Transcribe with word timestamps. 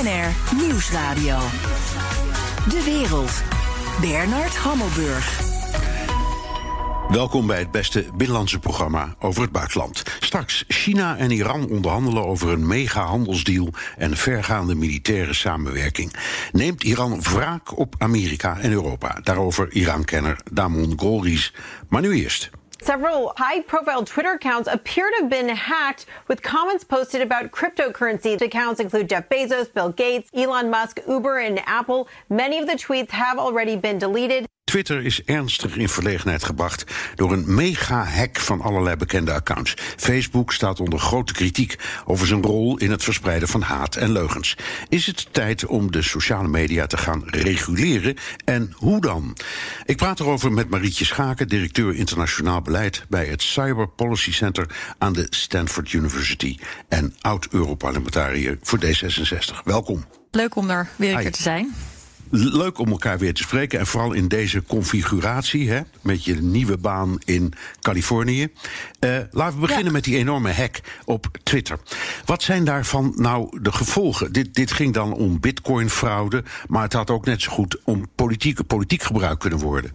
BNR 0.00 0.56
Nieuwsradio. 0.56 1.38
De 2.68 2.82
wereld. 2.84 3.42
Bernard 4.00 4.56
Hammelburg. 4.56 5.40
Welkom 7.08 7.46
bij 7.46 7.58
het 7.58 7.70
beste 7.70 8.04
binnenlandse 8.16 8.58
programma 8.58 9.14
over 9.18 9.42
het 9.42 9.52
buitenland. 9.52 10.02
Straks 10.20 10.64
China 10.68 11.16
en 11.16 11.30
Iran 11.30 11.68
onderhandelen 11.68 12.24
over 12.24 12.48
een 12.48 12.66
mega-handelsdeal 12.66 13.68
en 13.96 14.16
vergaande 14.16 14.74
militaire 14.74 15.34
samenwerking. 15.34 16.14
Neemt 16.52 16.84
Iran 16.84 17.22
wraak 17.22 17.78
op 17.78 17.94
Amerika 17.98 18.58
en 18.58 18.72
Europa? 18.72 19.20
Daarover 19.22 19.72
Iran-kenner 19.72 20.40
Damon 20.52 20.92
Golriz. 20.96 21.50
Maar 21.88 22.02
nu 22.02 22.14
eerst. 22.14 22.50
Several 22.82 23.34
high 23.36 23.60
profile 23.60 24.04
Twitter 24.04 24.32
accounts 24.32 24.66
appear 24.66 25.10
to 25.10 25.16
have 25.20 25.30
been 25.30 25.50
hacked 25.50 26.06
with 26.28 26.42
comments 26.42 26.82
posted 26.82 27.20
about 27.20 27.50
cryptocurrency. 27.50 28.38
The 28.38 28.46
accounts 28.46 28.80
include 28.80 29.10
Jeff 29.10 29.28
Bezos, 29.28 29.72
Bill 29.72 29.90
Gates, 29.90 30.30
Elon 30.32 30.70
Musk, 30.70 30.98
Uber, 31.06 31.38
and 31.40 31.60
Apple. 31.66 32.08
Many 32.30 32.58
of 32.58 32.66
the 32.66 32.72
tweets 32.72 33.10
have 33.10 33.38
already 33.38 33.76
been 33.76 33.98
deleted. 33.98 34.46
Twitter 34.70 35.04
is 35.04 35.24
ernstig 35.24 35.76
in 35.76 35.88
verlegenheid 35.88 36.44
gebracht 36.44 36.84
door 37.14 37.32
een 37.32 37.54
mega-hack 37.54 38.38
van 38.38 38.60
allerlei 38.60 38.96
bekende 38.96 39.32
accounts. 39.32 39.74
Facebook 39.96 40.52
staat 40.52 40.80
onder 40.80 40.98
grote 40.98 41.32
kritiek 41.32 41.78
over 42.04 42.26
zijn 42.26 42.42
rol 42.42 42.78
in 42.78 42.90
het 42.90 43.04
verspreiden 43.04 43.48
van 43.48 43.62
haat 43.62 43.96
en 43.96 44.12
leugens. 44.12 44.56
Is 44.88 45.06
het 45.06 45.28
tijd 45.30 45.66
om 45.66 45.90
de 45.92 46.02
sociale 46.02 46.48
media 46.48 46.86
te 46.86 46.96
gaan 46.96 47.22
reguleren 47.24 48.16
en 48.44 48.72
hoe 48.76 49.00
dan? 49.00 49.36
Ik 49.84 49.96
praat 49.96 50.20
erover 50.20 50.52
met 50.52 50.70
Marietje 50.70 51.04
Schaken, 51.04 51.48
directeur 51.48 51.94
internationaal 51.94 52.62
beleid 52.62 53.04
bij 53.08 53.26
het 53.26 53.42
Cyber 53.42 53.88
Policy 53.88 54.32
Center 54.32 54.66
aan 54.98 55.12
de 55.12 55.26
Stanford 55.30 55.92
University 55.92 56.58
en 56.88 57.14
oud-Europarlementariër 57.20 58.58
voor 58.62 58.78
D66. 58.84 59.64
Welkom. 59.64 60.04
Leuk 60.30 60.56
om 60.56 60.70
er 60.70 60.88
weer 60.96 61.14
een 61.14 61.20
keer 61.20 61.32
te 61.32 61.42
zijn 61.42 61.74
leuk 62.30 62.78
om 62.78 62.90
elkaar 62.90 63.18
weer 63.18 63.34
te 63.34 63.42
spreken. 63.42 63.78
En 63.78 63.86
vooral 63.86 64.12
in 64.12 64.28
deze 64.28 64.62
configuratie, 64.62 65.70
hè, 65.70 65.80
met 66.00 66.24
je 66.24 66.34
nieuwe 66.34 66.76
baan 66.76 67.18
in 67.24 67.52
Californië. 67.80 68.48
Uh, 69.00 69.18
laten 69.30 69.60
we 69.60 69.66
beginnen 69.66 69.92
met 69.92 70.04
die 70.04 70.16
enorme 70.16 70.52
hack 70.52 70.80
op 71.04 71.26
Twitter. 71.42 71.78
Wat 72.24 72.42
zijn 72.42 72.64
daarvan 72.64 73.12
nou 73.16 73.62
de 73.62 73.72
gevolgen? 73.72 74.32
Dit, 74.32 74.54
dit 74.54 74.72
ging 74.72 74.94
dan 74.94 75.12
om 75.12 75.40
bitcoin-fraude, 75.40 76.44
maar 76.66 76.82
het 76.82 76.92
had 76.92 77.10
ook 77.10 77.24
net 77.24 77.42
zo 77.42 77.52
goed 77.52 77.76
om 77.84 78.08
politieke, 78.14 78.64
politiek 78.64 79.02
gebruik 79.02 79.38
kunnen 79.38 79.58
worden. 79.58 79.92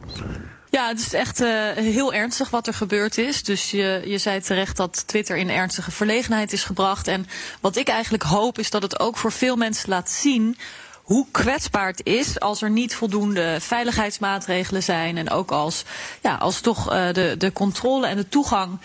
Ja, 0.70 0.88
het 0.88 1.00
is 1.00 1.14
echt 1.14 1.42
uh, 1.42 1.72
heel 1.72 2.14
ernstig 2.14 2.50
wat 2.50 2.68
er 2.68 2.74
gebeurd 2.74 3.18
is. 3.18 3.44
Dus 3.44 3.72
je, 3.72 4.02
je 4.06 4.18
zei 4.18 4.42
terecht 4.42 4.78
dat 4.78 5.08
Twitter 5.08 5.38
in 5.38 5.50
ernstige 5.50 5.92
verlegenheid 5.92 6.54
is 6.54 6.64
gebracht. 6.64 7.08
En 7.08 7.28
wat 7.62 7.76
ik 7.76 7.88
eigenlijk 7.88 8.24
hoop 8.24 8.60
is 8.60 8.70
dat 8.70 8.82
het 8.82 9.00
ook 9.00 9.18
voor 9.18 9.32
veel 9.32 9.56
mensen 9.56 9.90
laat 9.90 10.12
zien 10.12 10.58
hoe 11.06 11.26
kwetsbaar 11.32 11.88
het 11.88 12.06
is 12.06 12.40
als 12.40 12.62
er 12.62 12.70
niet 12.70 12.96
voldoende 12.96 13.58
veiligheidsmaatregelen 13.60 14.84
zijn. 14.84 15.18
En 15.18 15.30
ook 15.30 15.52
als, 15.52 15.84
ja, 16.22 16.36
als 16.36 16.62
toch 16.62 16.94
uh, 16.94 17.14
de, 17.14 17.36
de 17.38 17.54
controle 17.54 18.08
en 18.08 18.16
de 18.16 18.30
toegang 18.30 18.80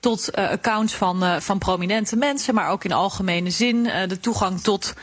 tot 0.00 0.28
uh, 0.38 0.50
accounts 0.50 0.94
van, 0.94 1.24
uh, 1.24 1.36
van 1.40 1.58
prominente 1.58 2.16
mensen, 2.16 2.54
maar 2.54 2.70
ook 2.70 2.84
in 2.84 2.92
algemene 2.92 3.50
zin 3.50 3.82
de 3.82 4.20
toegang 4.20 4.60
tot 4.60 4.94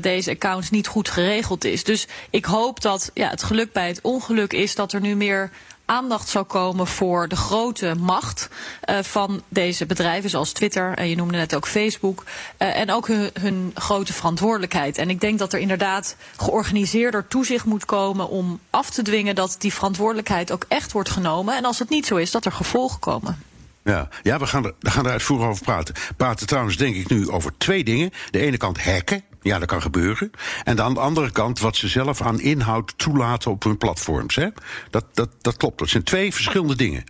deze 0.00 0.30
accounts 0.30 0.70
niet 0.70 0.86
goed 0.86 1.08
geregeld 1.08 1.64
is. 1.64 1.84
Dus 1.84 2.06
ik 2.30 2.44
hoop 2.44 2.80
dat 2.80 3.10
ja, 3.14 3.28
het 3.28 3.42
geluk 3.42 3.72
bij 3.72 3.88
het 3.88 4.00
ongeluk 4.02 4.52
is 4.52 4.74
dat 4.74 4.92
er 4.92 5.00
nu 5.00 5.16
meer 5.16 5.50
aandacht 5.90 6.28
zou 6.28 6.44
komen 6.44 6.86
voor 6.86 7.28
de 7.28 7.36
grote 7.36 7.94
macht 7.98 8.48
uh, 8.90 8.98
van 9.02 9.42
deze 9.48 9.86
bedrijven, 9.86 10.30
zoals 10.30 10.52
Twitter, 10.52 10.94
en 10.94 11.08
je 11.08 11.16
noemde 11.16 11.36
net 11.36 11.54
ook 11.54 11.66
Facebook, 11.66 12.24
uh, 12.58 12.76
en 12.76 12.90
ook 12.90 13.06
hun, 13.06 13.30
hun, 13.40 13.70
grote 13.74 14.12
verantwoordelijkheid. 14.12 14.98
En 14.98 15.10
ik 15.10 15.20
denk 15.20 15.38
dat 15.38 15.52
er 15.52 15.60
inderdaad 15.60 16.16
georganiseerder 16.36 17.28
toezicht 17.28 17.64
moet 17.64 17.84
komen 17.84 18.28
om 18.28 18.60
af 18.70 18.90
te 18.90 19.02
dwingen 19.02 19.34
dat 19.34 19.56
die 19.58 19.72
verantwoordelijkheid 19.72 20.52
ook 20.52 20.64
echt 20.68 20.92
wordt 20.92 21.10
genomen. 21.10 21.56
En 21.56 21.64
als 21.64 21.78
het 21.78 21.88
niet 21.88 22.06
zo 22.06 22.16
is, 22.16 22.30
dat 22.30 22.44
er 22.44 22.52
gevolgen 22.52 23.00
komen. 23.00 23.42
Ja, 23.84 24.08
ja 24.22 24.38
we, 24.38 24.46
gaan 24.46 24.62
we 24.62 24.90
gaan 24.90 25.06
er 25.06 25.12
uitvoerig 25.12 25.46
over 25.46 25.64
praten. 25.64 25.94
Praten 26.16 26.46
trouwens, 26.46 26.76
denk 26.76 26.96
ik 26.96 27.08
nu 27.08 27.30
over 27.30 27.52
twee 27.58 27.84
dingen. 27.84 28.10
De 28.30 28.38
ene 28.38 28.56
kant 28.56 28.84
hacken. 28.84 29.24
Ja, 29.42 29.58
dat 29.58 29.68
kan 29.68 29.82
gebeuren. 29.82 30.30
En 30.64 30.80
aan 30.80 30.94
de 30.94 31.00
andere 31.00 31.30
kant 31.30 31.58
wat 31.58 31.76
ze 31.76 31.88
zelf 31.88 32.20
aan 32.22 32.40
inhoud 32.40 32.92
toelaten 32.96 33.50
op 33.50 33.62
hun 33.62 33.78
platforms. 33.78 34.34
Hè? 34.34 34.48
Dat, 34.90 35.04
dat, 35.12 35.28
dat 35.40 35.56
klopt. 35.56 35.78
Dat 35.78 35.88
zijn 35.88 36.02
twee 36.02 36.34
verschillende 36.34 36.76
dingen. 36.76 37.04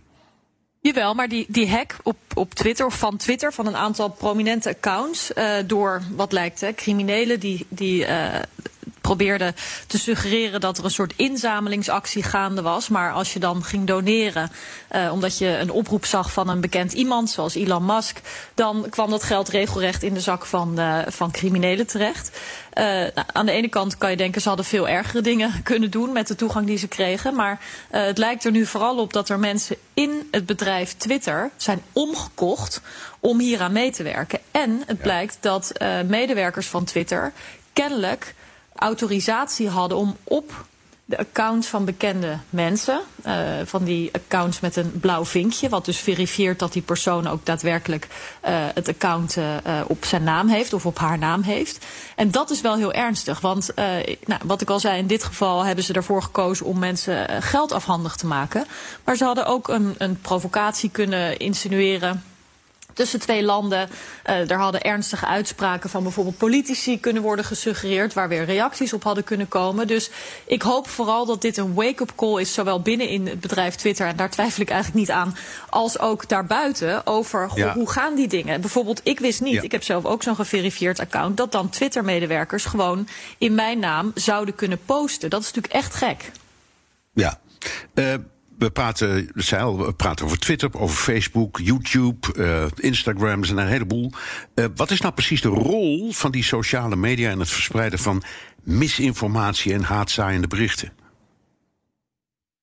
Jawel, 0.81 1.13
maar 1.13 1.27
die, 1.27 1.45
die 1.49 1.69
hack 1.69 1.95
op, 2.03 2.17
op 2.33 2.53
Twitter 2.53 2.85
of 2.85 2.97
van 2.97 3.17
Twitter 3.17 3.53
van 3.53 3.67
een 3.67 3.75
aantal 3.75 4.09
prominente 4.09 4.69
accounts 4.69 5.31
uh, 5.35 5.53
door 5.65 6.01
wat 6.15 6.31
lijkt 6.31 6.61
hè, 6.61 6.73
criminelen 6.73 7.39
die, 7.39 7.65
die 7.69 8.07
uh, 8.07 8.35
probeerde 9.01 9.53
te 9.87 9.99
suggereren 9.99 10.61
dat 10.61 10.77
er 10.77 10.83
een 10.83 10.91
soort 10.91 11.13
inzamelingsactie 11.15 12.23
gaande 12.23 12.61
was. 12.61 12.89
Maar 12.89 13.11
als 13.11 13.33
je 13.33 13.39
dan 13.39 13.63
ging 13.63 13.87
doneren, 13.87 14.51
uh, 14.95 15.11
omdat 15.11 15.37
je 15.37 15.47
een 15.57 15.71
oproep 15.71 16.05
zag 16.05 16.31
van 16.31 16.49
een 16.49 16.61
bekend 16.61 16.93
iemand, 16.93 17.29
zoals 17.29 17.55
Elon 17.55 17.85
Musk, 17.85 18.19
dan 18.53 18.85
kwam 18.89 19.09
dat 19.09 19.23
geld 19.23 19.49
regelrecht 19.49 20.03
in 20.03 20.13
de 20.13 20.19
zak 20.19 20.45
van, 20.45 20.79
uh, 20.79 20.99
van 21.07 21.31
criminelen 21.31 21.87
terecht. 21.87 22.39
Uh, 22.73 22.83
nou, 22.83 23.27
aan 23.33 23.45
de 23.45 23.51
ene 23.51 23.67
kant 23.67 23.97
kan 23.97 24.11
je 24.11 24.17
denken, 24.17 24.41
ze 24.41 24.47
hadden 24.47 24.65
veel 24.65 24.87
ergere 24.87 25.21
dingen 25.21 25.51
kunnen 25.63 25.91
doen 25.91 26.11
met 26.11 26.27
de 26.27 26.35
toegang 26.35 26.65
die 26.67 26.77
ze 26.77 26.87
kregen. 26.87 27.35
Maar 27.35 27.59
het 27.89 28.17
lijkt 28.17 28.45
er 28.45 28.51
nu 28.51 28.65
vooral 28.65 28.97
op 28.97 29.13
dat 29.13 29.29
er 29.29 29.39
mensen 29.39 29.75
in 29.93 30.27
het 30.31 30.45
bedrijf 30.45 30.93
Twitter 30.97 31.51
zijn 31.57 31.81
omgekocht 31.91 32.81
om 33.19 33.39
hier 33.39 33.61
aan 33.61 33.71
mee 33.71 33.91
te 33.91 34.03
werken. 34.03 34.39
En 34.51 34.83
het 34.85 35.01
blijkt 35.01 35.37
dat 35.39 35.73
medewerkers 36.07 36.67
van 36.67 36.83
Twitter 36.83 37.31
kennelijk 37.73 38.33
autorisatie 38.81 39.69
hadden 39.69 39.97
om 39.97 40.17
op 40.23 40.65
de 41.05 41.17
accounts 41.17 41.67
van 41.67 41.85
bekende 41.85 42.37
mensen, 42.49 43.01
uh, 43.25 43.33
van 43.63 43.83
die 43.83 44.09
accounts 44.13 44.59
met 44.59 44.75
een 44.75 44.91
blauw 44.99 45.25
vinkje, 45.25 45.69
wat 45.69 45.85
dus 45.85 45.97
verifieert 45.97 46.59
dat 46.59 46.73
die 46.73 46.81
persoon 46.81 47.27
ook 47.27 47.45
daadwerkelijk 47.45 48.07
uh, 48.45 48.49
het 48.73 48.87
account 48.87 49.37
uh, 49.37 49.45
op 49.87 50.05
zijn 50.05 50.23
naam 50.23 50.47
heeft 50.47 50.73
of 50.73 50.85
op 50.85 50.97
haar 50.97 51.17
naam 51.17 51.41
heeft. 51.41 51.85
En 52.15 52.31
dat 52.31 52.49
is 52.49 52.61
wel 52.61 52.75
heel 52.75 52.93
ernstig, 52.93 53.39
want 53.39 53.73
nou, 54.25 54.41
wat 54.43 54.61
ik 54.61 54.69
al 54.69 54.79
zei, 54.79 54.97
in 54.97 55.07
dit 55.07 55.23
geval 55.23 55.65
hebben 55.65 55.83
ze 55.83 55.93
ervoor 55.93 56.23
gekozen 56.23 56.65
om 56.65 56.79
mensen 56.79 57.43
geld 57.43 57.71
afhandig 57.71 58.15
te 58.15 58.27
maken. 58.27 58.65
Maar 59.03 59.15
ze 59.15 59.23
hadden 59.23 59.45
ook 59.45 59.67
een, 59.67 59.95
een 59.97 60.21
provocatie 60.21 60.89
kunnen 60.89 61.37
insinueren 61.37 62.23
tussen 62.93 63.19
twee 63.19 63.43
landen. 63.43 63.89
Uh, 64.29 64.51
er 64.51 64.59
hadden 64.59 64.81
ernstige 64.81 65.25
uitspraken 65.25 65.89
van 65.89 66.03
bijvoorbeeld 66.03 66.37
politici 66.37 66.99
kunnen 66.99 67.21
worden 67.21 67.45
gesuggereerd, 67.45 68.13
waar 68.13 68.29
weer 68.29 68.45
reacties 68.45 68.93
op 68.93 69.03
hadden 69.03 69.23
kunnen 69.23 69.47
komen. 69.47 69.87
Dus 69.87 70.09
ik 70.45 70.61
hoop 70.61 70.89
vooral 70.89 71.25
dat 71.25 71.41
dit 71.41 71.57
een 71.57 71.73
wake-up 71.73 72.11
call 72.15 72.41
is, 72.41 72.53
zowel 72.53 72.81
binnen 72.81 73.07
in 73.07 73.27
het 73.27 73.39
bedrijf 73.39 73.75
Twitter, 73.75 74.07
en 74.07 74.15
daar 74.15 74.29
twijfel 74.29 74.61
ik 74.61 74.69
eigenlijk 74.69 74.99
niet 74.99 75.11
aan, 75.11 75.35
als 75.69 75.99
ook 75.99 76.29
daarbuiten 76.29 77.07
over 77.07 77.49
ja. 77.55 77.73
hoe 77.73 77.89
gaan 77.89 78.15
die 78.15 78.27
dingen. 78.27 78.61
Bijvoorbeeld, 78.61 79.01
ik 79.03 79.19
wist 79.19 79.41
niet, 79.41 79.53
ja. 79.53 79.61
ik 79.61 79.71
heb 79.71 79.83
zelf 79.83 80.05
ook 80.05 80.23
zo'n 80.23 80.35
geverifieerd 80.35 80.99
account, 80.99 81.37
dat 81.37 81.51
dan 81.51 81.69
Twitter-medewerkers 81.69 82.65
gewoon 82.65 83.07
in 83.37 83.55
mijn 83.55 83.79
naam 83.79 84.11
zouden 84.15 84.55
kunnen 84.55 84.79
posten. 84.85 85.29
Dat 85.29 85.41
is 85.41 85.45
natuurlijk 85.45 85.73
echt 85.73 85.95
gek. 85.95 86.31
Ja. 87.13 87.39
Uh, 87.93 88.13
we 88.61 88.71
praten, 88.71 89.31
we 89.33 89.93
praten 89.97 90.25
over 90.25 90.39
Twitter, 90.39 90.69
over 90.73 90.95
Facebook, 90.95 91.59
YouTube, 91.59 92.27
uh, 92.35 92.65
Instagram, 92.75 93.43
en 93.43 93.57
een 93.57 93.67
heleboel. 93.67 94.11
Uh, 94.55 94.65
wat 94.75 94.91
is 94.91 95.01
nou 95.01 95.13
precies 95.13 95.41
de 95.41 95.47
rol 95.47 96.11
van 96.11 96.31
die 96.31 96.43
sociale 96.43 96.95
media 96.95 97.31
in 97.31 97.39
het 97.39 97.49
verspreiden 97.49 97.99
van 97.99 98.23
misinformatie 98.63 99.73
en 99.73 99.83
haatzaaiende 99.83 100.47
berichten? 100.47 100.91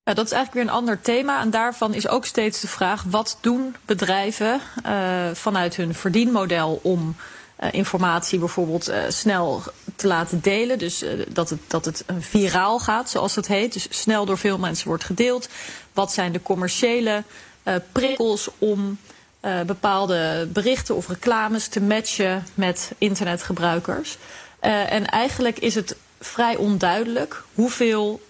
Ja, 0.03 0.15
dat 0.15 0.27
is 0.27 0.33
eigenlijk 0.33 0.53
weer 0.53 0.75
een 0.75 0.81
ander 0.81 1.01
thema. 1.01 1.41
En 1.41 1.51
daarvan 1.51 1.95
is 1.95 2.09
ook 2.09 2.25
steeds 2.25 2.61
de 2.61 2.69
vraag: 2.69 3.03
wat 3.03 3.39
doen 3.41 3.77
bedrijven 3.85 4.61
uh, 4.87 5.31
vanuit 5.33 5.77
hun 5.77 5.95
verdienmodel 5.95 6.81
om 6.83 7.17
informatie 7.71 8.39
bijvoorbeeld 8.39 8.91
uh, 8.91 8.97
snel 9.09 9.63
te 9.97 10.07
laten 10.07 10.41
delen. 10.41 10.79
Dus 10.79 11.03
uh, 11.03 11.11
dat, 11.29 11.51
het, 11.51 11.61
dat 11.67 11.85
het 11.85 12.05
viraal 12.19 12.79
gaat, 12.79 13.11
zoals 13.11 13.35
het 13.35 13.47
heet. 13.47 13.73
Dus 13.73 13.87
snel 13.91 14.25
door 14.25 14.39
veel 14.39 14.59
mensen 14.59 14.89
wordt 14.89 15.05
gedeeld. 15.05 15.49
Wat 15.93 16.13
zijn 16.13 16.33
de 16.33 16.43
commerciële 16.43 17.23
prikkels 17.93 18.49
om 18.59 18.99
bepaalde 19.67 20.49
berichten 20.53 20.95
of 20.95 21.09
reclames 21.09 21.69
te 21.69 21.81
matchen 21.81 22.47
met 22.55 22.93
internetgebruikers? 22.99 24.19
en 24.61 25.07
eigenlijk 25.07 25.59
is 25.59 25.75
het 25.75 25.97
vrij 26.21 26.57
onduidelijk 26.57 27.43
hoeveel 27.55 28.21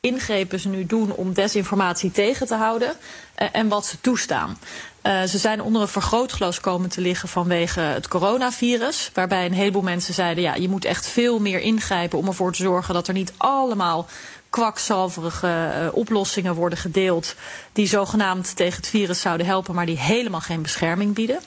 ingrepen 0.00 0.60
ze 0.60 0.68
nu 0.68 0.86
doen 0.86 1.12
om 1.12 1.32
desinformatie 1.32 2.10
tegen 2.10 2.46
te 2.46 2.54
houden 2.54 2.96
en 3.34 3.68
wat 3.68 3.86
ze 3.86 4.00
toestaan. 4.00 4.58
Uh, 5.02 5.22
ze 5.22 5.38
zijn 5.38 5.62
onder 5.62 5.82
een 5.82 5.88
vergrootglas 5.88 6.60
komen 6.60 6.88
te 6.88 7.00
liggen 7.00 7.28
vanwege 7.28 7.80
het 7.80 8.08
coronavirus. 8.08 9.10
Waarbij 9.14 9.46
een 9.46 9.52
heleboel 9.52 9.82
mensen 9.82 10.14
zeiden: 10.14 10.42
ja, 10.42 10.54
je 10.54 10.68
moet 10.68 10.84
echt 10.84 11.06
veel 11.06 11.38
meer 11.38 11.60
ingrijpen 11.60 12.18
om 12.18 12.26
ervoor 12.26 12.52
te 12.52 12.62
zorgen 12.62 12.94
dat 12.94 13.08
er 13.08 13.14
niet 13.14 13.32
allemaal 13.36 14.06
kwakzalverige 14.50 15.46
uh, 15.46 15.94
oplossingen 15.94 16.54
worden 16.54 16.78
gedeeld. 16.78 17.34
die 17.72 17.86
zogenaamd 17.86 18.56
tegen 18.56 18.76
het 18.76 18.88
virus 18.88 19.20
zouden 19.20 19.46
helpen, 19.46 19.74
maar 19.74 19.86
die 19.86 19.98
helemaal 19.98 20.40
geen 20.40 20.62
bescherming 20.62 21.14
bieden. 21.14 21.40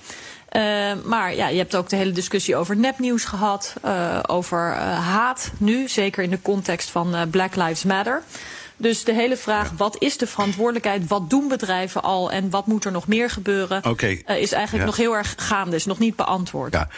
maar 1.06 1.36
ja, 1.36 1.48
je 1.48 1.57
hebt 1.57 1.75
ook 1.75 1.89
de 1.89 1.95
hele 1.95 2.12
discussie 2.12 2.56
over 2.56 2.75
nepnieuws 2.75 3.24
gehad, 3.24 3.74
over 4.27 4.74
haat 4.83 5.51
nu, 5.57 5.88
zeker 5.88 6.24
in 6.24 6.30
de 6.30 6.42
context 6.42 6.89
van 6.89 7.30
Black 7.30 7.56
Lives 7.56 7.83
Matter. 7.83 8.24
Dus 8.81 9.03
de 9.03 9.13
hele 9.13 9.37
vraag, 9.37 9.71
wat 9.77 9.95
is 9.99 10.17
de 10.17 10.27
verantwoordelijkheid? 10.27 11.07
Wat 11.07 11.29
doen 11.29 11.47
bedrijven 11.47 12.01
al 12.01 12.31
en 12.31 12.49
wat 12.49 12.67
moet 12.67 12.85
er 12.85 12.91
nog 12.91 13.07
meer 13.07 13.29
gebeuren? 13.29 13.81
Uh, 14.27 14.41
is 14.41 14.51
eigenlijk 14.51 14.85
nog 14.85 14.97
heel 14.97 15.15
erg 15.15 15.33
gaande, 15.37 15.75
is 15.75 15.85
nog 15.85 15.99
niet 15.99 16.15
beantwoord. 16.15 16.73
Ja, 16.73 16.89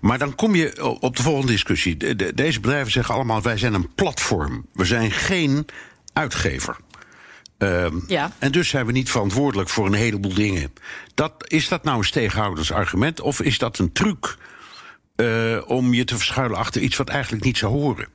maar 0.00 0.18
dan 0.18 0.34
kom 0.34 0.54
je 0.54 0.96
op 1.00 1.16
de 1.16 1.22
volgende 1.22 1.52
discussie. 1.52 2.16
deze 2.34 2.60
bedrijven 2.60 2.92
zeggen 2.92 3.14
allemaal, 3.14 3.42
wij 3.42 3.58
zijn 3.58 3.74
een 3.74 3.94
platform. 3.94 4.66
We 4.72 4.84
zijn 4.84 5.10
geen 5.10 5.66
uitgever. 6.12 6.76
Ehm, 7.58 7.98
ja. 8.06 8.32
En 8.38 8.52
dus 8.52 8.68
zijn 8.68 8.86
we 8.86 8.92
niet 8.92 9.10
verantwoordelijk 9.10 9.68
voor 9.68 9.86
een 9.86 9.92
heleboel 9.92 10.34
dingen. 10.34 10.72
Dat, 11.14 11.32
is 11.46 11.68
dat 11.68 11.84
nou 11.84 11.98
een 11.98 12.10
tegenhoudersargument 12.10 13.20
of 13.20 13.40
is 13.40 13.58
dat 13.58 13.78
een 13.78 13.92
truc 13.92 14.36
uh, 15.16 15.58
om 15.66 15.94
je 15.94 16.04
te 16.04 16.16
verschuilen 16.16 16.58
achter 16.58 16.80
iets 16.80 16.96
wat 16.96 17.08
eigenlijk 17.08 17.44
niet 17.44 17.58
zou 17.58 17.72
horen? 17.72 18.08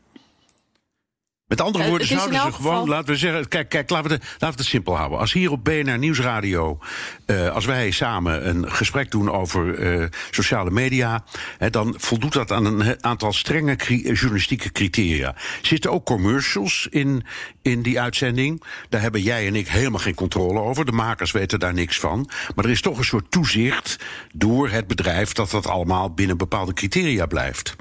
Met 1.47 1.61
andere 1.61 1.83
eh, 1.83 1.89
woorden, 1.89 2.07
zouden 2.07 2.41
ze 2.41 2.51
gewoon, 2.51 2.89
laten 2.89 3.13
we 3.13 3.15
zeggen, 3.15 3.47
kijk, 3.47 3.69
kijk 3.69 3.89
laten, 3.89 4.09
we 4.09 4.13
het, 4.13 4.23
laten 4.23 4.49
we 4.49 4.55
het 4.55 4.65
simpel 4.65 4.97
houden. 4.97 5.19
Als 5.19 5.33
hier 5.33 5.51
op 5.51 5.63
BNR 5.63 5.97
Nieuwsradio, 5.97 6.79
uh, 7.25 7.49
als 7.49 7.65
wij 7.65 7.91
samen 7.91 8.47
een 8.47 8.71
gesprek 8.71 9.11
doen 9.11 9.31
over 9.31 9.79
uh, 9.79 10.05
sociale 10.31 10.71
media, 10.71 11.23
hè, 11.57 11.69
dan 11.69 11.93
voldoet 11.97 12.33
dat 12.33 12.51
aan 12.51 12.65
een 12.65 13.03
aantal 13.03 13.33
strenge 13.33 13.75
journalistieke 14.13 14.71
criteria. 14.71 15.35
Zitten 15.61 15.91
ook 15.91 16.05
commercials 16.05 16.87
in, 16.89 17.25
in 17.61 17.81
die 17.81 18.01
uitzending? 18.01 18.63
Daar 18.89 19.01
hebben 19.01 19.21
jij 19.21 19.47
en 19.47 19.55
ik 19.55 19.67
helemaal 19.67 19.99
geen 19.99 20.15
controle 20.15 20.59
over. 20.59 20.85
De 20.85 20.91
makers 20.91 21.31
weten 21.31 21.59
daar 21.59 21.73
niks 21.73 21.99
van. 21.99 22.29
Maar 22.55 22.65
er 22.65 22.71
is 22.71 22.81
toch 22.81 22.97
een 22.97 23.03
soort 23.03 23.31
toezicht 23.31 23.99
door 24.33 24.69
het 24.69 24.87
bedrijf 24.87 25.31
dat 25.31 25.51
dat 25.51 25.67
allemaal 25.67 26.13
binnen 26.13 26.37
bepaalde 26.37 26.73
criteria 26.73 27.25
blijft. 27.25 27.75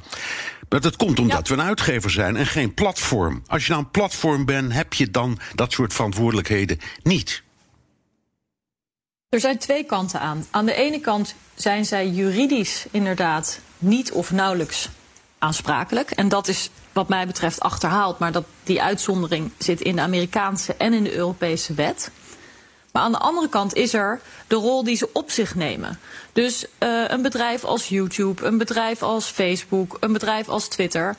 Maar 0.69 0.81
dat 0.81 0.97
komt 0.97 1.19
omdat 1.19 1.49
we 1.49 1.55
een 1.55 1.63
uitgever 1.63 2.11
zijn 2.11 2.37
en 2.37 2.47
geen 2.47 2.75
platform. 2.75 3.43
Als 3.47 3.67
je 3.67 3.73
nou 3.73 3.85
een 3.85 3.91
platform 3.91 4.45
bent, 4.45 4.73
heb 4.73 4.93
je 4.93 5.11
dan 5.11 5.39
dat 5.55 5.73
soort 5.73 5.93
verantwoordelijkheden 5.93 6.79
niet. 7.03 7.43
Er 9.29 9.41
zijn 9.41 9.59
twee 9.59 9.85
kanten 9.85 10.21
aan. 10.21 10.47
Aan 10.51 10.67
de 10.67 10.75
ene 10.75 11.01
kant 11.01 11.35
zijn 11.55 11.85
zij 11.85 12.09
juridisch 12.09 12.87
inderdaad 12.91 13.61
niet 13.79 14.13
of 14.13 14.31
nauwelijks 14.31 14.89
aansprakelijk. 15.39 16.11
En 16.11 16.29
dat 16.29 16.49
is 16.49 16.71
wat 16.93 17.09
mij 17.09 17.27
betreft 17.27 17.61
achterhaald. 17.61 18.19
Maar 18.19 18.33
dat, 18.33 18.45
die 18.63 18.83
uitzondering 18.83 19.51
zit 19.59 19.81
in 19.81 19.97
de 19.97 20.03
Amerikaanse 20.03 20.75
en 20.75 20.93
in 20.93 21.05
de 21.05 21.15
Europese 21.15 21.75
wet. 21.75 22.11
Maar 22.97 23.05
aan 23.05 23.13
de 23.13 23.19
andere 23.19 23.49
kant 23.49 23.75
is 23.75 23.95
er 23.95 24.21
de 24.47 24.55
rol 24.55 24.85
die 24.85 24.97
ze 24.97 25.09
op 25.13 25.31
zich 25.31 25.55
nemen. 25.55 25.99
Dus 26.33 26.65
uh, 26.79 27.09
een 27.09 27.23
bedrijf 27.23 27.65
als 27.65 27.89
YouTube, 27.89 28.47
een 28.47 28.59
bedrijf 28.59 29.03
als 29.03 29.27
Facebook, 29.27 29.97
een 30.01 30.13
bedrijf 30.13 30.49
als 30.49 30.69
Twitter 30.69 31.17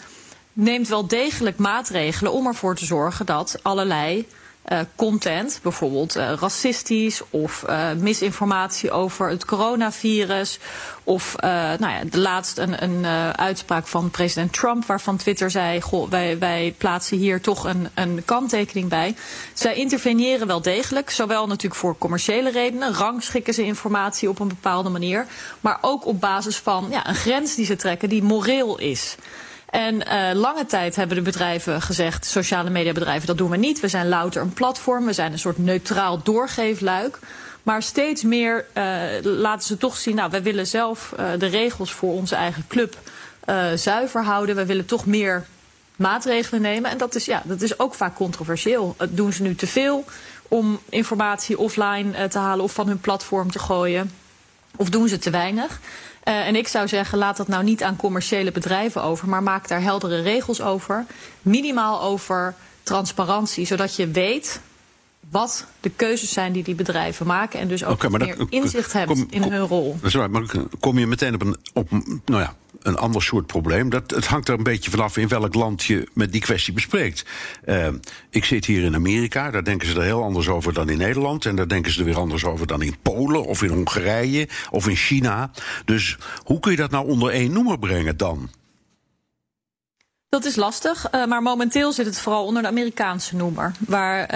neemt 0.53 0.87
wel 0.87 1.07
degelijk 1.07 1.57
maatregelen 1.57 2.31
om 2.31 2.47
ervoor 2.47 2.75
te 2.75 2.85
zorgen 2.85 3.25
dat 3.25 3.59
allerlei 3.61 4.27
uh, 4.71 4.79
content, 4.95 5.59
bijvoorbeeld 5.63 6.17
uh, 6.17 6.31
racistisch 6.39 7.21
of 7.29 7.63
uh, 7.69 7.91
misinformatie 7.91 8.91
over 8.91 9.29
het 9.29 9.45
coronavirus. 9.45 10.59
Of 11.03 11.35
nou 11.41 11.91
ja, 11.91 12.03
de 12.09 12.19
laatst 12.19 12.57
een, 12.57 12.83
een 12.83 13.05
uitspraak 13.35 13.87
van 13.87 14.09
president 14.09 14.53
Trump, 14.53 14.85
waarvan 14.85 15.17
Twitter 15.17 15.51
zei: 15.51 15.81
Goh, 15.81 16.09
wij, 16.09 16.39
wij 16.39 16.75
plaatsen 16.77 17.17
hier 17.17 17.41
toch 17.41 17.63
een, 17.65 17.87
een 17.93 18.25
kanttekening 18.25 18.89
bij. 18.89 19.15
Zij 19.53 19.75
interveneren 19.75 20.47
wel 20.47 20.61
degelijk, 20.61 21.09
zowel 21.09 21.47
natuurlijk 21.47 21.79
voor 21.79 21.97
commerciële 21.97 22.51
redenen, 22.51 22.93
rangschikken 22.93 23.53
ze 23.53 23.63
informatie 23.63 24.29
op 24.29 24.39
een 24.39 24.47
bepaalde 24.47 24.89
manier, 24.89 25.25
maar 25.61 25.77
ook 25.81 26.05
op 26.05 26.21
basis 26.21 26.57
van 26.57 26.87
ja, 26.89 27.07
een 27.07 27.15
grens 27.15 27.55
die 27.55 27.65
ze 27.65 27.75
trekken 27.75 28.09
die 28.09 28.23
moreel 28.23 28.79
is. 28.79 29.15
En 29.69 29.95
uh, 29.95 30.29
lange 30.33 30.65
tijd 30.65 30.95
hebben 30.95 31.17
de 31.17 31.23
bedrijven 31.23 31.81
gezegd, 31.81 32.25
sociale 32.25 32.69
mediabedrijven, 32.69 33.27
dat 33.27 33.37
doen 33.37 33.49
we 33.49 33.57
niet. 33.57 33.79
We 33.79 33.87
zijn 33.87 34.07
louter 34.07 34.41
een 34.41 34.53
platform, 34.53 35.05
we 35.05 35.13
zijn 35.13 35.31
een 35.31 35.39
soort 35.39 35.57
neutraal 35.57 36.23
doorgeefluik. 36.23 37.19
Maar 37.63 37.83
steeds 37.83 38.23
meer 38.23 38.65
uh, 38.73 38.83
laten 39.21 39.67
ze 39.67 39.77
toch 39.77 39.97
zien, 39.97 40.15
nou, 40.15 40.31
wij 40.31 40.43
willen 40.43 40.67
zelf 40.67 41.13
uh, 41.19 41.29
de 41.37 41.45
regels 41.45 41.91
voor 41.91 42.13
onze 42.13 42.35
eigen 42.35 42.65
club 42.67 42.97
zuiver 43.75 44.23
houden. 44.23 44.55
We 44.55 44.65
willen 44.65 44.85
toch 44.85 45.05
meer 45.05 45.45
maatregelen 45.95 46.61
nemen. 46.61 46.91
En 46.91 46.97
dat 46.97 47.15
is, 47.15 47.25
ja, 47.25 47.41
dat 47.45 47.61
is 47.61 47.79
ook 47.79 47.93
vaak 47.93 48.15
controversieel. 48.15 48.95
doen 49.09 49.33
ze 49.33 49.41
nu 49.41 49.55
te 49.55 49.67
veel 49.67 50.05
om 50.47 50.79
informatie 50.89 51.57
offline 51.59 52.27
te 52.27 52.37
halen 52.37 52.63
of 52.63 52.73
van 52.73 52.87
hun 52.87 52.99
platform 52.99 53.51
te 53.51 53.59
gooien? 53.59 54.11
Of 54.75 54.89
doen 54.89 55.07
ze 55.07 55.17
te 55.17 55.29
weinig? 55.29 55.79
Uh, 56.27 56.47
en 56.47 56.55
ik 56.55 56.67
zou 56.67 56.87
zeggen, 56.87 57.17
laat 57.17 57.37
dat 57.37 57.47
nou 57.47 57.63
niet 57.63 57.83
aan 57.83 57.95
commerciële 57.95 58.51
bedrijven 58.51 59.03
over, 59.03 59.27
maar 59.29 59.43
maak 59.43 59.67
daar 59.67 59.81
heldere 59.81 60.21
regels 60.21 60.61
over. 60.61 61.05
Minimaal 61.41 62.01
over 62.01 62.55
transparantie, 62.83 63.65
zodat 63.65 63.95
je 63.95 64.07
weet 64.07 64.61
wat 65.29 65.65
de 65.79 65.89
keuzes 65.89 66.33
zijn 66.33 66.51
die 66.51 66.63
die 66.63 66.75
bedrijven 66.75 67.25
maken. 67.25 67.59
En 67.59 67.67
dus 67.67 67.83
ook 67.83 68.03
okay, 68.03 68.09
meer 68.09 68.45
inzicht 68.49 68.93
hebben 68.93 69.27
in 69.29 69.43
hun 69.43 69.67
rol. 69.67 69.97
Dat 70.01 70.09
is 70.09 70.13
waar, 70.13 70.29
maar 70.29 70.43
kom 70.79 70.99
je 70.99 71.07
meteen 71.07 71.33
op 71.33 71.41
een, 71.41 71.57
op, 71.73 71.91
nou 72.25 72.41
ja, 72.41 72.55
een 72.81 72.97
ander 72.97 73.23
soort 73.23 73.45
probleem. 73.45 73.89
Dat, 73.89 74.11
het 74.11 74.25
hangt 74.25 74.47
er 74.47 74.57
een 74.57 74.63
beetje 74.63 74.91
vanaf 74.91 75.17
in 75.17 75.27
welk 75.27 75.53
land 75.53 75.83
je 75.83 76.07
met 76.13 76.31
die 76.31 76.41
kwestie 76.41 76.73
bespreekt. 76.73 77.25
Uh, 77.65 77.87
ik 78.29 78.45
zit 78.45 78.65
hier 78.65 78.83
in 78.83 78.95
Amerika, 78.95 79.51
daar 79.51 79.63
denken 79.63 79.87
ze 79.87 79.95
er 79.95 80.03
heel 80.03 80.23
anders 80.23 80.47
over 80.47 80.73
dan 80.73 80.89
in 80.89 80.97
Nederland. 80.97 81.45
En 81.45 81.55
daar 81.55 81.67
denken 81.67 81.91
ze 81.91 81.99
er 81.99 82.05
weer 82.05 82.17
anders 82.17 82.45
over 82.45 82.67
dan 82.67 82.81
in 82.81 82.95
Polen 83.01 83.45
of 83.45 83.63
in 83.63 83.69
Hongarije 83.69 84.47
of 84.69 84.87
in 84.87 84.95
China. 84.95 85.51
Dus 85.85 86.17
hoe 86.43 86.59
kun 86.59 86.71
je 86.71 86.77
dat 86.77 86.91
nou 86.91 87.07
onder 87.07 87.31
één 87.31 87.51
noemer 87.51 87.79
brengen 87.79 88.17
dan? 88.17 88.49
Dat 90.29 90.45
is 90.45 90.55
lastig, 90.55 91.13
uh, 91.13 91.25
maar 91.25 91.41
momenteel 91.41 91.91
zit 91.91 92.05
het 92.05 92.19
vooral 92.19 92.45
onder 92.45 92.61
de 92.61 92.67
Amerikaanse 92.67 93.35
noemer. 93.35 93.71
Waar 93.79 94.21
uh, 94.21 94.27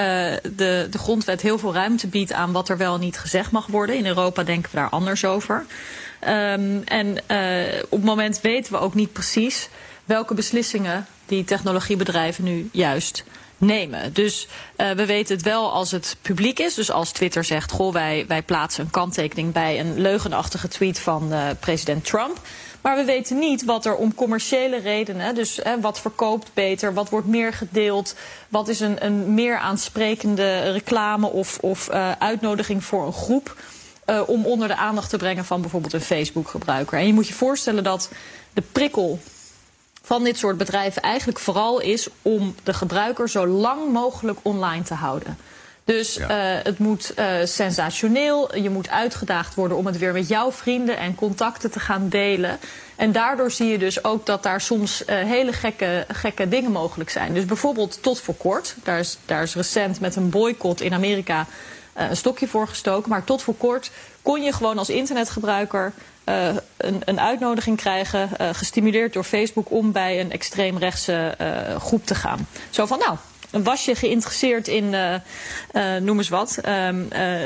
de, 0.56 0.88
de 0.92 0.98
grondwet 0.98 1.42
heel 1.42 1.58
veel 1.58 1.74
ruimte 1.74 2.08
biedt 2.08 2.34
aan 2.34 2.52
wat 2.52 2.70
er 2.70 2.78
wel 2.78 2.98
niet 2.98 3.18
gezegd 3.18 3.52
mag 3.52 3.68
worden. 3.68 3.96
In 3.96 4.06
Europa 4.06 4.44
denken 4.44 4.72
we 4.72 4.78
daar 4.78 4.90
anders 4.90 5.26
over. 5.26 5.66
Um, 6.28 6.84
en 6.84 7.08
uh, 7.08 7.82
op 7.84 7.92
het 7.92 8.04
moment 8.04 8.42
weten 8.42 8.74
we 8.74 8.80
ook 8.80 8.94
niet 8.94 9.14
precies 9.14 9.70
welke 10.06 10.34
beslissingen 10.34 11.06
die 11.26 11.44
technologiebedrijven 11.44 12.44
nu 12.44 12.70
juist 12.72 13.24
nemen. 13.58 14.14
Dus 14.14 14.48
uh, 14.78 14.92
we 14.92 15.06
weten 15.06 15.36
het 15.36 15.46
wel 15.46 15.72
als 15.72 15.92
het 15.92 16.18
publiek 16.22 16.60
is. 16.60 16.74
Dus 16.74 16.92
als 16.92 17.12
Twitter 17.12 17.44
zegt, 17.44 17.72
goh, 17.72 17.94
wij, 17.94 18.26
wij 18.28 18.42
plaatsen 18.42 18.84
een 18.84 18.92
kanttekening 18.92 19.54
bij 19.54 19.80
een 19.80 20.02
leugenachtige 20.02 20.68
tweet 20.68 21.00
van 21.00 21.28
uh, 21.32 21.48
president 21.60 22.06
Trump. 22.06 22.40
Maar 22.82 22.96
we 22.96 23.04
weten 23.04 23.40
niet 23.40 23.66
wat 23.66 23.86
er 23.86 23.96
om 23.96 24.16
commerciële 24.16 24.80
redenen, 24.80 25.36
dus 25.36 25.60
hè, 25.64 25.80
wat 25.80 26.00
verkoopt 26.00 26.52
beter, 26.54 26.94
wat 26.94 27.10
wordt 27.10 27.28
meer 27.28 27.54
gedeeld, 27.54 28.16
wat 28.50 28.68
is 28.68 28.80
een, 28.80 29.06
een 29.06 29.34
meer 29.34 29.58
aansprekende 29.58 30.72
reclame 30.72 31.28
of, 31.28 31.58
of 31.58 31.90
uitnodiging 32.20 32.84
voor 32.84 33.06
een 33.06 33.14
groep. 33.14 33.56
Uh, 34.12 34.22
om 34.30 34.46
onder 34.46 34.68
de 34.68 34.76
aandacht 34.76 35.10
te 35.10 35.18
brengen 35.18 35.46
van 35.46 35.62
bijvoorbeeld 35.62 35.94
een 35.94 36.02
Facebook-gebruiker. 36.02 36.98
En 36.98 37.08
je 37.08 37.14
moet 37.14 37.28
je 37.28 37.34
voorstellen 37.34 37.84
dat 37.84 38.10
de 38.54 38.64
prikkel 38.72 39.20
van 40.02 40.24
dit 40.24 40.38
soort 40.38 40.58
bedrijven 40.58 41.02
eigenlijk 41.02 41.40
vooral 41.40 41.80
is 41.80 42.08
om 42.22 42.56
de 42.64 42.74
gebruiker 42.74 43.30
zo 43.30 43.48
lang 43.48 43.92
mogelijk 43.92 44.40
online 44.42 44.84
te 44.84 44.94
houden. 44.94 45.38
Dus 45.84 46.14
ja. 46.14 46.58
uh, 46.58 46.64
het 46.64 46.80
moet 46.80 47.14
uh, 47.20 47.26
sensationeel. 47.44 48.58
Je 48.58 48.70
moet 48.70 48.90
uitgedaagd 48.90 49.56
worden 49.56 49.78
om 49.78 49.86
het 49.86 49.98
weer 49.98 50.14
met 50.14 50.28
jouw 50.28 50.52
vrienden 50.52 50.98
en 50.98 51.16
contacten 51.16 51.72
te 51.72 51.80
gaan 51.80 52.10
delen. 52.10 52.60
En 52.96 53.12
daardoor 53.12 53.52
zie 53.52 53.68
je 53.68 53.78
dus 53.78 54.04
ook 54.04 54.26
dat 54.26 54.44
daar 54.44 54.62
soms 54.62 55.02
uh, 55.02 55.16
hele 55.16 55.54
gekke, 55.54 56.06
gekke 56.08 56.48
dingen 56.48 56.72
mogelijk 56.72 57.10
zijn. 57.10 57.34
Dus 57.34 57.46
bijvoorbeeld 57.46 58.04
tot 58.04 58.20
voor 58.20 58.36
kort. 58.36 58.76
Daar 58.84 59.00
is, 59.00 59.18
daar 59.26 59.44
is 59.44 59.56
recent 59.56 60.00
met 60.00 60.16
een 60.16 60.30
boycott 60.30 60.82
in 60.82 60.94
Amerika 60.94 61.48
een 61.94 62.18
stokje 62.18 62.48
voor 62.48 62.68
gestoken. 62.68 63.10
Maar 63.10 63.24
tot 63.24 63.42
voor 63.42 63.56
kort 63.56 63.92
kon 64.22 64.42
je 64.42 64.54
gewoon 64.54 64.78
als 64.78 64.90
internetgebruiker 64.90 65.94
uh, 66.26 66.48
een, 66.78 67.02
een, 67.06 67.20
uitnodiging 67.20 67.78
krijgen, 67.78 68.30
uh, 68.42 68.50
gestimuleerd 68.52 69.14
door 69.14 69.24
Facebook, 69.24 69.72
om 69.72 69.92
bij 69.92 70.20
een 70.20 70.32
extreemrechtse 70.32 71.36
uh, 71.42 71.76
groep 71.76 72.06
te 72.06 72.16
gaan. 72.16 72.48
Zo 72.70 72.86
van, 72.86 73.00
nou, 73.00 73.18
was 73.64 73.86
je 73.86 73.96
geïnteresseerd 73.96 74.68
in, 74.68 74.96
noem 76.02 76.18
eens 76.18 76.30
wat, 76.30 76.60
uh, 76.66 76.90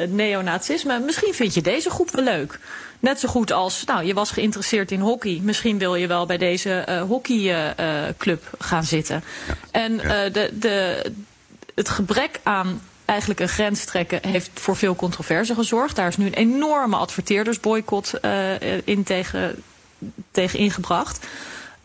neonazisme? 0.08 1.00
Misschien 1.00 1.34
vind 1.34 1.54
je 1.54 1.62
deze 1.62 1.90
groep 1.90 2.12
wel 2.12 2.24
leuk. 2.24 2.60
Net 3.00 3.20
zo 3.20 3.28
goed 3.28 3.52
als, 3.52 3.84
nou, 3.84 4.06
je 4.06 4.14
was 4.14 4.32
geïnteresseerd 4.32 4.92
in 4.92 5.00
hockey. 5.00 5.40
Misschien 5.44 5.78
wil 5.78 5.96
je 5.96 6.08
wel 6.08 6.26
bij 6.26 6.38
deze 6.38 7.04
hockeyclub 7.08 8.56
gaan 8.60 8.84
zitten. 8.84 9.24
Ja. 9.48 9.54
En 9.72 9.98
de, 10.32 10.50
de, 10.54 11.06
het 11.76 11.90
gebrek 11.90 12.40
aan 12.44 12.82
eigenlijk 13.06 13.40
een 13.40 13.50
grens 13.50 13.86
trekken 13.86 14.20
heeft 14.28 14.50
voor 14.54 14.76
veel 14.76 14.96
controverse 14.96 15.56
gezorgd. 15.56 15.96
Daar 15.96 16.08
is 16.08 16.18
nu 16.18 16.26
een 16.26 16.34
enorme 16.34 16.96
adverteerdersboycott 16.96 18.14
in 18.84 19.04
tegen, 19.04 19.64
tegen 20.32 20.60
ingebracht. 20.60 21.26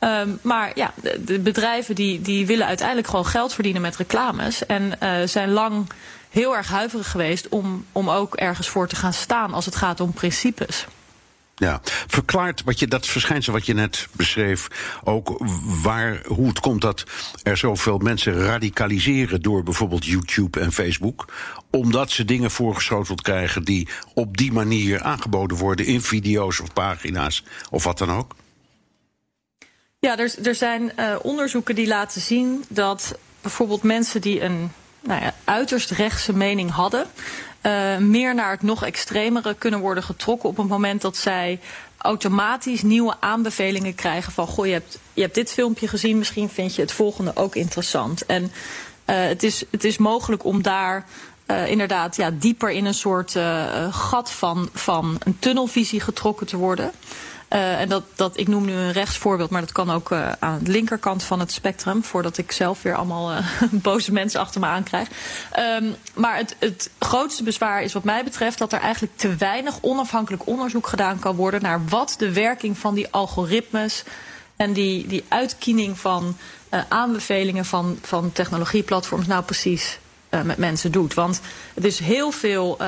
Um, 0.00 0.38
maar 0.42 0.70
ja, 0.74 0.92
de, 1.18 1.38
bedrijven 1.38 1.94
die, 1.94 2.20
die 2.20 2.46
willen 2.46 2.66
uiteindelijk 2.66 3.08
gewoon 3.08 3.26
geld 3.26 3.54
verdienen 3.54 3.82
met 3.82 3.96
reclames. 3.96 4.66
En 4.66 4.92
uh, 5.02 5.16
zijn 5.24 5.50
lang 5.50 5.86
heel 6.30 6.56
erg 6.56 6.68
huiverig 6.68 7.10
geweest 7.10 7.48
om, 7.48 7.84
om 7.92 8.10
ook 8.10 8.34
ergens 8.34 8.68
voor 8.68 8.88
te 8.88 8.96
gaan 8.96 9.12
staan 9.12 9.54
als 9.54 9.64
het 9.64 9.76
gaat 9.76 10.00
om 10.00 10.12
principes. 10.12 10.86
Ja, 11.60 11.80
verklaart 12.06 12.62
wat 12.64 12.78
je, 12.78 12.86
dat 12.86 13.06
verschijnsel 13.06 13.52
wat 13.52 13.66
je 13.66 13.74
net 13.74 14.08
beschreef 14.12 14.68
ook 15.04 15.40
waar, 15.82 16.22
hoe 16.26 16.48
het 16.48 16.60
komt 16.60 16.80
dat 16.80 17.04
er 17.42 17.56
zoveel 17.56 17.98
mensen 17.98 18.32
radicaliseren 18.32 19.42
door 19.42 19.62
bijvoorbeeld 19.62 20.04
YouTube 20.04 20.60
en 20.60 20.72
Facebook, 20.72 21.32
omdat 21.70 22.10
ze 22.10 22.24
dingen 22.24 22.50
voorgeschoteld 22.50 23.22
krijgen 23.22 23.64
die 23.64 23.88
op 24.14 24.36
die 24.36 24.52
manier 24.52 25.02
aangeboden 25.02 25.56
worden 25.56 25.86
in 25.86 26.00
video's 26.00 26.60
of 26.60 26.72
pagina's 26.72 27.44
of 27.70 27.84
wat 27.84 27.98
dan 27.98 28.10
ook? 28.10 28.34
Ja, 29.98 30.18
er, 30.18 30.34
er 30.42 30.54
zijn 30.54 30.92
uh, 30.98 31.16
onderzoeken 31.22 31.74
die 31.74 31.86
laten 31.86 32.20
zien 32.20 32.64
dat 32.68 33.18
bijvoorbeeld 33.40 33.82
mensen 33.82 34.20
die 34.20 34.42
een 34.42 34.72
nou 35.00 35.22
ja, 35.22 35.34
uiterst 35.44 35.90
rechtse 35.90 36.36
mening 36.36 36.70
hadden, 36.70 37.06
uh, 37.62 37.96
meer 37.96 38.34
naar 38.34 38.50
het 38.50 38.62
nog 38.62 38.84
extremere 38.84 39.54
kunnen 39.54 39.80
worden 39.80 40.02
getrokken 40.02 40.48
op 40.48 40.56
het 40.56 40.68
moment 40.68 41.00
dat 41.00 41.16
zij 41.16 41.60
automatisch 41.96 42.82
nieuwe 42.82 43.14
aanbevelingen 43.20 43.94
krijgen 43.94 44.32
van 44.32 44.46
goh, 44.46 44.66
je 44.66 44.72
hebt, 44.72 44.98
je 45.14 45.22
hebt 45.22 45.34
dit 45.34 45.52
filmpje 45.52 45.88
gezien, 45.88 46.18
misschien 46.18 46.48
vind 46.48 46.74
je 46.74 46.82
het 46.82 46.92
volgende 46.92 47.36
ook 47.36 47.54
interessant. 47.54 48.26
En 48.26 48.42
uh, 48.42 48.48
het, 49.06 49.42
is, 49.42 49.64
het 49.70 49.84
is 49.84 49.98
mogelijk 49.98 50.44
om 50.44 50.62
daar 50.62 51.06
uh, 51.46 51.70
inderdaad 51.70 52.16
ja, 52.16 52.30
dieper 52.30 52.70
in 52.70 52.84
een 52.84 52.94
soort 52.94 53.36
gat 53.90 54.30
van, 54.30 54.68
van 54.72 55.16
een 55.24 55.38
tunnelvisie 55.38 56.00
getrokken 56.00 56.46
te 56.46 56.56
worden. 56.56 56.90
Uh, 57.52 57.80
en 57.80 57.88
dat, 57.88 58.02
dat, 58.14 58.38
ik 58.38 58.48
noem 58.48 58.64
nu 58.64 58.72
een 58.72 58.92
rechtsvoorbeeld, 58.92 59.50
maar 59.50 59.60
dat 59.60 59.72
kan 59.72 59.90
ook 59.90 60.10
uh, 60.10 60.32
aan 60.38 60.58
de 60.62 60.70
linkerkant 60.70 61.22
van 61.22 61.40
het 61.40 61.52
spectrum, 61.52 62.04
voordat 62.04 62.38
ik 62.38 62.52
zelf 62.52 62.82
weer 62.82 62.94
allemaal 62.94 63.32
uh, 63.32 63.38
boze 63.70 64.12
mensen 64.12 64.40
achter 64.40 64.60
me 64.60 64.66
aankrijg. 64.66 65.08
Um, 65.58 65.94
maar 66.14 66.36
het, 66.36 66.56
het 66.58 66.90
grootste 66.98 67.42
bezwaar 67.42 67.82
is 67.82 67.92
wat 67.92 68.04
mij 68.04 68.24
betreft 68.24 68.58
dat 68.58 68.72
er 68.72 68.80
eigenlijk 68.80 69.16
te 69.16 69.34
weinig 69.34 69.78
onafhankelijk 69.80 70.46
onderzoek 70.46 70.86
gedaan 70.86 71.18
kan 71.18 71.36
worden 71.36 71.62
naar 71.62 71.84
wat 71.88 72.14
de 72.18 72.32
werking 72.32 72.78
van 72.78 72.94
die 72.94 73.08
algoritmes 73.10 74.04
en 74.56 74.72
die, 74.72 75.06
die 75.06 75.24
uitkiening 75.28 75.98
van 75.98 76.36
aanbevelingen 76.88 77.64
van, 77.64 77.98
van 78.02 78.32
technologieplatforms 78.32 79.26
nou 79.26 79.42
precies 79.42 79.98
met 80.44 80.56
mensen 80.56 80.92
doet. 80.92 81.14
Want 81.14 81.40
het 81.74 81.84
is 81.84 81.98
heel 81.98 82.30
veel 82.30 82.78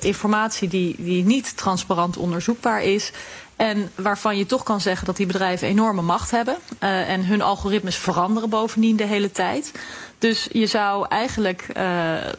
informatie 0.00 0.68
die, 0.68 0.94
die 0.98 1.24
niet 1.24 1.56
transparant 1.56 2.16
onderzoekbaar 2.16 2.82
is. 2.82 3.12
En 3.56 3.90
waarvan 3.94 4.36
je 4.36 4.46
toch 4.46 4.62
kan 4.62 4.80
zeggen 4.80 5.06
dat 5.06 5.16
die 5.16 5.26
bedrijven 5.26 5.68
enorme 5.68 6.02
macht 6.02 6.30
hebben. 6.30 6.56
Uh, 6.80 7.08
en 7.08 7.26
hun 7.26 7.42
algoritmes 7.42 7.96
veranderen 7.96 8.50
bovendien 8.50 8.96
de 8.96 9.04
hele 9.04 9.32
tijd. 9.32 9.72
Dus 10.18 10.48
je 10.52 10.66
zou 10.66 11.06
eigenlijk 11.08 11.66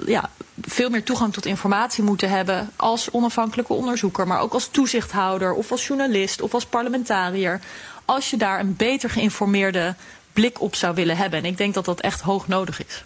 ja, 0.05 0.29
veel 0.61 0.89
meer 0.89 1.03
toegang 1.03 1.33
tot 1.33 1.45
informatie 1.45 2.03
moeten 2.03 2.29
hebben 2.29 2.71
als 2.75 3.11
onafhankelijke 3.11 3.73
onderzoeker. 3.73 4.27
Maar 4.27 4.39
ook 4.39 4.53
als 4.53 4.67
toezichthouder 4.67 5.53
of 5.53 5.71
als 5.71 5.87
journalist 5.87 6.41
of 6.41 6.53
als 6.53 6.65
parlementariër. 6.65 7.59
Als 8.05 8.29
je 8.29 8.37
daar 8.37 8.59
een 8.59 8.75
beter 8.75 9.09
geïnformeerde 9.09 9.95
blik 10.33 10.61
op 10.61 10.75
zou 10.75 10.95
willen 10.95 11.17
hebben. 11.17 11.39
En 11.39 11.45
ik 11.45 11.57
denk 11.57 11.73
dat 11.73 11.85
dat 11.85 12.01
echt 12.01 12.21
hoog 12.21 12.47
nodig 12.47 12.85
is. 12.85 13.03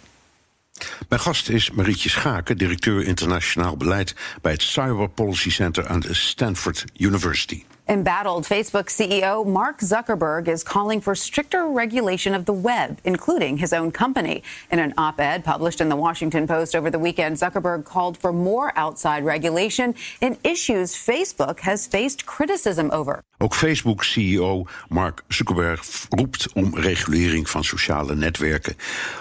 Mijn 1.08 1.20
gast 1.20 1.48
is 1.48 1.70
Marietje 1.70 2.08
Schaken, 2.08 2.58
directeur 2.58 3.02
internationaal 3.02 3.76
beleid 3.76 4.14
bij 4.42 4.52
het 4.52 4.62
Cyber 4.62 5.08
Policy 5.08 5.50
Center 5.50 5.86
aan 5.86 6.00
de 6.00 6.14
Stanford 6.14 6.84
University. 6.96 7.64
Embattled 7.90 8.44
Facebook 8.44 8.84
CEO 8.84 9.44
Mark 9.44 9.80
Zuckerberg 9.80 10.46
is 10.46 10.62
calling 10.62 11.00
for 11.00 11.16
stricter 11.16 11.66
regulation 11.66 12.34
of 12.34 12.44
the 12.44 12.52
web, 12.52 13.00
including 13.02 13.56
his 13.56 13.72
own 13.72 13.90
company. 13.90 14.44
In 14.70 14.78
an 14.78 14.94
op 14.96 15.18
ed 15.18 15.42
published 15.42 15.80
in 15.80 15.88
the 15.88 15.96
Washington 15.96 16.46
Post 16.46 16.76
over 16.76 16.88
the 16.88 17.00
weekend, 17.00 17.36
Zuckerberg 17.36 17.84
called 17.84 18.16
for 18.16 18.32
more 18.32 18.72
outside 18.78 19.24
regulation 19.24 19.96
in 20.20 20.38
issues 20.44 20.94
Facebook 20.94 21.58
has 21.60 21.88
faced 21.88 22.26
criticism 22.26 22.90
over. 22.92 23.24
Ook 23.42 23.54
Facebook-CEO 23.54 24.66
Mark 24.88 25.22
Zuckerberg 25.28 25.82
roept 26.08 26.52
om 26.52 26.76
regulering 26.76 27.50
van 27.50 27.64
sociale 27.64 28.14
netwerken. 28.14 28.76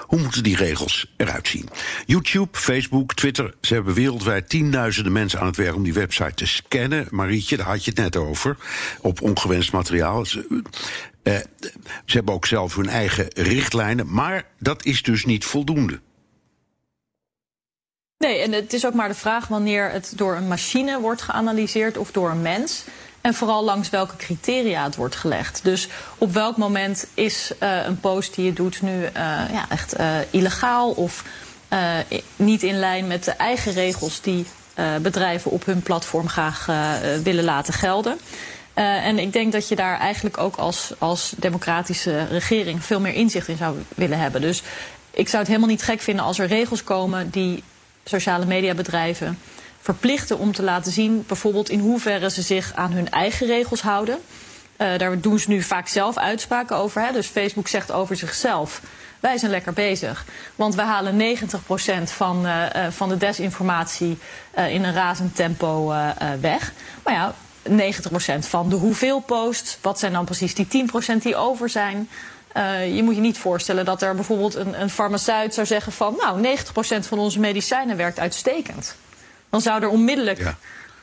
Hoe 0.07 0.19
moeten 0.19 0.43
die 0.43 0.55
regels 0.55 1.13
eruit 1.17 1.47
zien? 1.47 1.69
YouTube, 2.05 2.57
Facebook, 2.57 3.13
Twitter, 3.13 3.53
ze 3.61 3.73
hebben 3.73 3.93
wereldwijd 3.93 4.49
tienduizenden 4.49 5.11
mensen 5.11 5.39
aan 5.39 5.45
het 5.45 5.55
werk 5.55 5.75
om 5.75 5.83
die 5.83 5.93
website 5.93 6.33
te 6.33 6.47
scannen. 6.47 7.07
Marietje, 7.09 7.57
daar 7.57 7.65
had 7.65 7.83
je 7.83 7.91
het 7.91 7.99
net 7.99 8.15
over 8.15 8.57
op 9.01 9.21
ongewenst 9.21 9.71
materiaal. 9.71 10.25
Ze, 10.25 10.63
ze 12.05 12.15
hebben 12.15 12.33
ook 12.33 12.45
zelf 12.45 12.75
hun 12.75 12.89
eigen 12.89 13.27
richtlijnen, 13.33 14.13
maar 14.13 14.43
dat 14.59 14.85
is 14.85 15.03
dus 15.03 15.25
niet 15.25 15.45
voldoende. 15.45 15.99
Nee, 18.17 18.39
en 18.39 18.51
het 18.51 18.73
is 18.73 18.85
ook 18.85 18.93
maar 18.93 19.07
de 19.07 19.13
vraag 19.13 19.47
wanneer 19.47 19.91
het 19.91 20.13
door 20.15 20.35
een 20.35 20.47
machine 20.47 20.99
wordt 20.99 21.21
geanalyseerd 21.21 21.97
of 21.97 22.11
door 22.11 22.29
een 22.29 22.41
mens. 22.41 22.83
En 23.21 23.33
vooral 23.33 23.63
langs 23.63 23.89
welke 23.89 24.15
criteria 24.15 24.83
het 24.83 24.95
wordt 24.95 25.15
gelegd. 25.15 25.63
Dus 25.63 25.87
op 26.17 26.33
welk 26.33 26.57
moment 26.57 27.07
is 27.13 27.51
uh, 27.59 27.85
een 27.85 27.99
post 27.99 28.35
die 28.35 28.45
je 28.45 28.53
doet 28.53 28.81
nu 28.81 29.01
uh, 29.01 29.09
ja, 29.51 29.65
echt 29.69 29.95
illegaal 30.29 30.91
of 30.91 31.23
niet 32.35 32.63
in 32.63 32.79
lijn 32.79 33.07
met 33.07 33.23
de 33.23 33.31
eigen 33.31 33.73
regels 33.73 34.21
die 34.21 34.45
bedrijven 35.01 35.51
op 35.51 35.65
hun 35.65 35.81
platform 35.81 36.27
graag 36.29 36.65
willen 37.23 37.43
laten 37.43 37.73
gelden. 37.73 38.19
En 38.73 39.19
ik 39.19 39.33
denk 39.33 39.51
dat 39.51 39.67
je 39.67 39.75
daar 39.75 39.99
eigenlijk 39.99 40.37
ook 40.37 40.55
als, 40.55 40.93
als 40.97 41.33
democratische 41.37 42.23
regering 42.23 42.83
veel 42.83 42.99
meer 42.99 43.13
inzicht 43.13 43.47
in 43.47 43.57
zou 43.57 43.77
willen 43.95 44.19
hebben. 44.19 44.41
Dus 44.41 44.61
ik 45.11 45.27
zou 45.27 45.37
het 45.37 45.47
helemaal 45.47 45.69
niet 45.69 45.83
gek 45.83 46.01
vinden 46.01 46.25
als 46.25 46.39
er 46.39 46.47
regels 46.47 46.83
komen 46.83 47.29
die 47.29 47.63
sociale 48.03 48.45
mediabedrijven 48.45 49.39
verplichten 49.93 50.37
om 50.37 50.51
te 50.51 50.63
laten 50.63 50.91
zien, 50.91 51.23
bijvoorbeeld 51.27 51.69
in 51.69 51.79
hoeverre 51.79 52.29
ze 52.29 52.41
zich 52.41 52.71
aan 52.75 52.91
hun 52.91 53.09
eigen 53.09 53.47
regels 53.47 53.81
houden. 53.81 54.19
Uh, 54.77 54.97
daar 54.97 55.19
doen 55.19 55.39
ze 55.39 55.49
nu 55.49 55.61
vaak 55.61 55.87
zelf 55.87 56.17
uitspraken 56.17 56.75
over. 56.75 57.01
Hè? 57.01 57.11
Dus 57.11 57.27
Facebook 57.27 57.67
zegt 57.67 57.91
over 57.91 58.15
zichzelf. 58.15 58.81
Wij 59.19 59.37
zijn 59.37 59.51
lekker 59.51 59.73
bezig. 59.73 60.25
Want 60.55 60.75
we 60.75 60.81
halen 60.81 61.17
90% 61.17 62.11
van, 62.11 62.45
uh, 62.45 62.65
van 62.89 63.09
de 63.09 63.17
desinformatie 63.17 64.17
in 64.69 64.83
een 64.83 64.93
razend 64.93 65.35
tempo 65.35 65.93
weg. 66.41 66.73
Maar 67.03 67.13
ja, 67.13 67.33
90% 67.63 68.47
van 68.47 68.69
de 68.69 68.75
hoeveel 68.75 69.19
posts. 69.19 69.77
Wat 69.81 69.99
zijn 69.99 70.13
dan 70.13 70.25
precies 70.25 70.55
die 70.55 70.67
10% 70.67 71.21
die 71.21 71.35
over 71.35 71.69
zijn? 71.69 72.09
Je 72.93 73.01
moet 73.03 73.15
je 73.15 73.21
niet 73.21 73.37
voorstellen 73.37 73.85
dat 73.85 74.01
er 74.01 74.15
bijvoorbeeld 74.15 74.55
een, 74.55 74.81
een 74.81 74.89
farmaceut 74.89 75.53
zou 75.53 75.67
zeggen 75.67 75.91
van... 75.91 76.15
nou, 76.17 76.57
90% 76.57 77.07
van 77.07 77.19
onze 77.19 77.39
medicijnen 77.39 77.97
werkt 77.97 78.19
uitstekend. 78.19 78.95
Dan 79.49 79.61
zou 79.61 79.81
er 79.81 79.89
onmiddellijk 79.89 80.39
ja. 80.39 80.57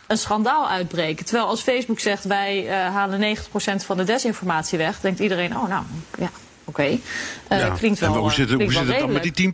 een 0.07 0.19
schandaal 0.19 0.69
uitbreken. 0.69 1.25
Terwijl 1.25 1.47
als 1.47 1.63
Facebook 1.63 2.01
zegt 2.01 2.25
wij 2.25 2.65
uh, 2.65 2.71
halen 2.71 3.37
90% 3.37 3.41
van 3.85 3.97
de 3.97 4.05
desinformatie 4.05 4.79
weg... 4.79 5.01
denkt 5.01 5.21
iedereen, 5.21 5.57
oh 5.57 5.69
nou, 5.69 5.83
ja, 6.19 6.31
oké. 6.65 6.81
Okay. 6.81 7.01
Uh, 7.49 7.59
ja. 7.59 7.69
Klinkt 7.69 7.99
wel 7.99 8.15
En 8.15 8.21
hoe 8.21 8.33
zit 8.33 8.51
het, 8.51 8.63
hoe 8.63 8.73
zit 8.73 8.87
het 8.87 8.99
dan 8.99 9.13
met 9.13 9.35
die 9.35 9.53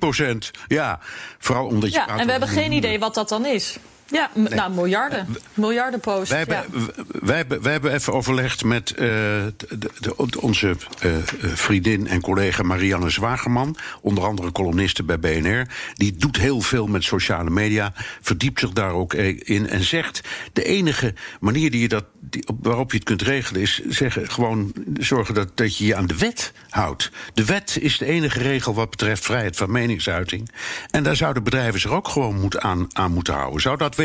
10%? 0.54 0.60
Ja, 0.66 0.98
vooral 1.38 1.66
omdat 1.66 1.92
je... 1.92 1.98
Ja, 1.98 2.18
en 2.18 2.24
we 2.24 2.30
hebben 2.30 2.48
geen 2.48 2.72
idee 2.72 2.98
wat 2.98 3.14
dat 3.14 3.28
dan 3.28 3.46
is. 3.46 3.78
Ja, 4.12 4.30
nee. 4.34 4.54
nou, 4.54 4.72
miljarden. 4.74 5.26
Uh, 5.30 5.36
miljarden 5.54 6.00
posts. 6.00 6.30
Wij 6.30 6.38
hebben, 6.38 6.64
ja. 6.72 7.02
wij, 7.20 7.36
hebben, 7.36 7.62
wij 7.62 7.72
hebben 7.72 7.92
even 7.92 8.12
overlegd 8.12 8.64
met 8.64 8.90
uh, 8.90 8.98
de, 8.98 9.90
de, 10.00 10.40
onze 10.40 10.76
uh, 11.04 11.12
vriendin 11.54 12.06
en 12.06 12.20
collega 12.20 12.62
Marianne 12.62 13.10
Zwagerman. 13.10 13.76
Onder 14.00 14.24
andere 14.24 14.52
columniste 14.52 15.02
bij 15.02 15.18
BNR. 15.18 15.66
Die 15.94 16.16
doet 16.16 16.36
heel 16.36 16.60
veel 16.60 16.86
met 16.86 17.04
sociale 17.04 17.50
media. 17.50 17.92
Verdiept 18.20 18.60
zich 18.60 18.70
daar 18.70 18.92
ook 18.92 19.14
in. 19.14 19.68
En 19.68 19.84
zegt: 19.84 20.20
de 20.52 20.64
enige 20.64 21.14
manier 21.40 21.70
die 21.70 21.80
je 21.80 21.88
dat, 21.88 22.04
die, 22.20 22.44
waarop 22.60 22.90
je 22.90 22.96
het 22.96 23.06
kunt 23.06 23.22
regelen 23.22 23.60
is 23.60 23.80
zeggen, 23.88 24.30
gewoon 24.30 24.72
zorgen 24.98 25.34
dat, 25.34 25.56
dat 25.56 25.76
je 25.76 25.86
je 25.86 25.94
aan 25.94 26.06
de 26.06 26.16
wet 26.16 26.52
houdt. 26.70 27.10
De 27.34 27.44
wet 27.44 27.78
is 27.80 27.98
de 27.98 28.06
enige 28.06 28.38
regel 28.38 28.74
wat 28.74 28.90
betreft 28.90 29.24
vrijheid 29.24 29.56
van 29.56 29.70
meningsuiting. 29.70 30.50
En 30.90 31.02
daar 31.02 31.16
zouden 31.16 31.42
bedrijven 31.42 31.80
zich 31.80 31.90
ook 31.90 32.08
gewoon 32.08 32.40
moet 32.40 32.58
aan, 32.58 32.86
aan 32.92 33.12
moeten 33.12 33.34
houden. 33.34 33.60
Zou 33.60 33.76
dat 33.76 33.96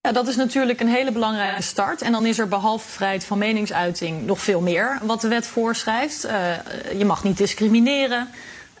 Ja, 0.00 0.14
dat 0.14 0.28
is 0.28 0.36
natuurlijk 0.36 0.80
een 0.80 0.88
hele 0.88 1.12
belangrijke 1.12 1.62
start. 1.62 2.02
En 2.02 2.12
dan 2.12 2.26
is 2.26 2.38
er 2.38 2.48
behalve 2.48 2.88
vrijheid 2.88 3.24
van 3.24 3.38
meningsuiting 3.38 4.26
nog 4.26 4.40
veel 4.40 4.60
meer 4.60 4.98
wat 5.02 5.20
de 5.20 5.28
wet 5.28 5.46
voorschrijft. 5.46 6.26
Uh, 6.26 6.32
je 6.98 7.04
mag 7.04 7.24
niet 7.24 7.36
discrimineren. 7.36 8.28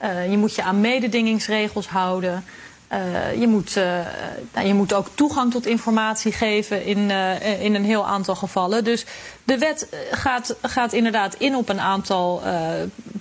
Uh, 0.02 0.30
je 0.30 0.36
moet 0.36 0.54
je 0.54 0.62
aan 0.62 0.80
mededingingsregels 0.80 1.88
houden. 1.88 2.44
Uh, 2.92 3.40
je, 3.40 3.46
moet, 3.46 3.74
nou, 4.54 4.66
je 4.66 4.74
moet 4.74 4.92
ook 4.92 5.08
toegang 5.14 5.52
tot 5.52 5.66
informatie 5.66 6.32
geven 6.32 6.84
in, 6.84 7.10
in 7.60 7.74
een 7.74 7.84
heel 7.84 8.06
aantal 8.06 8.34
gevallen. 8.34 8.84
Dus 8.84 9.04
de 9.44 9.58
wet 9.58 9.88
gaat, 10.10 10.56
gaat 10.62 10.92
inderdaad 10.92 11.34
in 11.34 11.56
op 11.56 11.68
een 11.68 11.80
aantal 11.80 12.42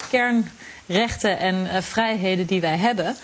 kernrechten 0.09 1.39
en 1.39 1.83
vrijheden 1.83 2.45
die 2.45 2.61
wij 2.61 2.77
hebben 2.77 3.15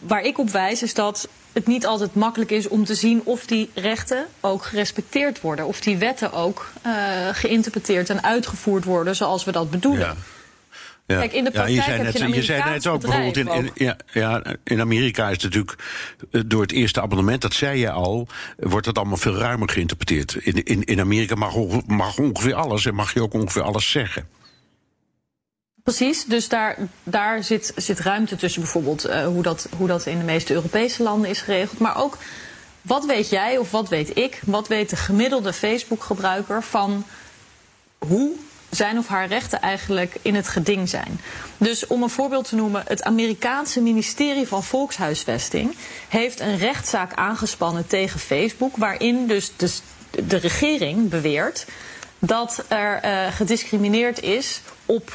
waar 0.00 0.22
ik 0.22 0.38
op 0.38 0.50
wijs 0.50 0.82
is 0.82 0.94
dat 0.94 1.28
het 1.52 1.66
niet 1.66 1.86
altijd 1.86 2.14
makkelijk 2.14 2.50
is 2.50 2.68
om 2.68 2.84
te 2.84 2.94
zien 2.94 3.20
of 3.24 3.46
die 3.46 3.70
rechten 3.74 4.26
ook 4.40 4.64
gerespecteerd 4.64 5.40
worden. 5.40 5.66
Of 5.66 5.80
die 5.80 5.96
wetten 5.96 6.32
ook 6.32 6.70
uh, 6.86 6.92
geïnterpreteerd 7.32 8.10
en 8.10 8.22
uitgevoerd 8.22 8.84
worden 8.84 9.16
zoals 9.16 9.44
we 9.44 9.52
dat 9.52 9.70
bedoelen. 9.70 10.06
Ja. 10.06 10.16
Ja. 11.06 11.18
Kijk, 11.18 11.32
in 11.32 11.44
de 11.44 11.50
Ja, 11.52 11.56
praktijk 11.56 11.76
je 11.76 11.82
zei 11.82 12.02
heb 12.02 12.18
net, 12.18 12.34
je 12.34 12.42
zei 12.42 12.70
net 12.70 12.86
ook 12.86 13.00
bijvoorbeeld 13.00 13.36
in, 13.36 13.70
ja, 13.74 13.96
ja, 14.12 14.42
in 14.64 14.80
Amerika 14.80 15.26
is 15.26 15.32
het 15.32 15.42
natuurlijk 15.42 15.78
eh, 16.30 16.40
door 16.46 16.62
het 16.62 16.72
eerste 16.72 17.00
abonnement, 17.00 17.42
dat 17.42 17.54
zei 17.54 17.78
je 17.78 17.90
al, 17.90 18.28
eh, 18.56 18.68
wordt 18.70 18.86
het 18.86 18.98
allemaal 18.98 19.16
veel 19.16 19.36
ruimer 19.36 19.68
geïnterpreteerd. 19.68 20.34
In, 20.34 20.64
in, 20.64 20.84
in 20.84 21.00
Amerika 21.00 21.34
mag, 21.34 21.54
mag 21.86 22.18
ongeveer 22.18 22.54
alles 22.54 22.86
en 22.86 22.94
mag 22.94 23.14
je 23.14 23.22
ook 23.22 23.34
ongeveer 23.34 23.62
alles 23.62 23.90
zeggen. 23.90 24.28
Precies, 25.86 26.24
dus 26.24 26.48
daar, 26.48 26.76
daar 27.02 27.44
zit, 27.44 27.72
zit 27.76 28.00
ruimte 28.00 28.36
tussen 28.36 28.60
bijvoorbeeld 28.62 29.04
eh, 29.04 29.26
hoe, 29.26 29.42
dat, 29.42 29.68
hoe 29.76 29.86
dat 29.86 30.06
in 30.06 30.18
de 30.18 30.24
meeste 30.24 30.52
Europese 30.52 31.02
landen 31.02 31.30
is 31.30 31.40
geregeld. 31.40 31.78
Maar 31.78 31.96
ook 31.96 32.18
wat 32.82 33.04
weet 33.04 33.28
jij 33.28 33.58
of 33.58 33.70
wat 33.70 33.88
weet 33.88 34.16
ik, 34.16 34.40
wat 34.44 34.68
weet 34.68 34.90
de 34.90 34.96
gemiddelde 34.96 35.52
Facebook-gebruiker 35.52 36.62
van 36.62 37.04
hoe 37.98 38.32
zijn 38.70 38.98
of 38.98 39.06
haar 39.06 39.28
rechten 39.28 39.60
eigenlijk 39.60 40.16
in 40.22 40.34
het 40.34 40.48
geding 40.48 40.88
zijn. 40.88 41.20
Dus 41.58 41.86
om 41.86 42.02
een 42.02 42.10
voorbeeld 42.10 42.48
te 42.48 42.56
noemen, 42.56 42.82
het 42.86 43.02
Amerikaanse 43.02 43.80
ministerie 43.80 44.46
van 44.46 44.64
Volkshuisvesting 44.64 45.74
heeft 46.08 46.40
een 46.40 46.58
rechtszaak 46.58 47.14
aangespannen 47.14 47.86
tegen 47.86 48.20
Facebook, 48.20 48.76
waarin 48.76 49.26
dus 49.26 49.52
de, 49.56 49.70
de 50.26 50.36
regering 50.36 51.08
beweert 51.08 51.66
dat 52.18 52.64
er 52.68 53.00
eh, 53.00 53.26
gediscrimineerd 53.32 54.22
is 54.22 54.60
op 54.86 55.12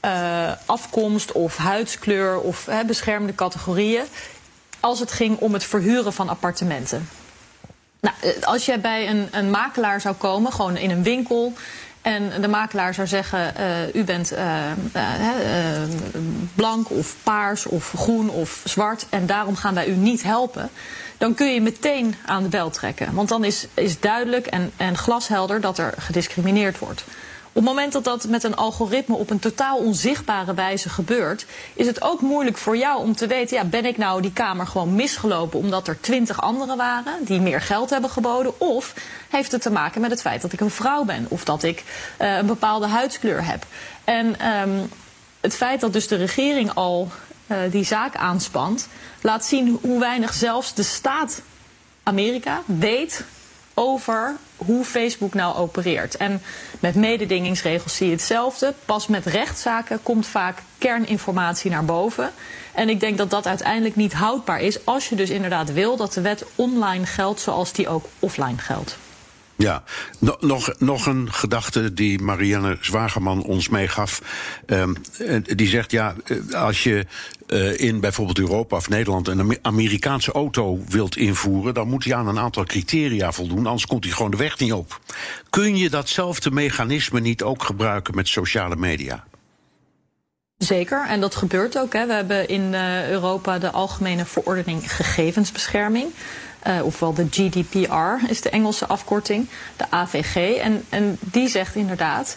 eh, 0.00 0.52
afkomst 0.66 1.32
of 1.32 1.56
huidskleur 1.56 2.40
of 2.40 2.68
beschermde 2.86 3.34
categorieën 3.34 4.04
als 4.80 5.00
het 5.00 5.12
ging 5.12 5.38
om 5.38 5.52
het 5.52 5.64
verhuren 5.64 6.12
van 6.12 6.28
appartementen. 6.28 7.08
Nou, 8.00 8.14
eh, 8.20 8.42
als 8.42 8.66
jij 8.66 8.80
bij 8.80 9.08
een, 9.08 9.28
een 9.30 9.50
makelaar 9.50 10.00
zou 10.00 10.14
komen, 10.14 10.52
gewoon 10.52 10.76
in 10.76 10.90
een 10.90 11.02
winkel. 11.02 11.52
En 12.02 12.40
de 12.40 12.48
makelaar 12.48 12.94
zou 12.94 13.06
zeggen: 13.06 13.56
eh, 13.56 13.94
U 13.94 14.04
bent 14.04 14.34
blank 16.54 16.90
of 16.90 17.16
paars 17.22 17.66
of 17.66 17.92
groen 17.96 18.30
of 18.30 18.62
zwart. 18.64 19.06
En 19.08 19.26
daarom 19.26 19.56
gaan 19.56 19.74
wij 19.74 19.86
u 19.86 19.94
niet 19.94 20.22
helpen. 20.22 20.70
Dan 21.18 21.34
kun 21.34 21.54
je 21.54 21.60
meteen 21.60 22.14
aan 22.26 22.42
de 22.42 22.48
bel 22.48 22.70
trekken. 22.70 23.14
Want 23.14 23.28
dan 23.28 23.44
is, 23.44 23.66
is 23.74 24.00
duidelijk 24.00 24.46
en, 24.46 24.72
en 24.76 24.96
glashelder 24.96 25.60
dat 25.60 25.78
er 25.78 25.94
gediscrimineerd 25.98 26.78
wordt. 26.78 27.04
Op 27.52 27.56
het 27.56 27.64
moment 27.64 27.92
dat 27.92 28.04
dat 28.04 28.28
met 28.28 28.44
een 28.44 28.56
algoritme 28.56 29.14
op 29.14 29.30
een 29.30 29.38
totaal 29.38 29.78
onzichtbare 29.78 30.54
wijze 30.54 30.88
gebeurt, 30.88 31.46
is 31.74 31.86
het 31.86 32.02
ook 32.02 32.20
moeilijk 32.20 32.56
voor 32.56 32.76
jou 32.76 33.02
om 33.02 33.16
te 33.16 33.26
weten: 33.26 33.56
ja, 33.56 33.64
ben 33.64 33.84
ik 33.84 33.96
nou 33.96 34.22
die 34.22 34.32
kamer 34.32 34.66
gewoon 34.66 34.94
misgelopen 34.94 35.58
omdat 35.58 35.88
er 35.88 36.00
twintig 36.00 36.40
anderen 36.42 36.76
waren 36.76 37.24
die 37.24 37.40
meer 37.40 37.60
geld 37.60 37.90
hebben 37.90 38.10
geboden? 38.10 38.60
Of 38.60 38.94
heeft 39.28 39.52
het 39.52 39.62
te 39.62 39.70
maken 39.70 40.00
met 40.00 40.10
het 40.10 40.20
feit 40.20 40.42
dat 40.42 40.52
ik 40.52 40.60
een 40.60 40.70
vrouw 40.70 41.04
ben 41.04 41.26
of 41.28 41.44
dat 41.44 41.62
ik 41.62 41.84
eh, 42.16 42.36
een 42.36 42.46
bepaalde 42.46 42.86
huidskleur 42.86 43.44
heb? 43.44 43.66
En 44.04 44.38
ehm, 44.38 44.80
het 45.40 45.54
feit 45.54 45.80
dat 45.80 45.92
dus 45.92 46.08
de 46.08 46.16
regering 46.16 46.74
al 46.74 47.08
eh, 47.46 47.58
die 47.70 47.84
zaak 47.84 48.16
aanspant, 48.16 48.88
laat 49.20 49.44
zien 49.44 49.78
hoe 49.82 50.00
weinig 50.00 50.34
zelfs 50.34 50.74
de 50.74 50.82
staat 50.82 51.42
Amerika 52.02 52.62
weet 52.66 53.24
over 53.74 54.36
hoe 54.66 54.84
Facebook 54.84 55.34
nou 55.34 55.56
opereert. 55.56 56.16
En 56.16 56.42
met 56.80 56.94
mededingingsregels 56.94 57.96
zie 57.96 58.06
je 58.06 58.12
hetzelfde. 58.12 58.74
Pas 58.84 59.06
met 59.06 59.26
rechtszaken 59.26 60.02
komt 60.02 60.26
vaak 60.26 60.62
kerninformatie 60.78 61.70
naar 61.70 61.84
boven. 61.84 62.30
En 62.74 62.88
ik 62.88 63.00
denk 63.00 63.18
dat 63.18 63.30
dat 63.30 63.46
uiteindelijk 63.46 63.96
niet 63.96 64.12
houdbaar 64.12 64.60
is 64.60 64.86
als 64.86 65.08
je 65.08 65.14
dus 65.14 65.30
inderdaad 65.30 65.72
wil 65.72 65.96
dat 65.96 66.12
de 66.12 66.20
wet 66.20 66.44
online 66.54 67.06
geldt 67.06 67.40
zoals 67.40 67.72
die 67.72 67.88
ook 67.88 68.04
offline 68.18 68.58
geldt. 68.58 68.96
Ja, 69.60 69.82
no- 70.18 70.36
nog, 70.40 70.72
nog 70.78 71.06
een 71.06 71.32
gedachte 71.32 71.94
die 71.94 72.22
Marianne 72.22 72.78
Zwageman 72.80 73.42
ons 73.42 73.68
meegaf. 73.68 74.22
Eh, 74.66 74.84
die 75.42 75.68
zegt, 75.68 75.90
ja, 75.90 76.14
eh, 76.24 76.62
als 76.62 76.82
je 76.82 77.06
eh, 77.50 77.80
in 77.80 78.00
bijvoorbeeld 78.00 78.38
Europa 78.38 78.76
of 78.76 78.88
Nederland 78.88 79.28
een 79.28 79.40
Ame- 79.40 79.58
Amerikaanse 79.62 80.32
auto 80.32 80.78
wilt 80.88 81.16
invoeren, 81.16 81.74
dan 81.74 81.88
moet 81.88 82.04
hij 82.04 82.14
aan 82.14 82.28
een 82.28 82.38
aantal 82.38 82.64
criteria 82.64 83.32
voldoen, 83.32 83.66
anders 83.66 83.86
komt 83.86 84.04
hij 84.04 84.12
gewoon 84.12 84.30
de 84.30 84.36
weg 84.36 84.58
niet 84.58 84.72
op. 84.72 85.00
Kun 85.50 85.76
je 85.76 85.90
datzelfde 85.90 86.50
mechanisme 86.50 87.20
niet 87.20 87.42
ook 87.42 87.62
gebruiken 87.64 88.14
met 88.14 88.28
sociale 88.28 88.76
media? 88.76 89.24
Zeker, 90.58 91.06
en 91.08 91.20
dat 91.20 91.34
gebeurt 91.34 91.78
ook. 91.78 91.92
Hè. 91.92 92.06
We 92.06 92.12
hebben 92.12 92.48
in 92.48 92.74
eh, 92.74 93.10
Europa 93.10 93.58
de 93.58 93.70
Algemene 93.70 94.24
Verordening 94.24 94.92
Gegevensbescherming. 94.94 96.06
eh, 96.60 96.84
ofwel 96.84 97.14
de 97.14 97.26
GDPR 97.30 98.30
is 98.30 98.40
de 98.40 98.50
Engelse 98.50 98.86
afkorting, 98.86 99.48
de 99.76 99.90
AVG. 99.90 100.56
En, 100.56 100.84
en 100.88 101.16
die 101.20 101.48
zegt 101.48 101.74
inderdaad, 101.74 102.36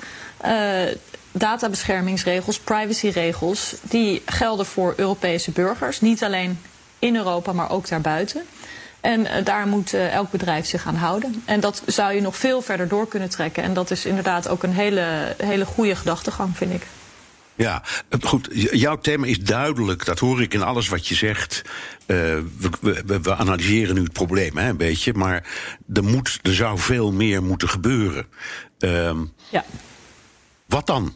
databeschermingsregels, 1.32 2.60
privacyregels, 2.60 3.76
die 3.82 4.22
gelden 4.26 4.66
voor 4.66 4.94
Europese 4.98 5.52
burgers. 5.52 6.02
Niet 6.02 6.24
alleen 6.24 6.60
in 7.00 7.16
Europa, 7.16 7.54
maar 7.54 7.72
ook 7.72 7.88
daarbuiten. 7.88 8.44
En 9.02 9.26
eh, 9.26 9.46
daar 9.46 9.68
moet 9.68 9.94
eh, 9.94 10.14
elk 10.14 10.32
bedrijf 10.32 10.66
zich 10.66 10.86
aan 10.86 10.96
houden. 10.96 11.42
En 11.46 11.60
dat 11.60 11.84
zou 11.86 12.14
je 12.14 12.22
nog 12.22 12.38
veel 12.38 12.62
verder 12.62 12.88
door 12.88 13.08
kunnen 13.08 13.30
trekken. 13.30 13.64
En 13.64 13.74
dat 13.74 13.92
is 13.92 14.06
inderdaad 14.06 14.48
ook 14.48 14.64
een 14.64 14.74
hele, 14.74 15.36
hele 15.38 15.66
goede 15.66 15.96
gedachtegang, 15.96 16.58
vind 16.58 16.74
ik. 16.74 16.86
Ja, 17.56 17.84
eh, 18.10 18.20
goed. 18.22 18.48
Jouw 18.72 18.98
thema 18.98 19.26
is 19.26 19.40
duidelijk. 19.40 20.06
Dat 20.06 20.20
hoor 20.20 20.42
ik 20.42 20.54
in 20.54 20.64
alles 20.64 20.88
wat 20.88 21.08
je 21.08 21.16
zegt. 21.16 21.62
Eh, 22.06 22.18
we, 22.82 23.02
we, 23.06 23.20
we 23.22 23.36
analyseren 23.36 23.96
nu 23.96 24.04
het 24.04 24.14
probleem 24.14 24.58
hè, 24.58 24.70
een 24.70 24.78
beetje. 24.78 25.14
Maar 25.14 25.48
er, 25.94 26.04
moet, 26.04 26.40
er 26.42 26.54
zou 26.54 26.80
veel 26.80 27.12
meer 27.12 27.44
moeten 27.44 27.70
gebeuren. 27.70 28.26
Ehm, 28.80 29.18
Ja. 29.50 29.66
Wat 30.66 30.88
dan? 30.88 31.16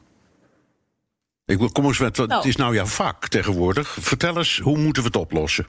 Ik 1.46 1.58
wil, 1.58 1.72
kom 1.72 1.86
eens 1.86 2.00
met, 2.00 2.18
wat 2.18 2.28
Nou. 2.28 2.40
het 2.40 2.50
is 2.50 2.56
nou 2.56 2.76
jouw 2.76 2.86
vak 2.86 3.28
tegenwoordig. 3.28 3.98
Vertel 4.00 4.38
eens, 4.38 4.60
hoe 4.60 4.78
moeten 4.78 5.02
we 5.02 5.08
het 5.08 5.18
oplossen? 5.18 5.68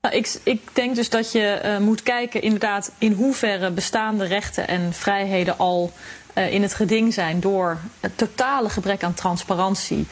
Nou, 0.00 0.14
ik, 0.14 0.40
ik 0.42 0.60
denk 0.72 0.94
dus 0.94 1.10
dat 1.10 1.32
je 1.32 1.46
eh, 1.46 1.78
moet 1.78 2.02
kijken 2.02 2.42
inderdaad 2.42 2.92
in 2.98 3.12
hoeverre 3.12 3.70
bestaande 3.70 4.24
rechten 4.24 4.68
en 4.68 4.92
vrijheden 4.92 5.58
al 5.58 5.92
eh, 6.32 6.52
in 6.52 6.62
het 6.62 6.74
geding 6.74 7.14
zijn 7.14 7.40
door 7.40 7.78
het 8.00 8.18
totale 8.18 8.68
gebrek 8.68 9.02
aan 9.02 9.14
transparantie 9.14 10.06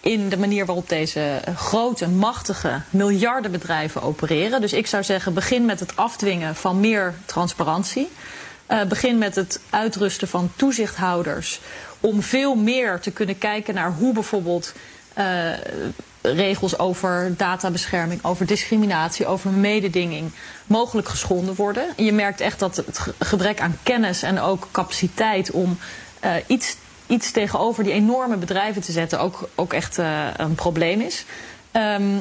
in 0.00 0.28
de 0.28 0.38
manier 0.38 0.66
waarop 0.66 0.88
deze 0.88 1.20
eh, 1.20 1.56
grote, 1.56 2.08
machtige 2.08 2.80
miljardenbedrijven 2.90 4.02
opereren. 4.02 4.60
Dus 4.60 4.72
ik 4.72 4.86
zou 4.86 5.02
zeggen, 5.04 5.34
begin 5.34 5.64
met 5.64 5.80
het 5.80 5.96
afdwingen 5.96 6.56
van 6.56 6.80
meer 6.80 7.14
transparantie. 7.24 8.08
Eh, 8.72 8.82
begin 8.82 9.18
met 9.18 9.34
het 9.34 9.60
uitrusten 9.70 10.28
van 10.28 10.52
toezichthouders 10.56 11.60
om 12.00 12.22
veel 12.22 12.54
meer 12.54 13.00
te 13.00 13.10
kunnen 13.10 13.38
kijken 13.38 13.74
naar 13.74 13.92
hoe 13.92 14.12
bijvoorbeeld 14.12 14.72
eh, 15.14 15.50
regels 16.22 16.78
over 16.78 17.34
databescherming, 17.36 18.24
over 18.24 18.46
discriminatie, 18.46 19.26
over 19.26 19.50
mededinging 19.50 20.30
mogelijk 20.66 21.08
geschonden 21.08 21.54
worden. 21.54 21.84
En 21.96 22.04
je 22.04 22.12
merkt 22.12 22.40
echt 22.40 22.58
dat 22.58 22.76
het 22.76 22.98
ge- 22.98 23.14
gebrek 23.18 23.60
aan 23.60 23.78
kennis 23.82 24.22
en 24.22 24.40
ook 24.40 24.68
capaciteit 24.70 25.50
om 25.50 25.78
eh, 26.20 26.32
iets, 26.46 26.76
iets 27.06 27.30
tegenover 27.30 27.84
die 27.84 27.92
enorme 27.92 28.36
bedrijven 28.36 28.82
te 28.82 28.92
zetten 28.92 29.20
ook, 29.20 29.48
ook 29.54 29.72
echt 29.72 29.96
een 30.36 30.54
probleem 30.54 31.00
is. 31.00 31.24
Ehm, 31.70 32.18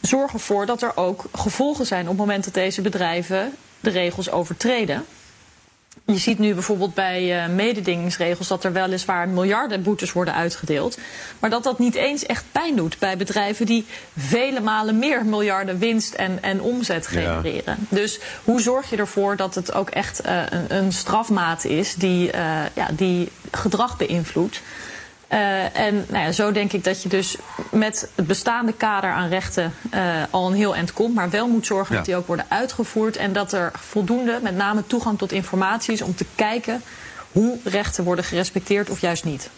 zorg 0.00 0.32
ervoor 0.32 0.66
dat 0.66 0.82
er 0.82 0.96
ook 0.96 1.24
gevolgen 1.32 1.86
zijn 1.86 2.02
op 2.02 2.08
het 2.08 2.18
moment 2.18 2.44
dat 2.44 2.54
deze 2.54 2.80
bedrijven 2.80 3.52
de 3.80 3.90
regels 3.90 4.30
overtreden. 4.30 5.04
Je 6.06 6.18
ziet 6.18 6.38
nu 6.38 6.54
bijvoorbeeld 6.54 6.94
bij 6.94 7.42
eh, 7.44 7.48
mededingingsregels 7.48 8.48
dat 8.48 8.64
er 8.64 8.72
weliswaar 8.72 9.28
miljarden 9.28 9.82
boetes 9.82 10.12
worden 10.12 10.34
uitgedeeld. 10.34 10.98
Maar 11.38 11.50
dat 11.50 11.62
dat 11.64 11.78
niet 11.78 11.94
eens 11.94 12.26
echt 12.26 12.44
pijn 12.52 12.76
doet 12.76 12.98
bij 12.98 13.16
bedrijven 13.16 13.66
die 13.66 13.86
vele 14.16 14.60
malen 14.60 14.98
meer 14.98 15.24
miljarden 15.24 15.78
winst 15.78 16.14
en, 16.14 16.38
en 16.42 16.60
omzet 16.60 17.08
Ja. 17.10 17.40
genereren. 17.40 17.86
Dus 17.88 18.18
hoe 18.44 18.60
zorg 18.60 18.90
je 18.90 18.96
ervoor 18.96 19.36
dat 19.36 19.54
het 19.54 19.72
ook 19.74 19.90
echt 19.90 20.20
eh, 20.20 20.42
een, 20.50 20.76
een 20.76 20.92
strafmaat 20.92 21.64
is 21.64 21.94
die, 21.94 22.30
eh, 22.30 22.42
ja, 22.74 22.88
die 22.92 23.28
gedrag 23.50 23.96
beïnvloedt? 23.96 24.60
Eh, 25.28 25.78
en 25.78 25.94
nou 26.08 26.24
ja, 26.24 26.32
zo 26.32 26.52
denk 26.52 26.72
ik 26.72 26.84
dat 26.84 27.02
je 27.02 27.08
dus 27.08 27.36
met 27.70 28.10
het 28.14 28.26
bestaande 28.26 28.72
kader 28.72 29.10
aan 29.10 29.28
rechten 29.28 29.72
eh, 29.90 30.22
al 30.30 30.46
een 30.50 30.56
heel 30.56 30.74
eind 30.74 30.92
komt. 30.92 31.14
Maar 31.14 31.30
wel 31.30 31.48
moet 31.48 31.66
zorgen 31.66 31.90
Ja. 31.92 31.96
dat 31.96 32.06
die 32.06 32.16
ook 32.16 32.26
worden 32.26 32.46
uitgevoerd. 32.48 33.16
En 33.16 33.32
dat 33.32 33.52
er 33.52 33.70
voldoende, 33.74 34.38
met 34.42 34.56
name 34.56 34.86
toegang 34.86 35.18
tot 35.18 35.32
informatie 35.32 35.92
is 35.92 36.02
om 36.02 36.14
te 36.14 36.26
kijken 36.34 36.82
hoe 37.32 37.58
rechten 37.64 38.04
worden 38.04 38.24
gerespecteerd 38.24 38.90
of 38.90 39.00
juist 39.00 39.24
niet. 39.24 39.50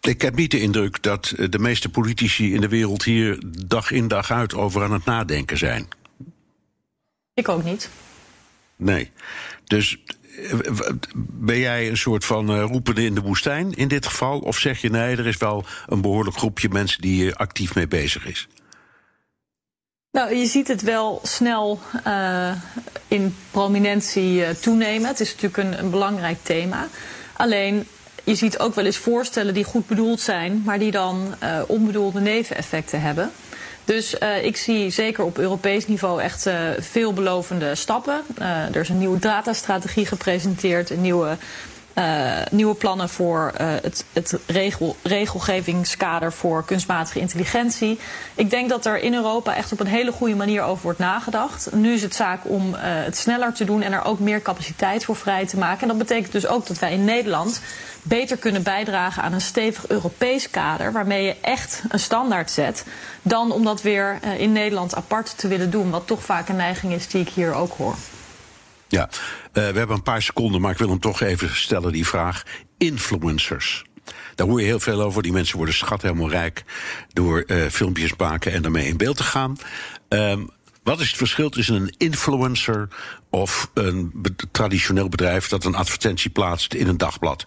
Ik 0.00 0.22
heb 0.22 0.34
niet 0.34 0.50
de 0.50 0.60
indruk 0.60 1.02
dat 1.02 1.32
eh, 1.36 1.46
de 1.50 1.58
meeste 1.58 1.88
politici 1.88 2.54
in 2.54 2.60
de 2.60 2.68
wereld 2.68 3.04
hier 3.04 3.42
dag 3.66 3.90
in 3.90 4.08
dag 4.08 4.30
uit 4.30 4.54
over 4.54 4.82
aan 4.82 4.92
het 4.92 5.04
nadenken 5.04 5.58
zijn. 5.58 5.88
Ik 7.34 7.48
ook 7.48 7.64
niet. 7.64 7.88
Nee. 8.76 9.10
Dus 9.64 9.98
ben 11.16 11.58
jij 11.58 11.88
een 11.88 11.96
soort 11.96 12.24
van 12.24 12.50
eh, 12.50 12.62
roepende 12.62 13.04
in 13.04 13.14
de 13.14 13.20
woestijn 13.20 13.74
in 13.74 13.88
dit 13.88 14.06
geval? 14.06 14.38
Of 14.38 14.58
zeg 14.58 14.80
je 14.80 14.90
nee, 14.90 15.16
er 15.16 15.26
is 15.26 15.36
wel 15.36 15.64
een 15.86 16.00
behoorlijk 16.00 16.36
groepje 16.36 16.68
mensen 16.68 17.00
die 17.00 17.22
hier 17.22 17.34
actief 17.34 17.74
mee 17.74 17.88
bezig 17.88 18.26
is? 18.26 18.48
Nou, 20.10 20.34
je 20.34 20.46
ziet 20.46 20.68
het 20.68 20.82
wel 20.82 21.20
snel 21.22 21.80
eh, 22.04 22.52
in 23.08 23.36
prominentie 23.50 24.44
eh, 24.44 24.54
toenemen. 24.54 25.08
Het 25.08 25.20
is 25.20 25.34
natuurlijk 25.34 25.56
een, 25.56 25.84
een 25.84 25.90
belangrijk 25.90 26.38
thema. 26.42 26.88
Alleen, 27.32 27.86
je 28.24 28.34
ziet 28.34 28.58
ook 28.58 28.74
wel 28.74 28.84
eens 28.84 28.96
voorstellen 28.96 29.54
die 29.54 29.64
goed 29.64 29.86
bedoeld 29.86 30.20
zijn, 30.20 30.62
maar 30.64 30.78
die 30.78 30.90
dan 30.90 31.34
onbedoelde 31.66 32.20
neveneffecten 32.20 33.00
hebben. 33.00 33.32
Dus 33.84 34.14
uh, 34.22 34.44
ik 34.44 34.56
zie 34.56 34.90
zeker 34.90 35.24
op 35.24 35.38
Europees 35.38 35.86
niveau 35.86 36.22
echt 36.22 36.46
uh, 36.46 36.54
veelbelovende 36.78 37.74
stappen. 37.74 38.20
er 38.72 38.80
is 38.80 38.88
een 38.88 38.98
nieuwe 38.98 39.18
datastrategie 39.18 40.06
gepresenteerd, 40.06 40.90
een 40.90 41.00
nieuwe 41.00 41.36
uh, 41.94 42.32
nieuwe 42.50 42.74
plannen 42.74 43.08
voor 43.08 43.52
uh, 43.60 43.66
het, 43.82 44.04
het 44.12 44.38
regel, 44.46 44.96
regelgevingskader 45.02 46.32
voor 46.32 46.64
kunstmatige 46.64 47.20
intelligentie. 47.20 47.98
Ik 48.34 48.50
denk 48.50 48.68
dat 48.68 48.86
er 48.86 48.98
in 48.98 49.14
Europa 49.14 49.54
echt 49.54 49.72
op 49.72 49.80
een 49.80 49.86
hele 49.86 50.12
goede 50.12 50.34
manier 50.34 50.62
over 50.62 50.82
wordt 50.82 50.98
nagedacht. 50.98 51.68
Nu 51.72 51.92
is 51.92 52.02
het 52.02 52.14
zaak 52.14 52.40
om 52.44 52.68
uh, 52.68 52.78
het 52.80 53.16
sneller 53.16 53.52
te 53.52 53.64
doen 53.64 53.82
en 53.82 53.92
er 53.92 54.04
ook 54.04 54.18
meer 54.18 54.42
capaciteit 54.42 55.04
voor 55.04 55.16
vrij 55.16 55.46
te 55.46 55.58
maken. 55.58 55.82
En 55.82 55.88
dat 55.88 55.98
betekent 55.98 56.32
dus 56.32 56.46
ook 56.46 56.66
dat 56.66 56.78
wij 56.78 56.92
in 56.92 57.04
Nederland 57.04 57.60
beter 58.02 58.36
kunnen 58.36 58.62
bijdragen 58.62 59.22
aan 59.22 59.32
een 59.32 59.40
stevig 59.40 59.88
Europees 59.88 60.50
kader, 60.50 60.92
waarmee 60.92 61.24
je 61.24 61.36
echt 61.40 61.82
een 61.88 62.00
standaard 62.00 62.50
zet, 62.50 62.84
dan 63.22 63.52
om 63.52 63.64
dat 63.64 63.82
weer 63.82 64.18
in 64.36 64.52
Nederland 64.52 64.94
apart 64.94 65.38
te 65.38 65.48
willen 65.48 65.70
doen, 65.70 65.90
wat 65.90 66.06
toch 66.06 66.22
vaak 66.22 66.48
een 66.48 66.56
neiging 66.56 66.92
is 66.92 67.08
die 67.08 67.20
ik 67.20 67.28
hier 67.28 67.54
ook 67.54 67.72
hoor. 67.76 67.94
Ja, 68.92 69.08
uh, 69.10 69.18
we 69.52 69.60
hebben 69.60 69.90
een 69.96 70.02
paar 70.02 70.22
seconden, 70.22 70.60
maar 70.60 70.70
ik 70.70 70.78
wil 70.78 70.88
hem 70.88 71.00
toch 71.00 71.20
even 71.20 71.56
stellen, 71.56 71.92
die 71.92 72.06
vraag. 72.06 72.42
Influencers. 72.78 73.84
Daar 74.34 74.46
hoor 74.46 74.60
je 74.60 74.66
heel 74.66 74.80
veel 74.80 75.00
over. 75.00 75.22
Die 75.22 75.32
mensen 75.32 75.56
worden 75.56 75.74
schat 75.74 76.02
helemaal 76.02 76.30
rijk 76.30 76.64
door 77.12 77.44
uh, 77.46 77.66
filmpjes 77.66 78.16
maken 78.16 78.52
en 78.52 78.62
daarmee 78.62 78.86
in 78.86 78.96
beeld 78.96 79.16
te 79.16 79.22
gaan. 79.22 79.56
Um, 80.08 80.50
wat 80.82 81.00
is 81.00 81.08
het 81.08 81.16
verschil 81.16 81.50
tussen 81.50 81.74
een 81.74 81.94
influencer 81.96 82.88
of 83.30 83.70
een 83.74 84.24
traditioneel 84.50 85.08
bedrijf 85.08 85.48
dat 85.48 85.64
een 85.64 85.74
advertentie 85.74 86.30
plaatst 86.30 86.74
in 86.74 86.88
een 86.88 86.98
dagblad? 86.98 87.44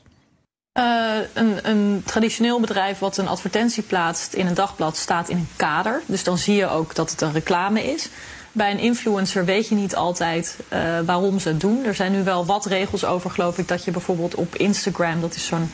Uh, 0.80 1.16
een, 1.34 1.70
een, 1.70 2.04
traditioneel 2.06 2.60
bedrijf 2.60 3.00
wat 3.00 3.18
een 3.18 3.28
advertentie 3.28 3.84
plaatst 3.84 4.34
in 4.34 4.48
een 4.48 4.54
dagblad 4.54 4.98
staat 4.98 5.30
in 5.30 5.38
een 5.38 5.50
kader. 5.56 6.02
Dus 6.06 6.24
dan 6.24 6.38
zie 6.38 6.56
je 6.56 6.70
ook 6.70 6.96
dat 6.96 7.12
het 7.12 7.22
een 7.22 7.32
reclame 7.32 7.84
is. 7.84 8.10
Bij 8.56 8.72
een 8.72 8.80
influencer 8.80 9.46
weet 9.46 9.68
je 9.68 9.76
niet 9.76 9.96
altijd 9.96 10.58
uh, 10.74 10.80
waarom 11.06 11.39
ze 11.39 11.48
het 11.48 11.60
doen. 11.60 11.86
Er 11.86 11.96
zijn 11.96 12.12
nu 12.12 12.24
wel 12.24 12.46
wat 12.46 12.65
regels 12.65 13.06
over, 13.06 13.32
geloof 13.32 13.58
ik, 13.58 13.68
dat 13.68 13.84
je 13.84 13.91
bijvoorbeeld 13.91 14.36
op 14.36 14.56
Instagram, 14.56 15.22
dat 15.22 15.36
is 15.36 15.46
zo'n 15.46 15.72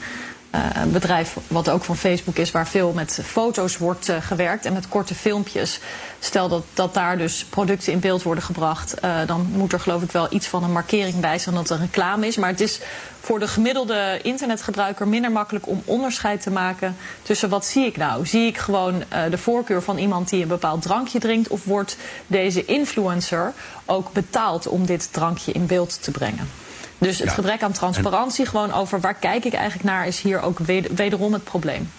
uh, 0.56 0.62
bedrijf 0.92 1.38
wat 1.48 1.70
ook 1.70 1.84
van 1.84 1.96
Facebook 1.96 2.36
is, 2.36 2.52
waar 2.52 2.68
veel 2.68 2.92
met 2.92 3.20
foto's 3.26 3.78
wordt 3.78 4.10
uh, 4.10 4.16
gewerkt 4.20 4.66
en 4.66 4.74
met 4.74 4.88
korte 4.88 5.16
filmpjes. 5.16 5.80
Stel 6.20 6.50
dat, 6.50 6.64
dat 6.74 6.94
daar 6.94 7.18
dus 7.18 7.46
producten 7.46 7.94
in 7.94 8.00
beeld 8.00 8.24
worden 8.24 8.44
gebracht, 8.44 8.96
dan 9.26 9.48
moet 9.56 9.74
er 9.74 9.80
geloof 9.80 10.02
ik 10.02 10.12
wel 10.12 10.28
iets 10.30 10.48
van 10.48 10.64
een 10.64 10.72
markering 10.72 11.20
bij 11.20 11.40
zijn 11.40 11.56
dat 11.56 11.70
een 11.70 11.80
reclame 11.80 12.28
is. 12.28 12.38
Maar 12.38 12.50
het 12.50 12.62
is 12.62 12.80
voor 13.22 13.40
de 13.40 13.48
gemiddelde 13.48 14.20
internetgebruiker 14.24 15.08
minder 15.08 15.32
makkelijk 15.32 15.68
om 15.68 15.82
onderscheid 15.86 16.42
te 16.42 16.52
maken 16.52 16.96
tussen 17.22 17.50
wat 17.50 17.66
zie 17.66 17.86
ik 17.86 17.98
nou? 17.98 18.26
Zie 18.26 18.48
ik 18.48 18.58
gewoon 18.58 19.04
de 19.30 19.38
voorkeur 19.38 19.82
van 19.82 19.98
iemand 19.98 20.30
die 20.30 20.42
een 20.42 20.48
bepaald 20.48 20.82
drankje 20.82 21.20
drinkt 21.20 21.48
of 21.48 21.64
wordt 21.64 21.98
deze 22.28 22.66
influencer 22.66 23.54
ook 23.86 24.14
betaald 24.14 24.68
om 24.68 24.86
dit 24.86 25.14
drankje 25.14 25.52
in 25.52 25.66
beeld 25.66 26.04
te 26.04 26.12
brengen? 26.12 26.50
Dus 26.98 27.20
het 27.20 27.28
ja. 27.28 27.34
gebrek 27.34 27.64
aan 27.64 27.72
transparantie, 27.72 28.44
en... 28.44 28.50
gewoon 28.50 28.72
over 28.72 29.00
waar 29.00 29.16
kijk 29.16 29.46
ik 29.46 29.54
eigenlijk 29.54 29.84
naar, 29.84 30.08
is 30.08 30.22
hier 30.22 30.42
ook 30.42 30.60
wederom 30.96 31.34
het 31.34 31.44
probleem. 31.44 31.90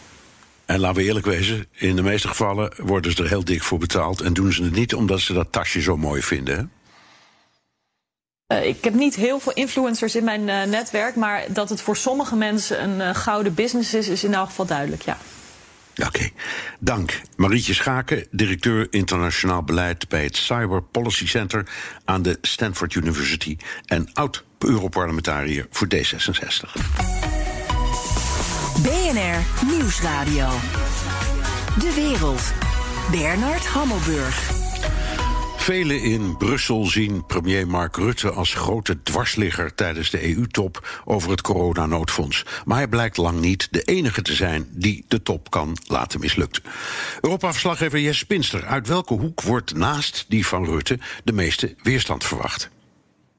En 0.64 0.78
laten 0.80 0.96
we 0.96 1.02
eerlijk 1.02 1.26
wezen, 1.26 1.66
in 1.72 1.96
de 1.96 2.02
meeste 2.02 2.28
gevallen 2.28 2.72
worden 2.76 3.12
ze 3.12 3.22
er 3.22 3.28
heel 3.28 3.44
dik 3.44 3.62
voor 3.62 3.78
betaald 3.78 4.20
en 4.20 4.32
doen 4.32 4.52
ze 4.52 4.62
het 4.62 4.74
niet 4.74 4.94
omdat 4.94 5.20
ze 5.20 5.32
dat 5.32 5.46
tasje 5.50 5.80
zo 5.80 5.96
mooi 5.96 6.22
vinden. 6.22 6.56
Hè? 6.56 6.62
Uh, 8.52 8.66
ik 8.66 8.84
heb 8.84 8.94
niet 8.94 9.14
heel 9.14 9.40
veel 9.40 9.52
influencers 9.52 10.14
in 10.14 10.24
mijn 10.24 10.48
uh, 10.48 10.62
netwerk, 10.62 11.16
maar 11.16 11.44
dat 11.48 11.68
het 11.68 11.80
voor 11.80 11.96
sommige 11.96 12.36
mensen 12.36 12.82
een 12.82 13.00
uh, 13.00 13.14
gouden 13.14 13.54
business 13.54 13.94
is, 13.94 14.08
is 14.08 14.24
in 14.24 14.34
elk 14.34 14.48
geval 14.48 14.66
duidelijk, 14.66 15.02
ja. 15.02 15.16
Oké, 15.96 16.06
okay. 16.06 16.32
dank. 16.78 17.20
Marietje 17.36 17.74
Schaken, 17.74 18.26
directeur 18.30 18.86
internationaal 18.90 19.62
beleid 19.62 20.08
bij 20.08 20.24
het 20.24 20.36
Cyber 20.36 20.82
Policy 20.82 21.26
Center 21.26 21.66
aan 22.04 22.22
de 22.22 22.38
Stanford 22.40 22.94
University 22.94 23.56
en 23.86 24.10
oud 24.12 24.44
Europarlementariër 24.58 25.66
voor 25.70 25.88
D66. 25.94 26.72
BNR 28.82 29.66
Nieuwsradio. 29.66 30.48
De 31.78 31.92
wereld. 31.94 32.52
Bernard 33.10 33.66
Hammelburg. 33.66 34.61
Velen 35.62 36.02
in 36.02 36.36
Brussel 36.36 36.86
zien 36.86 37.26
premier 37.26 37.66
Mark 37.66 37.96
Rutte 37.96 38.30
als 38.30 38.54
grote 38.54 39.02
dwarsligger 39.02 39.74
tijdens 39.74 40.10
de 40.10 40.34
EU-top 40.36 41.02
over 41.04 41.30
het 41.30 41.40
coronanoodfonds. 41.40 42.44
Maar 42.64 42.76
hij 42.76 42.88
blijkt 42.88 43.16
lang 43.16 43.40
niet 43.40 43.68
de 43.70 43.82
enige 43.82 44.22
te 44.22 44.34
zijn 44.34 44.66
die 44.70 45.04
de 45.08 45.22
top 45.22 45.50
kan 45.50 45.76
laten 45.86 46.20
mislukken. 46.20 46.62
Europa-verslaggever 47.20 47.98
Jes 47.98 48.18
Spinster, 48.18 48.64
uit 48.64 48.86
welke 48.86 49.14
hoek 49.14 49.42
wordt 49.42 49.74
naast 49.74 50.24
die 50.28 50.46
van 50.46 50.64
Rutte 50.64 50.98
de 51.24 51.32
meeste 51.32 51.74
weerstand 51.82 52.24
verwacht? 52.24 52.70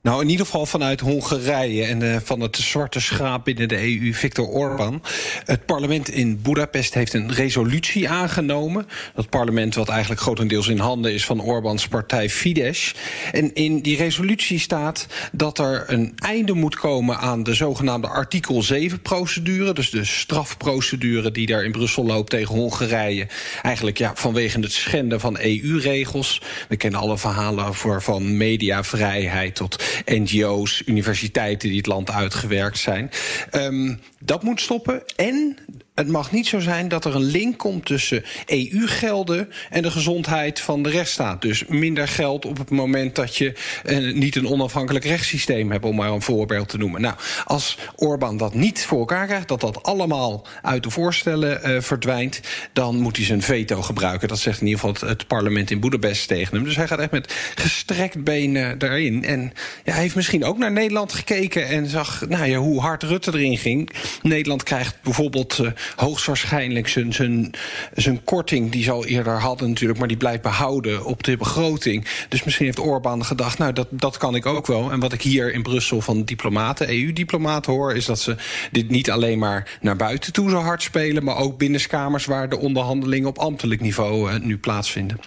Nou, 0.03 0.21
in 0.21 0.29
ieder 0.29 0.45
geval 0.45 0.65
vanuit 0.65 0.99
Hongarije 0.99 1.85
en 1.85 2.01
uh, 2.01 2.15
van 2.23 2.39
het 2.39 2.57
zwarte 2.57 2.99
schaap 2.99 3.43
binnen 3.45 3.67
de 3.67 3.77
EU, 3.77 4.13
Viktor 4.13 4.47
Orbán. 4.47 5.01
Het 5.45 5.65
parlement 5.65 6.09
in 6.09 6.41
Budapest 6.41 6.93
heeft 6.93 7.13
een 7.13 7.33
resolutie 7.33 8.09
aangenomen. 8.09 8.87
Dat 9.15 9.29
parlement 9.29 9.75
wat 9.75 9.89
eigenlijk 9.89 10.21
grotendeels 10.21 10.67
in 10.67 10.77
handen 10.77 11.13
is 11.13 11.25
van 11.25 11.41
Orbáns 11.41 11.87
partij 11.87 12.29
Fidesz. 12.29 12.93
En 13.31 13.53
in 13.53 13.81
die 13.81 13.97
resolutie 13.97 14.59
staat 14.59 15.07
dat 15.31 15.59
er 15.59 15.83
een 15.87 16.13
einde 16.15 16.53
moet 16.53 16.75
komen 16.75 17.17
aan 17.17 17.43
de 17.43 17.53
zogenaamde 17.53 18.07
artikel 18.07 18.63
7-procedure. 18.73 19.73
Dus 19.73 19.89
de 19.89 20.05
strafprocedure 20.05 21.31
die 21.31 21.45
daar 21.45 21.63
in 21.63 21.71
Brussel 21.71 22.05
loopt 22.05 22.29
tegen 22.29 22.55
Hongarije. 22.55 23.27
Eigenlijk 23.61 23.97
ja, 23.97 24.11
vanwege 24.15 24.59
het 24.59 24.71
schenden 24.71 25.19
van 25.19 25.37
EU-regels. 25.39 26.41
We 26.67 26.77
kennen 26.77 26.99
alle 26.99 27.17
verhalen 27.17 27.73
voor 27.73 28.01
van 28.01 28.37
mediavrijheid 28.37 29.55
tot 29.55 29.83
NGO's, 30.05 30.81
universiteiten 30.85 31.69
die 31.69 31.77
het 31.77 31.87
land 31.87 32.11
uitgewerkt 32.11 32.77
zijn. 32.77 33.11
Um, 33.51 33.99
dat 34.19 34.43
moet 34.43 34.61
stoppen. 34.61 35.03
En 35.15 35.57
het 35.95 36.07
mag 36.07 36.31
niet 36.31 36.47
zo 36.47 36.59
zijn 36.59 36.87
dat 36.87 37.05
er 37.05 37.15
een 37.15 37.23
link 37.23 37.57
komt 37.57 37.85
tussen 37.85 38.23
EU-gelden 38.45 39.49
en 39.69 39.81
de 39.81 39.91
gezondheid 39.91 40.59
van 40.59 40.83
de 40.83 40.89
rechtsstaat. 40.89 41.41
Dus 41.41 41.65
minder 41.65 42.07
geld 42.07 42.45
op 42.45 42.57
het 42.57 42.69
moment 42.69 43.15
dat 43.15 43.35
je 43.35 43.53
uh, 43.85 44.13
niet 44.13 44.35
een 44.35 44.47
onafhankelijk 44.47 45.05
rechtssysteem 45.05 45.71
hebt, 45.71 45.85
om 45.85 45.95
maar 45.95 46.11
een 46.11 46.21
voorbeeld 46.21 46.69
te 46.69 46.77
noemen. 46.77 47.01
Nou, 47.01 47.15
als 47.45 47.77
Orbán 47.95 48.37
dat 48.37 48.53
niet 48.53 48.85
voor 48.85 48.99
elkaar 48.99 49.25
krijgt, 49.25 49.47
dat 49.47 49.61
dat 49.61 49.83
allemaal 49.83 50.47
uit 50.61 50.83
de 50.83 50.89
voorstellen 50.89 51.69
uh, 51.69 51.81
verdwijnt, 51.81 52.39
dan 52.73 52.95
moet 52.99 53.17
hij 53.17 53.25
zijn 53.25 53.41
veto 53.41 53.81
gebruiken. 53.81 54.27
Dat 54.27 54.39
zegt 54.39 54.61
in 54.61 54.67
ieder 54.67 54.79
geval 54.79 55.09
het, 55.09 55.27
parlement 55.27 55.71
in 55.71 55.79
Boedapest 55.79 56.27
tegen 56.27 56.55
hem. 56.55 56.65
Dus 56.65 56.75
hij 56.75 56.87
gaat 56.87 56.99
echt 56.99 57.11
met 57.11 57.33
gestrekt 57.55 58.23
benen 58.23 58.77
daarin. 58.77 59.23
En 59.23 59.53
ja, 59.83 59.93
hij 59.93 60.01
heeft 60.01 60.15
misschien 60.15 60.43
ook 60.43 60.57
naar 60.57 60.71
Nederland 60.71 61.13
gekeken 61.13 61.67
en 61.67 61.87
zag 61.87 62.27
nou 62.27 62.45
ja, 62.45 62.57
hoe 62.57 62.81
hard 62.81 63.03
Rutte 63.03 63.31
erin 63.33 63.57
ging. 63.57 63.89
Nederland 64.21 64.63
krijgt 64.63 64.97
bijvoorbeeld 65.01 65.57
uh, 65.57 65.71
hoogstwaarschijnlijk 65.95 66.87
zijn, 66.87 67.13
zijn, 67.13 67.51
zijn 67.93 68.23
korting, 68.23 68.71
die 68.71 68.83
ze 68.83 68.91
al 68.91 69.05
eerder 69.05 69.39
hadden 69.39 69.69
natuurlijk, 69.69 69.99
maar 69.99 70.07
die 70.07 70.17
blijft 70.17 70.41
behouden 70.41 71.05
op 71.05 71.23
de 71.23 71.37
begroting. 71.37 72.07
Dus 72.29 72.43
misschien 72.43 72.65
heeft 72.65 72.79
Orbán 72.79 73.25
gedacht, 73.25 73.57
nou 73.57 73.73
dat, 73.73 73.87
dat 73.89 74.17
kan 74.17 74.35
ik 74.35 74.45
ook 74.45 74.67
wel. 74.67 74.91
En 74.91 74.99
wat 74.99 75.13
ik 75.13 75.21
hier 75.21 75.53
in 75.53 75.63
Brussel 75.63 76.01
van 76.01 76.23
diplomaten, 76.23 76.89
EU-diplomaten 76.89 77.73
hoor, 77.73 77.95
is 77.95 78.05
dat 78.05 78.19
ze 78.19 78.35
dit 78.71 78.89
niet 78.89 79.11
alleen 79.11 79.39
maar 79.39 79.77
naar 79.81 79.95
buiten 79.95 80.33
toe 80.33 80.49
zo 80.49 80.57
hard 80.57 80.81
spelen, 80.81 81.23
maar 81.23 81.37
ook 81.37 81.57
binnenskamers 81.57 82.25
waar 82.25 82.49
de 82.49 82.57
onderhandelingen 82.57 83.29
op 83.29 83.37
ambtelijk 83.37 83.81
niveau 83.81 84.31
uh, 84.31 84.39
nu 84.39 84.57
plaatsvinden. 84.57 85.19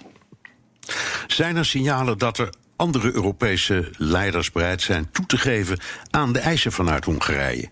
Zijn 1.27 1.55
er 1.55 1.65
signalen 1.65 2.17
dat 2.17 2.37
er 2.37 2.49
andere 2.75 3.13
Europese 3.13 3.89
leiders 3.97 4.51
bereid 4.51 4.81
zijn 4.81 5.11
toe 5.11 5.25
te 5.25 5.37
geven 5.37 5.79
aan 6.09 6.33
de 6.33 6.39
eisen 6.39 6.71
vanuit 6.71 7.05
Hongarije? 7.05 7.69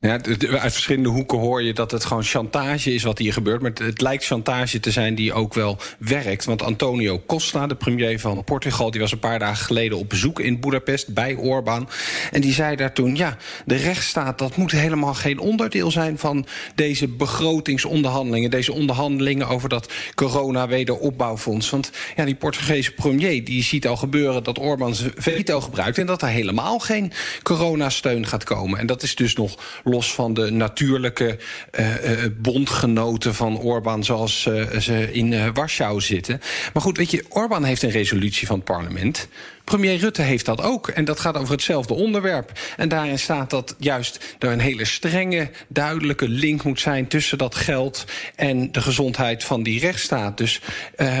Ja, 0.00 0.20
uit 0.58 0.72
verschillende 0.72 1.08
hoeken 1.08 1.38
hoor 1.38 1.62
je 1.62 1.72
dat 1.72 1.90
het 1.90 2.04
gewoon 2.04 2.24
chantage 2.24 2.94
is 2.94 3.02
wat 3.02 3.18
hier 3.18 3.32
gebeurt. 3.32 3.62
Maar 3.62 3.72
het, 3.74 4.00
lijkt 4.00 4.24
chantage 4.24 4.80
te 4.80 4.90
zijn 4.90 5.14
die 5.14 5.32
ook 5.32 5.54
wel 5.54 5.78
werkt. 5.98 6.44
Want 6.44 6.62
Antonio 6.62 7.22
Costa, 7.26 7.66
de 7.66 7.74
premier 7.74 8.20
van 8.20 8.44
Portugal, 8.44 8.90
die 8.90 9.00
was 9.00 9.12
een 9.12 9.18
paar 9.18 9.38
dagen 9.38 9.64
geleden 9.64 9.98
op 9.98 10.08
bezoek 10.08 10.40
in 10.40 10.60
Budapest 10.60 11.14
bij 11.14 11.34
Orbán. 11.34 11.88
En 12.30 12.40
die 12.40 12.52
zei 12.52 12.76
daar 12.76 12.92
toen: 12.92 13.16
ja, 13.16 13.36
de 13.64 13.76
rechtsstaat 13.76 14.38
dat 14.38 14.56
moet 14.56 14.70
helemaal 14.70 15.14
geen 15.14 15.38
onderdeel 15.38 15.90
zijn 15.90 16.18
van 16.18 16.46
deze 16.74 17.08
begrotingsonderhandelingen. 17.08 18.50
Deze 18.50 18.72
onderhandelingen 18.72 19.48
over 19.48 19.68
dat 19.68 19.92
corona-wederopbouwfonds. 20.14 21.70
Want 21.70 21.90
ja, 22.16 22.24
die 22.24 22.34
Portugese 22.34 22.92
premier 22.92 23.44
die 23.44 23.62
ziet 23.62 23.86
al 23.86 23.96
gebeuren 23.96 24.44
dat 24.44 24.58
Orbán 24.58 24.94
zijn 24.94 25.12
veto 25.16 25.60
gebruikt. 25.60 25.98
En 25.98 26.06
dat 26.06 26.22
er 26.22 26.28
helemaal 26.28 26.78
geen 26.78 27.12
coronasteun 27.42 28.26
gaat 28.26 28.44
komen. 28.44 28.78
En 28.78 28.86
dat 28.86 29.02
is 29.02 29.14
dus 29.14 29.34
nog 29.34 29.56
los 29.88 30.14
van 30.14 30.34
de 30.34 30.50
natuurlijke 30.50 31.38
uh, 31.80 31.86
bondgenoten 32.36 33.34
van 33.34 33.58
Orbán, 33.58 34.04
zoals 34.04 34.42
ze 34.78 35.12
in 35.12 35.52
Warschau 35.52 36.00
zitten. 36.00 36.40
Maar 36.72 36.82
goed, 36.82 36.96
weet 36.96 37.10
je, 37.10 37.24
Orbán 37.28 37.64
heeft 37.64 37.82
een 37.82 37.90
resolutie 37.90 38.46
van 38.46 38.56
het 38.56 38.64
parlement. 38.64 39.28
Premier 39.68 39.96
Rutte 39.96 40.22
heeft 40.22 40.44
dat 40.44 40.62
ook. 40.62 40.88
En 40.88 41.04
dat 41.04 41.20
gaat 41.20 41.36
over 41.36 41.52
hetzelfde 41.52 41.94
onderwerp. 41.94 42.52
En 42.76 42.88
daarin 42.88 43.18
staat 43.18 43.50
dat 43.50 43.74
juist 43.78 44.36
er 44.38 44.50
een 44.50 44.60
hele 44.60 44.84
strenge, 44.84 45.50
duidelijke 45.68 46.28
link 46.28 46.62
moet 46.62 46.80
zijn 46.80 47.08
tussen 47.08 47.38
dat 47.38 47.54
geld 47.54 48.04
en 48.34 48.72
de 48.72 48.80
gezondheid 48.80 49.44
van 49.44 49.62
die 49.62 49.80
rechtsstaat. 49.80 50.36
Dus. 50.36 50.60
Uh, 50.96 51.18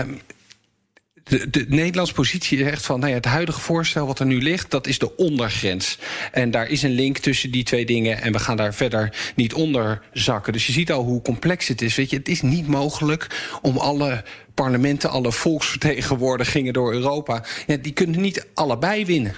de, 1.28 1.50
de 1.50 1.64
Nederlandse 1.68 2.14
positie 2.14 2.58
is 2.58 2.66
echt 2.66 2.86
van... 2.86 2.98
Nou 2.98 3.10
ja, 3.10 3.16
het 3.16 3.24
huidige 3.24 3.60
voorstel 3.60 4.06
wat 4.06 4.18
er 4.18 4.26
nu 4.26 4.42
ligt, 4.42 4.70
dat 4.70 4.86
is 4.86 4.98
de 4.98 5.16
ondergrens. 5.16 5.98
En 6.32 6.50
daar 6.50 6.68
is 6.68 6.82
een 6.82 6.90
link 6.90 7.18
tussen 7.18 7.50
die 7.50 7.64
twee 7.64 7.86
dingen... 7.86 8.22
en 8.22 8.32
we 8.32 8.38
gaan 8.38 8.56
daar 8.56 8.74
verder 8.74 9.32
niet 9.34 9.54
onder 9.54 10.02
zakken. 10.12 10.52
Dus 10.52 10.66
je 10.66 10.72
ziet 10.72 10.92
al 10.92 11.04
hoe 11.04 11.22
complex 11.22 11.68
het 11.68 11.82
is. 11.82 11.94
Weet 11.94 12.10
je, 12.10 12.16
het 12.16 12.28
is 12.28 12.42
niet 12.42 12.66
mogelijk 12.66 13.58
om 13.62 13.76
alle 13.76 14.24
parlementen... 14.54 15.10
alle 15.10 15.32
volksvertegenwoordigingen 15.32 16.72
door 16.72 16.92
Europa... 16.92 17.44
Die 17.80 17.92
kunnen 17.92 18.20
niet 18.20 18.46
allebei 18.54 19.06
winnen. 19.06 19.34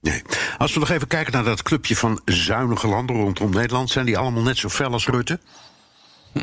Nee. 0.00 0.22
Als 0.58 0.72
we 0.74 0.80
nog 0.80 0.90
even 0.90 1.08
kijken 1.08 1.32
naar 1.32 1.44
dat 1.44 1.62
clubje 1.62 1.96
van 1.96 2.20
zuinige 2.24 2.88
landen 2.88 3.16
rondom 3.16 3.50
Nederland... 3.50 3.90
zijn 3.90 4.06
die 4.06 4.18
allemaal 4.18 4.42
net 4.42 4.58
zo 4.58 4.68
fel 4.68 4.92
als 4.92 5.06
Rutte? 5.06 5.38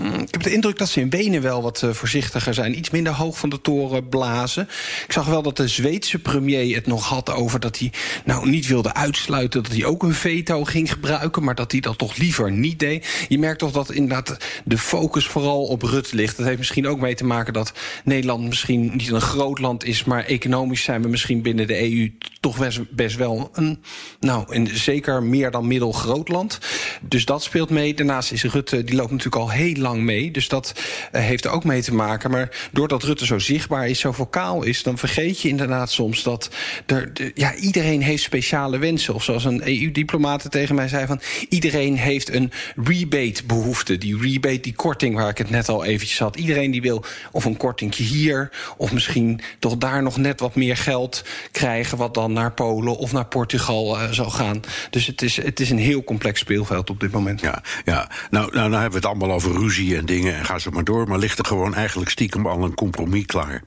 Mm, 0.02 0.14
ik 0.14 0.28
heb 0.32 0.44
de 0.44 0.54
indruk 0.54 0.78
dat 0.78 0.90
ze 0.90 1.00
in 1.00 1.10
Wenen 1.10 1.42
wel 1.42 1.62
wat 1.62 1.82
uh, 1.82 1.92
voorzichtiger 1.92 2.54
zijn. 2.54 2.78
Iets 2.78 2.90
minder 2.90 3.14
hoog 3.14 3.38
van 3.38 3.50
de 3.50 3.62
toren 3.62 4.10
blazen. 4.10 4.70
Ik 5.06 5.12
zag 5.12 5.26
wel 5.26 5.42
dat 5.42 5.58
de 5.58 5.68
Zweedse 5.68 6.20
premier 6.20 6.76
het 6.76 6.88
nog 6.88 7.08
had 7.08 7.32
over 7.32 7.60
dat 7.60 7.78
hij 7.80 7.92
nou 8.26 8.50
niet 8.50 8.68
wilde 8.68 8.94
uitsluiten 8.94 9.64
dat 9.64 9.72
hij 9.72 9.86
ook 9.86 10.04
een 10.04 10.14
veto 10.14 10.64
ging 10.64 10.92
gebruiken, 10.92 11.44
maar 11.44 11.56
dat 11.56 11.72
hij 11.72 11.82
dat 11.82 11.98
toch 11.98 12.18
liever 12.18 12.52
niet 12.52 12.80
deed. 12.80 13.26
Je 13.28 13.40
merkt 13.40 13.60
toch 13.60 13.72
dat 13.72 13.92
inderdaad 13.92 14.38
de 14.66 14.78
focus 14.78 15.28
vooral 15.28 15.64
op 15.64 15.82
Rutte 15.82 16.16
ligt. 16.16 16.38
Dat 16.38 16.46
heeft 16.46 16.58
misschien 16.58 16.88
ook 16.88 17.00
mee 17.00 17.16
te 17.16 17.26
maken 17.26 17.54
dat 17.54 17.74
Nederland 18.04 18.48
misschien 18.48 18.92
niet 18.96 19.12
een 19.12 19.22
groot 19.22 19.60
land 19.60 19.84
is, 19.84 20.04
maar 20.04 20.26
economisch 20.26 20.84
zijn 20.84 21.02
we 21.02 21.08
misschien 21.08 21.42
binnen 21.42 21.68
de 21.68 21.82
EU 21.82 22.12
toch 22.40 22.58
best, 22.58 22.96
best 22.96 23.16
wel 23.16 23.50
een, 23.54 23.82
nou, 24.20 24.56
een 24.56 24.68
zeker 24.68 25.24
meer 25.24 25.52
dan 25.52 25.68
middelgroot 25.68 26.30
land. 26.30 26.60
Dus 27.02 27.26
dat 27.26 27.44
speelt 27.44 27.70
mee. 27.70 27.94
Daarnaast 27.94 28.32
is 28.32 28.44
Rutte, 28.44 28.84
die 28.84 28.96
loopt 28.96 29.12
natuurlijk 29.12 29.42
al 29.42 29.50
heel 29.50 29.76
lang 29.86 30.02
mee. 30.02 30.32
Dus 30.32 30.48
dat 30.48 30.74
uh, 31.12 31.22
heeft 31.22 31.46
er 31.46 31.52
ook 31.52 31.64
mee 31.64 31.82
te 31.82 31.94
maken. 31.94 32.32
Maar 32.32 32.70
doordat 32.72 33.04
Rutte 33.04 33.26
zo 33.26 33.40
zichtbaar 33.40 33.90
is, 33.90 34.00
zo 34.00 34.12
vocaal 34.12 34.64
is, 34.64 34.84
dan 34.84 34.98
vergeet 34.98 35.42
je 35.42 35.50
inderdaad 35.50 35.92
soms 35.92 36.24
dat 36.24 36.50
er, 36.86 37.12
ja, 37.34 37.56
iedereen 37.56 38.02
heeft 38.02 38.24
speciale 38.24 38.78
wensen. 38.78 39.14
Of 39.14 39.24
zoals 39.24 39.46
een 39.46 39.62
EU-diplomaat 39.68 40.52
tegen 40.52 40.76
mij 40.76 40.88
zei: 40.88 41.06
van 41.06 41.22
iedereen 41.50 41.98
heeft 41.98 42.34
een 42.34 42.52
rebate-behoefte. 42.76 43.98
Die 43.98 44.18
rebate, 44.22 44.60
die 44.60 44.74
korting 44.74 45.16
waar 45.16 45.30
ik 45.30 45.38
het 45.38 45.50
net 45.50 45.70
al 45.70 45.86
eventjes 45.86 46.20
had. 46.20 46.36
Iedereen 46.36 46.72
die 46.72 46.82
wil 46.82 47.04
of 47.32 47.46
een 47.46 47.58
kortingje 47.58 48.04
hier, 48.04 48.52
of 48.78 48.92
misschien 48.92 49.42
toch 49.60 49.78
daar 49.78 50.04
nog 50.04 50.18
net 50.18 50.40
wat 50.40 50.56
meer 50.56 50.78
geld 50.78 51.24
krijgen, 51.52 51.98
wat 51.98 52.14
dan 52.14 52.34
naar 52.34 52.52
Polen 52.52 52.98
of 52.98 53.12
naar 53.12 53.26
Portugal 53.26 53.98
uh, 53.98 54.12
zal 54.12 54.30
gaan. 54.30 54.62
Dus 54.90 55.08
het 55.08 55.22
is, 55.22 55.36
het 55.36 55.60
is 55.60 55.70
een 55.70 55.78
heel 55.78 56.04
complex 56.04 56.40
speelveld 56.40 56.90
op 56.90 57.00
dit 57.00 57.12
moment. 57.12 57.42
Ja, 57.42 57.64
ja. 57.86 58.10
Nou, 58.30 58.54
nou, 58.54 58.70
nou 58.70 58.82
hebben 58.82 58.90
we 58.90 58.96
het 58.96 59.06
allemaal 59.06 59.32
over 59.32 59.54
ruzie 59.66 59.98
en 59.98 60.06
dingen 60.06 60.36
en 60.36 60.46
ga 60.46 60.60
zo 60.60 60.72
maar 60.72 60.84
door. 60.84 61.08
Maar 61.08 61.20
ligt 61.20 61.40
er 61.40 61.46
gewoon 61.46 61.74
eigenlijk 61.74 62.10
stiekem 62.10 62.48
al 62.48 62.64
een 62.64 62.76
compromis 62.76 63.26
klaar? 63.26 63.64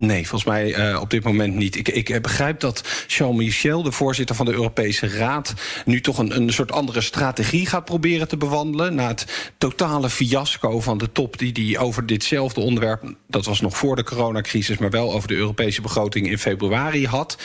Nee, 0.00 0.28
volgens 0.28 0.50
mij 0.50 0.90
uh, 0.92 1.00
op 1.00 1.10
dit 1.10 1.24
moment 1.24 1.54
niet. 1.54 1.76
Ik, 1.76 1.88
ik 1.88 2.22
begrijp 2.22 2.60
dat 2.60 2.82
Charles 3.06 3.36
Michel, 3.36 3.82
de 3.82 3.92
voorzitter 3.92 4.36
van 4.36 4.46
de 4.46 4.52
Europese 4.52 5.08
Raad, 5.08 5.54
nu 5.84 6.00
toch 6.00 6.18
een, 6.18 6.36
een 6.36 6.52
soort 6.52 6.72
andere 6.72 7.00
strategie 7.00 7.66
gaat 7.66 7.84
proberen 7.84 8.28
te 8.28 8.36
bewandelen. 8.36 8.94
Na 8.94 9.06
het 9.06 9.52
totale 9.58 10.10
fiasco 10.10 10.80
van 10.80 10.98
de 10.98 11.12
top 11.12 11.38
die 11.38 11.52
hij 11.52 11.78
over 11.78 12.06
ditzelfde 12.06 12.60
onderwerp, 12.60 13.14
dat 13.26 13.44
was 13.44 13.60
nog 13.60 13.76
voor 13.76 13.96
de 13.96 14.04
coronacrisis, 14.04 14.78
maar 14.78 14.90
wel 14.90 15.12
over 15.12 15.28
de 15.28 15.34
Europese 15.34 15.80
begroting 15.80 16.30
in 16.30 16.38
februari 16.38 17.06
had. 17.06 17.38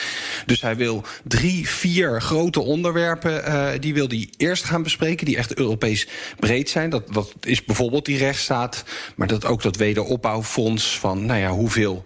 Dus 0.46 0.60
hij 0.60 0.76
wil 0.76 1.02
drie, 1.24 1.68
vier 1.68 2.22
grote 2.22 2.60
onderwerpen, 2.60 3.48
uh, 3.48 3.68
die 3.80 3.94
wil 3.94 4.08
hij 4.08 4.30
eerst 4.36 4.64
gaan 4.64 4.82
bespreken, 4.82 5.26
die 5.26 5.36
echt 5.36 5.54
Europees 5.54 6.08
breed 6.38 6.68
zijn. 6.68 6.90
Dat, 6.90 7.12
dat 7.12 7.32
is 7.40 7.64
bijvoorbeeld 7.64 8.04
die 8.04 8.18
rechtsstaat, 8.18 8.84
maar 9.16 9.26
dat 9.26 9.44
ook 9.44 9.62
dat 9.62 9.76
wederopbouwfonds 9.76 10.98
van, 10.98 11.26
nou 11.26 11.40
ja, 11.40 11.50
hoeveel 11.50 12.04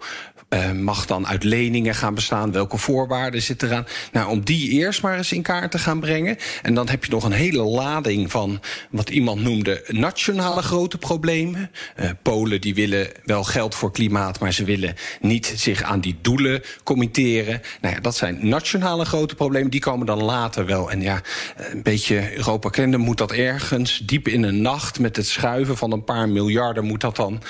uh, 0.53 0.71
mag 0.71 1.05
dan 1.05 1.27
uit 1.27 1.43
leningen 1.43 1.95
gaan 1.95 2.15
bestaan? 2.15 2.51
Welke 2.51 2.77
voorwaarden 2.77 3.41
zitten 3.41 3.67
eraan? 3.67 3.87
Nou, 4.11 4.29
om 4.29 4.43
die 4.43 4.69
eerst 4.69 5.01
maar 5.01 5.17
eens 5.17 5.31
in 5.31 5.41
kaart 5.41 5.71
te 5.71 5.79
gaan 5.79 5.99
brengen. 5.99 6.37
En 6.61 6.73
dan 6.73 6.89
heb 6.89 7.05
je 7.05 7.11
nog 7.11 7.23
een 7.23 7.31
hele 7.31 7.63
lading 7.63 8.31
van 8.31 8.61
wat 8.89 9.09
iemand 9.09 9.41
noemde 9.41 9.83
nationale 9.87 10.61
grote 10.61 10.97
problemen. 10.97 11.71
Uh, 11.99 12.09
Polen 12.21 12.61
die 12.61 12.75
willen 12.75 13.07
wel 13.23 13.43
geld 13.43 13.75
voor 13.75 13.91
klimaat, 13.91 14.39
maar 14.39 14.53
ze 14.53 14.63
willen 14.63 14.95
niet 15.21 15.53
zich 15.55 15.83
aan 15.83 15.99
die 15.99 16.17
doelen 16.21 16.61
committeren. 16.83 17.61
Nou 17.81 17.95
ja, 17.95 18.01
dat 18.01 18.15
zijn 18.15 18.47
nationale 18.47 19.05
grote 19.05 19.35
problemen. 19.35 19.71
Die 19.71 19.79
komen 19.79 20.05
dan 20.05 20.23
later 20.23 20.65
wel. 20.65 20.91
En 20.91 21.01
ja, 21.01 21.21
een 21.55 21.83
beetje 21.83 22.35
Europa 22.37 22.69
kennen 22.69 22.99
moet 22.99 23.17
dat 23.17 23.31
ergens 23.31 24.01
diep 24.03 24.27
in 24.27 24.43
een 24.43 24.61
nacht 24.61 24.99
met 24.99 25.15
het 25.15 25.27
schuiven 25.27 25.77
van 25.77 25.91
een 25.91 26.03
paar 26.03 26.29
miljarden 26.29 26.85
moet 26.85 27.01
dat 27.01 27.15
dan 27.15 27.41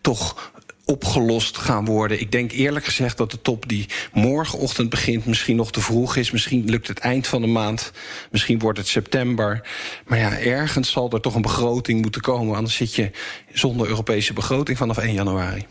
toch 0.00 0.52
opgelost 0.90 1.56
gaan 1.56 1.84
worden. 1.84 2.20
Ik 2.20 2.32
denk 2.32 2.52
eerlijk 2.52 2.84
gezegd 2.84 3.16
dat 3.16 3.30
de 3.30 3.42
top 3.42 3.68
die 3.68 3.88
morgenochtend 4.12 4.90
begint 4.90 5.26
misschien 5.26 5.56
nog 5.56 5.70
te 5.70 5.80
vroeg 5.80 6.16
is. 6.16 6.30
Misschien 6.30 6.70
lukt 6.70 6.88
het 6.88 6.98
eind 6.98 7.26
van 7.26 7.40
de 7.40 7.46
maand. 7.46 7.92
Misschien 8.30 8.58
wordt 8.58 8.78
het 8.78 8.88
september. 8.88 9.68
Maar 10.06 10.18
ja, 10.18 10.38
ergens 10.38 10.90
zal 10.90 11.10
er 11.10 11.20
toch 11.20 11.34
een 11.34 11.42
begroting 11.42 12.02
moeten 12.02 12.20
komen. 12.20 12.56
Anders 12.56 12.76
zit 12.76 12.94
je 12.94 13.10
zonder 13.52 13.88
Europese 13.88 14.32
begroting 14.32 14.78
vanaf 14.78 14.98
1 14.98 15.12
januari. 15.14 15.66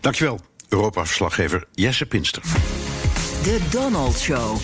Dankjewel, 0.00 0.40
Europa-verslaggever 0.68 1.64
Jesse 1.74 2.06
Pinster. 2.06 2.42
De 3.42 3.58
Donald 3.70 4.18
Show. 4.18 4.58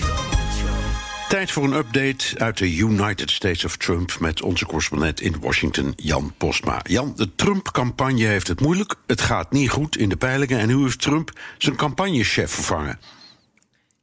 Tijd 1.29 1.51
voor 1.51 1.65
een 1.65 1.73
update 1.73 2.39
uit 2.39 2.59
de 2.59 2.77
United 2.77 3.31
States 3.31 3.65
of 3.65 3.77
Trump 3.77 4.17
met 4.21 4.43
onze 4.43 4.67
correspondent 4.67 5.21
in 5.21 5.37
Washington, 5.41 5.93
Jan 5.97 6.35
Postma. 6.37 6.81
Jan, 6.85 7.13
de 7.17 7.35
Trump-campagne 7.35 8.25
heeft 8.25 8.49
het 8.49 8.61
moeilijk. 8.61 8.95
Het 9.07 9.21
gaat 9.21 9.51
niet 9.51 9.71
goed 9.71 9.97
in 9.97 10.09
de 10.09 10.17
peilingen. 10.17 10.59
En 10.59 10.67
nu 10.67 10.83
heeft 10.83 11.01
Trump 11.01 11.31
zijn 11.59 11.77
campagnechef 11.77 12.51
vervangen. 12.51 12.99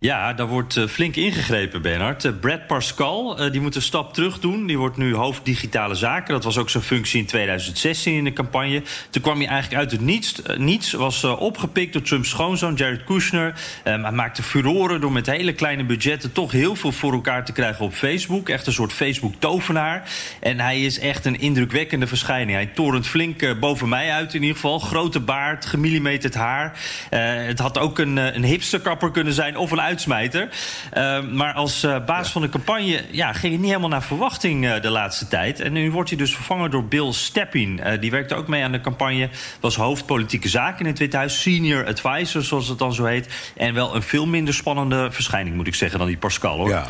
Ja, 0.04 0.34
daar 0.34 0.48
wordt 0.48 0.76
uh, 0.76 0.88
flink 0.88 1.16
ingegrepen, 1.16 1.82
Bernard. 1.82 2.24
Uh, 2.24 2.32
Brad 2.40 2.68
Pascal, 2.68 3.42
uh, 3.42 3.52
die 3.52 3.62
moet 3.62 3.76
een 3.76 3.82
stap 3.82 4.14
terug 4.14 4.40
doen. 4.40 4.66
Die 4.68 4.78
wordt 4.78 4.98
nu 4.98 5.16
hoofd 5.16 5.46
digitale 5.46 5.96
zaken. 5.96 6.34
Dat 6.34 6.44
was 6.44 6.58
ook 6.58 6.70
zijn 6.70 6.84
functie 6.84 7.20
in 7.20 7.26
2016 7.26 8.14
in 8.14 8.24
de 8.24 8.34
campagne. 8.34 8.82
Toen 9.10 9.22
kwam 9.22 9.38
hij 9.38 9.48
eigenlijk 9.48 9.82
uit 9.82 9.92
het 9.92 10.02
niets. 10.02 10.42
niets 10.58 10.92
was 10.92 11.24
opgepikt 11.24 11.94
door 11.94 12.02
Trumps 12.02 12.30
schoonzoon 12.30 12.74
Jared 12.76 13.04
Kushner. 13.04 13.54
hij 13.84 14.12
maakte 14.12 14.44
furoren 14.44 15.02
door 15.02 15.12
met 15.12 15.26
hele 15.26 15.54
kleine 15.54 15.84
budgetten... 15.84 16.32
toch 16.32 16.52
heel 16.52 16.76
veel 16.76 16.92
voor 16.92 17.14
elkaar 17.14 17.46
te 17.46 17.52
krijgen 17.52 17.86
op 17.86 17.94
Facebook. 17.94 18.50
Echt 18.50 18.68
een 18.68 18.74
soort 18.74 18.94
Facebook-tovenaar. 18.94 20.10
En 20.40 20.60
hij 20.60 20.82
is 20.82 21.00
echt 21.00 21.26
een 21.26 21.40
indrukwekkende 21.40 22.08
verschijning. 22.08 22.58
Hij 22.58 22.66
torent 22.66 23.08
flink 23.08 23.60
boven 23.60 23.90
mij 23.90 24.12
uit 24.12 24.34
in 24.34 24.42
ieder 24.42 24.56
geval. 24.56 24.80
Grote 24.80 25.20
baard, 25.20 25.66
gemillimeterd 25.66 26.34
haar. 26.34 26.80
het 27.10 27.60
had 27.60 27.78
ook 27.78 28.00
een, 28.00 28.18
een 28.18 28.44
hipsterkapper 28.44 29.12
kunnen 29.12 29.34
zijn 29.34 29.58
of 29.58 29.72
een 29.72 29.82
uitsmijter. 29.94 30.50
Uh, 30.94 31.24
maar 31.32 31.54
als 31.54 31.84
uh, 31.84 32.06
baas 32.06 32.26
ja. 32.26 32.32
van 32.32 32.42
de 32.42 32.50
campagne 32.50 33.06
ja, 33.12 33.34
ging 33.34 33.52
het 33.52 33.62
niet 33.62 33.70
helemaal 33.70 33.90
naar 33.90 34.04
verwachting 34.04 34.66
uh, 34.66 34.82
de 34.82 34.90
laatste 34.90 35.28
tijd. 35.28 35.60
En 35.60 35.74
nu 35.74 35.92
wordt 35.92 36.10
hij 36.10 36.18
dus 36.18 36.36
vervangen 36.36 36.72
door 36.72 36.86
Bill 36.86 37.12
Steppin. 37.12 37.82
die 38.00 38.12
werkte 38.12 38.36
ook 38.36 38.48
mee 38.48 38.64
aan 38.64 38.72
de 38.72 38.82
campagne. 38.82 39.30
Was 39.60 39.76
hoofd 39.76 40.06
politieke 40.06 40.50
zaken 40.50 40.80
in 40.80 40.92
het 40.92 41.00
Witte 41.00 41.18
Huis. 41.18 41.42
Senior 41.42 41.86
advisor, 41.86 42.44
zoals 42.44 42.68
het 42.68 42.80
dan 42.80 42.94
zo 42.94 43.06
heet. 43.06 43.52
En 43.56 43.74
wel 43.74 43.96
een 43.96 44.04
veel 44.04 44.28
minder 44.28 44.54
spannende 44.54 45.12
verschijning, 45.12 45.56
moet 45.56 45.68
ik 45.68 45.76
zeggen, 45.76 46.00
dan 46.00 46.08
die 46.08 46.18
Pascal. 46.18 46.58
Hoor. 46.58 46.70
Ja. 46.70 46.88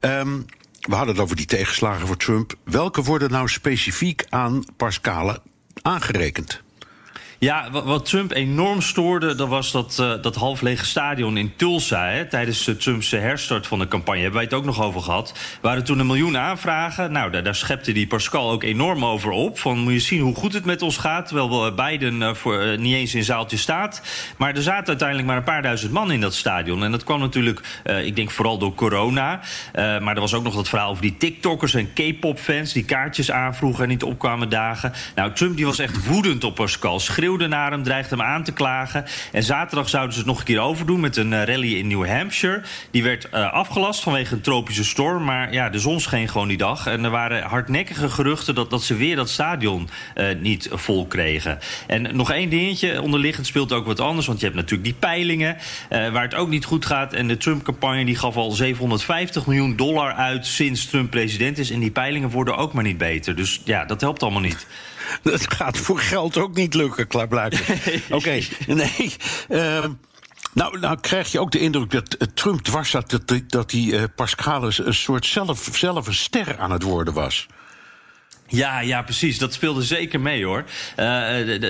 Um, 0.00 0.46
we 0.80 0.94
hadden 0.94 1.14
het 1.14 1.24
over 1.24 1.36
die 1.36 1.46
tegenslagen 1.46 2.06
voor 2.06 2.16
Trump. 2.16 2.54
Welke 2.64 3.02
worden 3.02 3.30
nou 3.30 3.48
specifiek 3.48 4.24
aan 4.28 4.64
Pascal 4.76 5.36
aangerekend? 5.82 6.62
Ja, 7.40 7.70
wat 7.70 8.04
Trump 8.04 8.32
enorm 8.32 8.80
stoorde, 8.80 9.34
dat 9.34 9.48
was 9.48 9.72
dat, 9.72 9.98
uh, 10.00 10.12
dat 10.22 10.34
half 10.34 10.60
lege 10.60 10.84
stadion 10.84 11.36
in 11.36 11.52
Tulsa. 11.56 12.08
Hè, 12.08 12.26
tijdens 12.26 12.66
uh, 12.66 12.74
Trumps 12.74 13.10
herstart 13.10 13.66
van 13.66 13.78
de 13.78 13.88
campagne. 13.88 14.20
Hebben 14.20 14.40
wij 14.40 14.44
het 14.44 14.54
ook 14.54 14.64
nog 14.64 14.82
over 14.82 15.00
gehad. 15.00 15.34
waren 15.60 15.84
toen 15.84 15.98
een 15.98 16.06
miljoen 16.06 16.36
aanvragen. 16.36 17.12
Nou, 17.12 17.42
daar, 17.42 17.54
schepte 17.54 17.92
die 17.92 18.06
Pascal 18.06 18.50
ook 18.50 18.62
enorm 18.62 19.04
over 19.04 19.30
op. 19.30 19.58
Van 19.58 19.78
moet 19.78 19.92
je 19.92 19.98
zien 19.98 20.20
hoe 20.20 20.34
goed 20.34 20.52
het 20.52 20.64
met 20.64 20.82
ons 20.82 20.96
gaat. 20.96 21.26
Terwijl 21.26 21.74
Biden 21.74 22.14
uh, 22.14 22.34
voor, 22.34 22.78
niet 22.78 22.94
eens 22.94 23.14
in 23.14 23.24
zaaltje 23.24 23.56
staat. 23.56 24.02
Maar 24.36 24.54
er 24.54 24.62
zaten 24.62 24.86
uiteindelijk 24.86 25.28
maar 25.28 25.36
een 25.36 25.42
paar 25.42 25.62
duizend 25.62 25.92
man 25.92 26.12
in 26.12 26.20
dat 26.20 26.34
stadion. 26.34 26.84
En 26.84 26.90
dat 26.90 27.04
kwam 27.04 27.20
natuurlijk, 27.20 27.60
ik 28.02 28.16
denk 28.16 28.30
vooral 28.30 28.58
door 28.58 28.74
corona. 28.74 29.40
maar 29.74 30.14
er 30.14 30.20
was 30.20 30.34
ook 30.34 30.42
nog 30.42 30.54
dat 30.54 30.68
verhaal 30.68 30.90
over 30.90 31.02
die 31.02 31.16
TikTokkers 31.16 31.74
en 31.74 31.92
K-pop 31.92 32.38
fans 32.38 32.72
die 32.72 32.84
kaartjes 32.84 33.30
aanvroegen 33.30 33.82
en 33.82 33.88
niet 33.88 34.02
opkwamen 34.02 34.48
dagen. 34.48 34.92
Nou, 35.14 35.32
Trump 35.32 35.56
die 35.56 35.66
was 35.66 35.78
echt 35.78 36.06
woedend 36.06 36.44
op 36.44 36.54
Pascal. 36.54 37.00
Schreeuwde 37.00 37.29
schreeuwde 37.30 37.56
naar 37.56 37.70
hem, 37.70 37.82
dreigde 37.82 38.16
hem 38.16 38.24
aan 38.24 38.42
te 38.42 38.52
klagen. 38.52 39.04
En 39.32 39.42
zaterdag 39.42 39.88
zouden 39.88 40.12
ze 40.12 40.18
het 40.18 40.28
nog 40.28 40.38
een 40.38 40.44
keer 40.44 40.60
overdoen 40.60 41.00
met 41.00 41.16
een 41.16 41.44
rally 41.44 41.74
in 41.74 41.86
New 41.86 42.06
Hampshire. 42.06 42.62
Die 42.90 43.02
werd 43.02 43.30
afgelast 43.32 44.02
vanwege 44.02 44.34
een 44.34 44.40
tropische 44.40 44.84
storm. 44.84 45.24
Maar 45.24 45.52
ja, 45.52 45.68
de 45.68 45.78
zon 45.78 46.00
scheen 46.00 46.28
gewoon 46.28 46.48
die 46.48 46.56
dag. 46.56 46.86
En 46.86 47.04
er 47.04 47.10
waren 47.10 47.42
hardnekkige 47.42 48.08
geruchten 48.08 48.54
dat, 48.54 48.70
dat 48.70 48.82
ze 48.82 48.94
weer 48.94 49.16
dat 49.16 49.28
stadion 49.28 49.88
niet 50.40 50.68
vol 50.72 51.06
kregen. 51.06 51.58
En 51.86 52.16
nog 52.16 52.30
één 52.32 52.50
dingetje, 52.50 53.02
onderliggend 53.02 53.46
speelt 53.46 53.72
ook 53.72 53.86
wat 53.86 54.00
anders. 54.00 54.26
Want 54.26 54.38
je 54.38 54.44
hebt 54.44 54.58
natuurlijk 54.58 54.84
die 54.84 54.98
peilingen, 54.98 55.56
waar 55.88 56.22
het 56.22 56.34
ook 56.34 56.48
niet 56.48 56.64
goed 56.64 56.86
gaat. 56.86 57.12
En 57.12 57.28
de 57.28 57.36
Trump-campagne 57.36 58.04
die 58.04 58.16
gaf 58.16 58.36
al 58.36 58.50
750 58.50 59.46
miljoen 59.46 59.76
dollar 59.76 60.12
uit 60.12 60.46
sinds 60.46 60.86
Trump 60.86 61.10
president 61.10 61.58
is. 61.58 61.70
En 61.70 61.80
die 61.80 61.90
peilingen 61.90 62.30
worden 62.30 62.56
ook 62.56 62.72
maar 62.72 62.84
niet 62.84 62.98
beter. 62.98 63.36
Dus 63.36 63.60
ja, 63.64 63.84
dat 63.84 64.00
helpt 64.00 64.22
allemaal 64.22 64.40
niet. 64.40 64.66
Dat 65.22 65.54
gaat 65.54 65.78
voor 65.78 65.98
geld 65.98 66.36
ook 66.36 66.54
niet 66.54 66.74
lukken, 66.74 67.06
klaarblijkelijk. 67.06 68.02
Oké, 68.10 68.40
nee. 68.66 69.14
Um, 69.48 69.98
nou, 70.52 70.78
nou 70.78 71.00
krijg 71.00 71.32
je 71.32 71.40
ook 71.40 71.50
de 71.50 71.58
indruk 71.58 71.90
dat 71.90 72.16
uh, 72.18 72.28
Trump 72.34 72.60
dwars 72.60 72.90
zat... 72.90 73.10
dat, 73.10 73.42
dat 73.46 73.70
die 73.70 73.92
uh, 73.92 74.02
Pascalis 74.14 74.78
een 74.78 74.94
soort 74.94 75.26
zelf, 75.26 75.68
zelf 75.72 76.06
een 76.06 76.14
ster 76.14 76.58
aan 76.58 76.70
het 76.70 76.82
worden 76.82 77.14
was. 77.14 77.46
Ja, 78.50 78.80
ja, 78.80 79.02
precies. 79.02 79.38
Dat 79.38 79.52
speelde 79.52 79.82
zeker 79.82 80.20
mee 80.20 80.44
hoor. 80.44 80.64
Uh, 80.96 81.06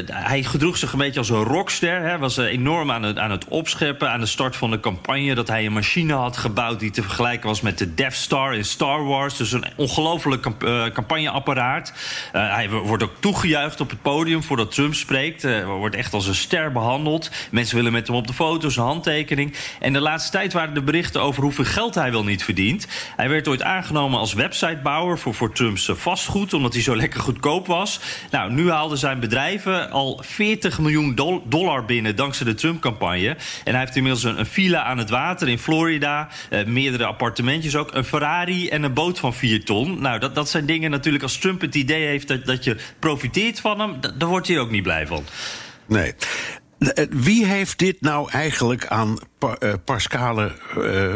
hij 0.07 0.43
gedroeg 0.43 0.77
zich 0.77 0.93
een 0.93 0.99
beetje 0.99 1.19
als 1.19 1.29
een 1.29 1.43
rockster. 1.43 2.01
Hij 2.01 2.19
was 2.19 2.37
enorm 2.37 2.91
aan 2.91 3.03
het, 3.03 3.19
aan 3.19 3.31
het 3.31 3.45
opscheppen 3.49 4.11
aan 4.11 4.21
de 4.21 4.27
start 4.27 4.57
van 4.57 4.71
de 4.71 4.81
campagne. 4.81 5.35
Dat 5.35 5.49
hij 5.49 5.67
een 5.67 5.73
machine 5.73 6.13
had 6.13 6.37
gebouwd 6.37 6.81
die 6.81 6.91
te 6.91 7.03
vergelijken 7.03 7.49
was 7.49 7.61
met 7.61 7.79
de 7.79 7.95
Death 7.95 8.15
Star 8.15 8.55
in 8.55 8.65
Star 8.65 9.05
Wars. 9.05 9.37
Dus 9.37 9.53
een 9.53 9.65
ongelooflijk 9.77 10.43
camp 10.43 10.59
campagneapparaat. 10.93 11.93
Hij 12.33 12.71
wordt 12.71 13.03
ook 13.03 13.15
toegejuicht 13.21 13.81
op 13.81 13.91
het 13.91 14.03
podium 14.03 14.43
voordat 14.43 14.75
Trump 14.75 14.95
spreekt. 14.95 15.65
Wordt 15.65 15.97
echt 15.97 16.13
als 16.13 16.27
een 16.27 16.35
ster 16.35 16.73
behandeld. 16.73 17.31
Mensen 17.51 17.77
willen 17.77 17.93
met 17.93 18.07
hem 18.07 18.17
op 18.17 18.27
de 18.27 18.33
foto, 18.33 18.69
zijn 18.69 18.87
handtekening. 18.87 19.55
En 19.81 19.93
de 19.93 20.01
laatste 20.01 20.31
tijd 20.31 20.53
waren 20.53 20.75
de 20.75 20.83
berichten 20.83 21.23
over 21.23 21.43
hoeveel 21.43 21.65
geld 21.65 21.95
hij 21.95 22.13
wel 22.13 22.25
niet 22.25 22.45
verdient. 22.45 22.87
Hij 23.17 23.29
werd 23.29 23.49
ooit 23.49 23.63
aangenomen 23.63 24.19
als 24.19 24.33
websitebouwer 24.33 25.19
voor, 25.19 25.35
voor 25.35 25.53
Trumps 25.53 25.91
vastgoed. 25.95 26.55
Omdat 26.55 26.70
hij 26.73 26.83
zo 26.83 26.97
lekker 26.97 27.21
goedkoop 27.21 27.67
was. 27.67 28.01
Nou, 28.31 28.53
nu 28.53 28.71
haalden 28.71 28.99
zijn 28.99 29.21
bedrijven 29.21 29.91
al 29.91 30.23
40 30.25 30.79
miljoen 30.79 31.15
dollar 31.45 31.85
binnen 31.85 32.17
dankzij 32.17 32.47
de 32.47 32.55
Trump-campagne. 32.55 33.37
En 33.65 33.73
hij 33.73 33.81
heeft 33.81 33.97
inmiddels 33.97 34.25
een, 34.25 34.39
een, 34.39 34.47
villa 34.47 34.83
aan 34.83 34.99
het 34.99 35.11
water 35.11 35.49
in 35.49 35.59
Florida. 35.59 36.29
Uh, 36.51 36.65
meerdere 36.65 37.05
appartementjes 37.05 37.77
ook. 37.77 37.95
Een 37.95 38.05
Ferrari 38.05 38.69
en 38.69 38.83
een 38.83 38.95
boot 38.95 39.19
van 39.19 39.35
4 39.35 39.65
ton. 39.65 40.01
Nou, 40.01 40.19
dat, 40.19 40.35
dat 40.35 40.49
zijn 40.49 40.67
dingen 40.67 40.91
natuurlijk 40.91 41.23
als 41.23 41.39
Trump 41.39 41.61
het 41.61 41.75
idee 41.75 42.07
heeft 42.07 42.29
dat, 42.29 42.47
dat 42.47 42.65
je 42.65 42.77
profiteert 42.99 43.61
van 43.61 43.81
hem. 43.81 44.01
Daar 44.19 44.29
wordt 44.29 44.49
hij 44.49 44.59
ook 44.59 44.71
niet 44.71 44.83
blij 44.83 45.07
van. 45.07 45.25
Nee. 45.87 46.15
Eh, 46.79 47.05
wie 47.11 47.47
heeft 47.47 47.79
dit 47.79 48.01
nou 48.01 48.31
eigenlijk 48.31 48.87
aan 48.87 49.19
uh, 49.63 49.73
Pascale 49.85 50.53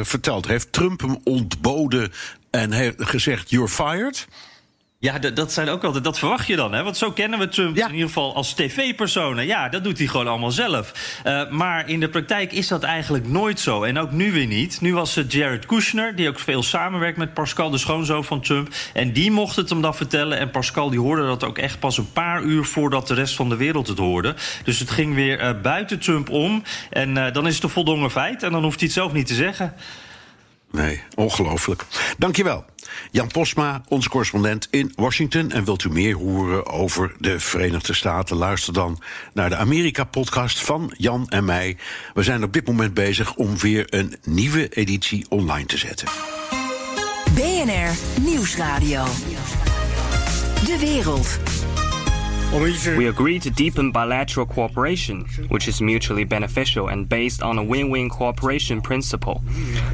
verteld? 0.03 0.47
Heeft 0.47 0.73
Trump 0.73 1.01
hem 1.01 1.19
ontboden 1.25 2.13
en 2.51 2.73
heeft 2.73 2.95
gezegd: 2.99 3.51
You're 3.51 3.69
fired? 3.69 4.27
Ja, 5.05 5.19
dat 5.19 5.53
zijn 5.53 5.69
ook 5.69 5.85
altijd, 5.85 6.05
dat 6.05 6.19
verwacht 6.19 6.47
je 6.47 6.57
dan, 6.57 6.73
hè? 6.73 6.83
Want 6.83 6.97
zo 6.97 7.13
kennen 7.13 7.39
we 7.39 7.49
Trump 7.49 7.77
in 7.77 7.93
ieder 7.93 8.07
geval 8.07 8.35
als 8.35 8.53
tv-personen. 8.53 9.47
Ja, 9.47 9.69
dat 9.69 9.85
doet 9.85 9.99
hij 9.99 10.07
gewoon 10.07 10.29
allemaal 10.29 10.51
zelf. 10.51 10.93
Uh, 11.27 11.51
maar 11.51 11.89
in 11.89 12.01
de 12.01 12.09
praktijk 12.09 12.53
is 12.53 12.69
dat 12.69 12.83
eigenlijk 12.83 13.29
nooit 13.29 13.61
zo. 13.61 13.83
En 13.83 13.99
ook 13.99 14.11
nu 14.11 14.33
weer 14.33 14.47
niet. 14.47 14.81
Nu 14.81 14.95
was 14.95 15.15
het 15.15 15.33
Jared 15.33 15.67
Kushner, 15.67 16.17
die 16.17 16.29
ook 16.29 16.39
veel 16.39 16.63
samenwerkt 16.63 17.17
met 17.17 17.35
Pascal, 17.35 17.71
de 17.71 17.79
schoonzoon 17.79 18.25
van 18.25 18.41
Trump. 18.41 18.69
En 18.93 19.13
die 19.13 19.31
mocht 19.31 19.57
het 19.57 19.71
hem 19.71 19.83
dan 19.83 19.95
vertellen. 19.95 20.39
En 20.39 20.51
Pascal 20.51 20.91
die 20.91 21.01
hoorde 21.01 21.27
dat 21.27 21.45
ook 21.45 21.59
echt 21.59 21.79
pas 21.79 21.99
een 21.99 22.13
paar 22.13 22.43
uur 22.43 22.65
voordat 22.65 23.09
de 23.09 23.15
rest 23.15 23.35
van 23.35 23.49
de 23.49 23.57
wereld 23.57 23.87
het 23.87 23.99
hoorde. 23.99 24.35
Dus 24.65 24.79
het 24.79 24.91
ging 24.91 25.15
weer 25.15 25.41
uh, 25.41 25.51
buiten 25.63 25.99
Trump 25.99 26.31
om. 26.31 26.63
En 26.91 27.17
uh, 27.17 27.33
dan 27.33 27.47
is 27.47 27.55
het 27.55 27.65
een 27.65 27.71
voldongen 27.71 28.11
feit. 28.11 28.43
En 28.43 28.53
dan 28.53 28.63
hoeft 28.63 28.79
hij 28.79 28.87
het 28.87 28.97
zelf 28.97 29.13
niet 29.13 29.27
te 29.27 29.35
zeggen. 29.35 29.75
Nee, 30.75 31.03
ongelooflijk. 31.15 31.85
Dankjewel. 32.19 32.65
Jan 33.11 33.29
Posma, 33.29 33.83
onze 33.89 34.09
correspondent 34.09 34.69
in 34.71 34.93
Washington. 34.97 35.51
En 35.51 35.65
wilt 35.65 35.85
u 35.85 35.91
meer 35.91 36.15
horen 36.15 36.67
over 36.67 37.15
de 37.19 37.41
Verenigde 37.41 37.95
Staten? 37.95 38.37
Luister 38.37 38.73
dan 38.73 39.03
naar 39.33 39.49
de 39.49 39.57
Amerika-podcast 39.57 40.65
van 40.65 40.95
Jan 40.97 41.29
en 41.29 41.45
mij. 41.45 41.77
We 42.15 42.23
zijn 42.23 42.43
op 42.43 42.53
dit 42.53 42.67
moment 42.67 42.95
bezig 42.95 43.35
om 43.35 43.59
weer 43.59 43.87
een 43.89 44.17
nieuwe 44.25 44.69
editie 44.69 45.27
online 45.29 45.67
te 45.67 45.79
zetten. 45.79 46.09
BNR 47.35 47.91
Nieuwsradio. 48.21 49.05
De 50.65 50.77
wereld. 50.81 51.39
We 52.55 53.09
agree 53.09 53.41
to 53.41 53.51
deepen 53.51 53.91
bilateral 53.91 54.47
cooperation, 54.47 55.25
which 55.49 55.67
is 55.67 55.81
mutually 55.81 56.23
beneficial 56.23 56.87
and 56.87 57.09
based 57.09 57.43
on 57.43 57.59
a 57.59 57.65
win 57.65 57.91
win 57.91 58.09
cooperation 58.09 58.81
principle. 58.81 59.43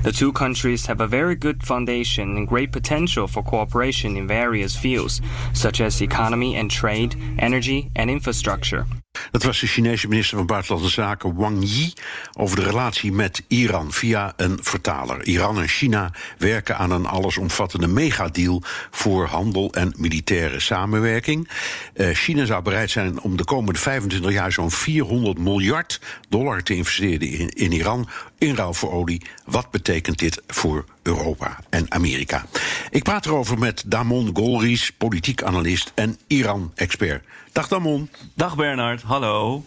The 0.02 0.12
two 0.12 0.30
countries 0.32 0.84
have 0.84 1.00
a 1.00 1.06
very 1.06 1.36
good 1.36 1.62
foundation 1.62 2.36
and 2.36 2.46
great 2.46 2.70
potential 2.70 3.26
for 3.26 3.42
cooperation 3.42 4.14
in 4.16 4.28
various 4.28 4.76
fields, 4.76 5.22
such 5.54 5.80
as 5.80 6.02
economy 6.02 6.54
and 6.54 6.70
trade, 6.70 7.16
energy, 7.38 7.90
and 7.96 8.10
infrastructure. 8.10 8.86
Dat 9.30 9.42
was 9.42 9.60
de 9.60 9.66
Chinese 9.66 10.08
minister 10.08 10.36
van 10.36 10.46
Buitenlandse 10.46 10.90
Zaken 10.90 11.34
Wang 11.34 11.58
Yi 11.60 11.92
over 12.38 12.56
de 12.56 12.62
relatie 12.62 13.12
met 13.12 13.42
Iran 13.48 13.92
via 13.92 14.32
een 14.36 14.58
vertaler. 14.62 15.24
Iran 15.24 15.60
en 15.60 15.68
China 15.68 16.12
werken 16.38 16.76
aan 16.76 16.90
een 16.90 17.06
allesomvattende 17.06 17.86
megadeal 17.86 18.62
voor 18.90 19.26
handel 19.26 19.72
en 19.72 19.94
militaire 19.96 20.60
samenwerking. 20.60 21.48
Uh, 21.94 22.14
China 22.14 22.44
zou 22.44 22.62
bereid 22.62 22.90
zijn 22.90 23.20
om 23.20 23.36
de 23.36 23.44
komende 23.44 23.78
25 23.78 24.32
jaar 24.32 24.52
zo'n 24.52 24.70
400 24.70 25.38
miljard 25.38 26.00
dollar 26.28 26.62
te 26.62 26.74
investeren 26.74 27.28
in, 27.28 27.48
in 27.48 27.72
Iran 27.72 28.08
in 28.38 28.54
ruil 28.54 28.74
voor 28.74 28.92
olie. 28.92 29.22
Wat 29.44 29.70
betekent 29.70 30.18
dit 30.18 30.42
voor 30.46 30.84
Europa 31.02 31.58
en 31.70 31.86
Amerika? 31.88 32.46
Ik 32.90 33.02
praat 33.02 33.26
erover 33.26 33.58
met 33.58 33.82
Damon 33.86 34.30
Golries, 34.32 34.92
politiek 34.92 35.42
analist 35.42 35.92
en 35.94 36.18
Iran-expert. 36.26 37.24
Dag 37.52 37.68
Damon. 37.68 38.10
Dag 38.34 38.56
Bernard, 38.56 39.02
hallo. 39.02 39.64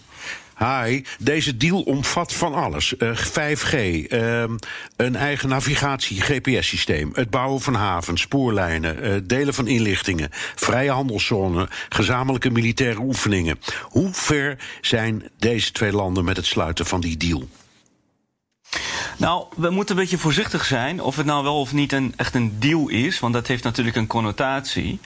Hi, 0.58 1.04
deze 1.20 1.58
deal 1.58 1.82
omvat 1.82 2.34
van 2.34 2.54
alles. 2.54 2.94
Uh, 2.98 3.18
5G, 3.18 3.74
uh, 3.74 4.44
een 4.96 5.16
eigen 5.16 5.50
navigatie, 5.50 6.22
GPS-systeem, 6.22 7.12
het 7.14 7.30
bouwen 7.30 7.62
van 7.62 7.74
havens, 7.74 8.22
spoorlijnen, 8.22 9.06
uh, 9.06 9.16
delen 9.24 9.54
van 9.54 9.68
inlichtingen, 9.68 10.30
vrije 10.56 10.92
handelszone, 10.92 11.70
gezamenlijke 11.90 12.50
militaire 12.50 13.00
oefeningen. 13.00 13.60
Hoe 13.82 14.10
ver 14.14 14.58
zijn 14.82 15.30
deze 15.40 15.72
twee 15.72 15.92
landen 15.92 16.26
met 16.26 16.38
het 16.38 16.46
sluiten 16.46 16.86
van 16.86 17.02
die 17.02 17.18
deal? 17.18 17.48
Nou, 19.18 19.46
we 19.56 19.70
moeten 19.70 19.96
een 19.96 20.02
beetje 20.02 20.18
voorzichtig 20.18 20.66
zijn 20.66 21.02
of 21.02 21.16
het 21.16 21.26
nou 21.26 21.44
wel 21.44 21.60
of 21.60 21.74
niet 21.74 21.92
een, 21.92 22.14
echt 22.16 22.36
een 22.36 22.60
deal 22.60 22.90
is, 22.90 23.20
want 23.20 23.34
dat 23.34 23.48
heeft 23.48 23.64
natuurlijk 23.64 23.96
een 23.96 24.08
connotatie. 24.08 25.00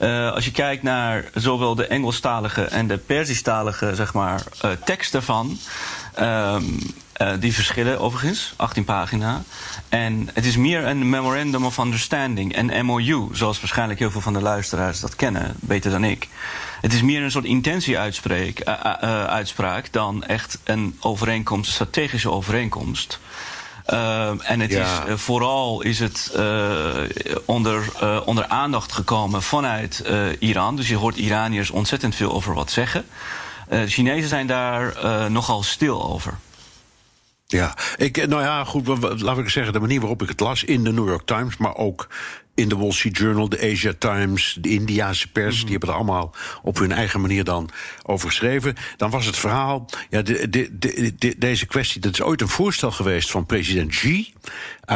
Uh, 0.00 0.32
als 0.32 0.44
je 0.44 0.50
kijkt 0.52 0.82
naar 0.82 1.24
zowel 1.34 1.74
de 1.74 1.86
Engelstalige 1.86 2.62
en 2.62 2.86
de 2.86 2.98
Persischtalige 2.98 3.94
zeg 3.94 4.14
maar, 4.14 4.42
uh, 4.64 4.70
tekst 4.84 5.12
daarvan. 5.12 5.58
Um, 6.20 6.78
uh, 7.22 7.32
die 7.40 7.54
verschillen 7.54 8.00
overigens, 8.00 8.52
18 8.56 8.84
pagina. 8.84 9.42
En 9.88 10.28
het 10.34 10.44
is 10.44 10.56
meer 10.56 10.86
een 10.86 11.08
Memorandum 11.08 11.64
of 11.64 11.78
Understanding, 11.78 12.56
een 12.56 12.86
MOU, 12.86 13.28
zoals 13.32 13.60
waarschijnlijk 13.60 13.98
heel 13.98 14.10
veel 14.10 14.20
van 14.20 14.32
de 14.32 14.42
luisteraars 14.42 15.00
dat 15.00 15.16
kennen, 15.16 15.54
beter 15.60 15.90
dan 15.90 16.04
ik. 16.04 16.28
Het 16.80 16.92
is 16.92 17.02
meer 17.02 17.22
een 17.22 17.30
soort 17.30 17.44
intentie-uitspraak 17.44 19.86
uh, 19.86 19.90
dan 19.90 20.24
echt 20.24 20.58
een 20.64 20.96
overeenkomst, 21.00 21.66
een 21.66 21.74
strategische 21.74 22.30
overeenkomst. 22.30 23.20
Uh, 23.92 24.50
en 24.50 24.60
het 24.60 24.70
ja. 24.70 24.82
is, 24.82 24.88
uh, 25.08 25.16
vooral 25.16 25.82
is 25.82 25.98
het 25.98 26.32
uh, 26.36 26.90
onder, 27.44 27.82
onder 28.24 28.46
aandacht 28.46 28.92
gekomen 28.92 29.42
vanuit 29.42 30.04
Iran. 30.38 30.76
Dus 30.76 30.88
je 30.88 30.96
hoort 30.96 31.16
Iraniërs 31.16 31.70
ontzettend 31.70 32.14
veel 32.14 32.32
over 32.32 32.54
wat 32.54 32.70
zeggen. 32.70 33.04
de 33.68 33.86
Chinezen 33.86 34.28
zijn 34.28 34.46
daar 34.46 34.94
nogal 35.30 35.62
stil 35.62 36.04
over. 36.04 36.38
Ja, 37.50 37.76
ik, 37.96 38.26
nou 38.26 38.42
ja, 38.42 38.64
goed, 38.64 38.86
laat 39.22 39.38
ik 39.38 39.48
zeggen, 39.48 39.72
de 39.72 39.80
manier 39.80 40.00
waarop 40.00 40.22
ik 40.22 40.28
het 40.28 40.40
las 40.40 40.64
in 40.64 40.84
de 40.84 40.92
New 40.92 41.08
York 41.08 41.26
Times, 41.26 41.56
maar 41.56 41.76
ook 41.76 42.08
in 42.60 42.68
de 42.68 42.76
Wall 42.76 42.92
Street 42.92 43.18
Journal, 43.18 43.48
de 43.48 43.70
Asia 43.72 43.92
Times, 43.98 44.58
de 44.60 44.68
Indiaanse 44.68 45.30
pers, 45.30 45.46
mm 45.46 45.56
-hmm. 45.56 45.60
die 45.62 45.70
hebben 45.70 45.88
er 45.88 45.94
allemaal 45.94 46.34
op 46.62 46.78
hun 46.78 46.92
eigen 46.92 47.20
manier 47.20 47.44
dan 47.44 47.70
over 48.02 48.28
geschreven. 48.28 48.74
Dan 48.96 49.10
was 49.10 49.26
het 49.26 49.36
verhaal, 49.36 49.88
ja, 50.10 50.22
de, 50.22 50.48
de, 50.50 50.78
de, 51.18 51.34
deze 51.38 51.66
kwestie, 51.66 52.00
dat 52.00 52.12
is 52.12 52.22
ooit 52.22 52.40
een 52.40 52.48
voorstel 52.48 52.90
geweest 52.90 53.30
van 53.30 53.46
president 53.46 53.90
Xi 53.90 54.32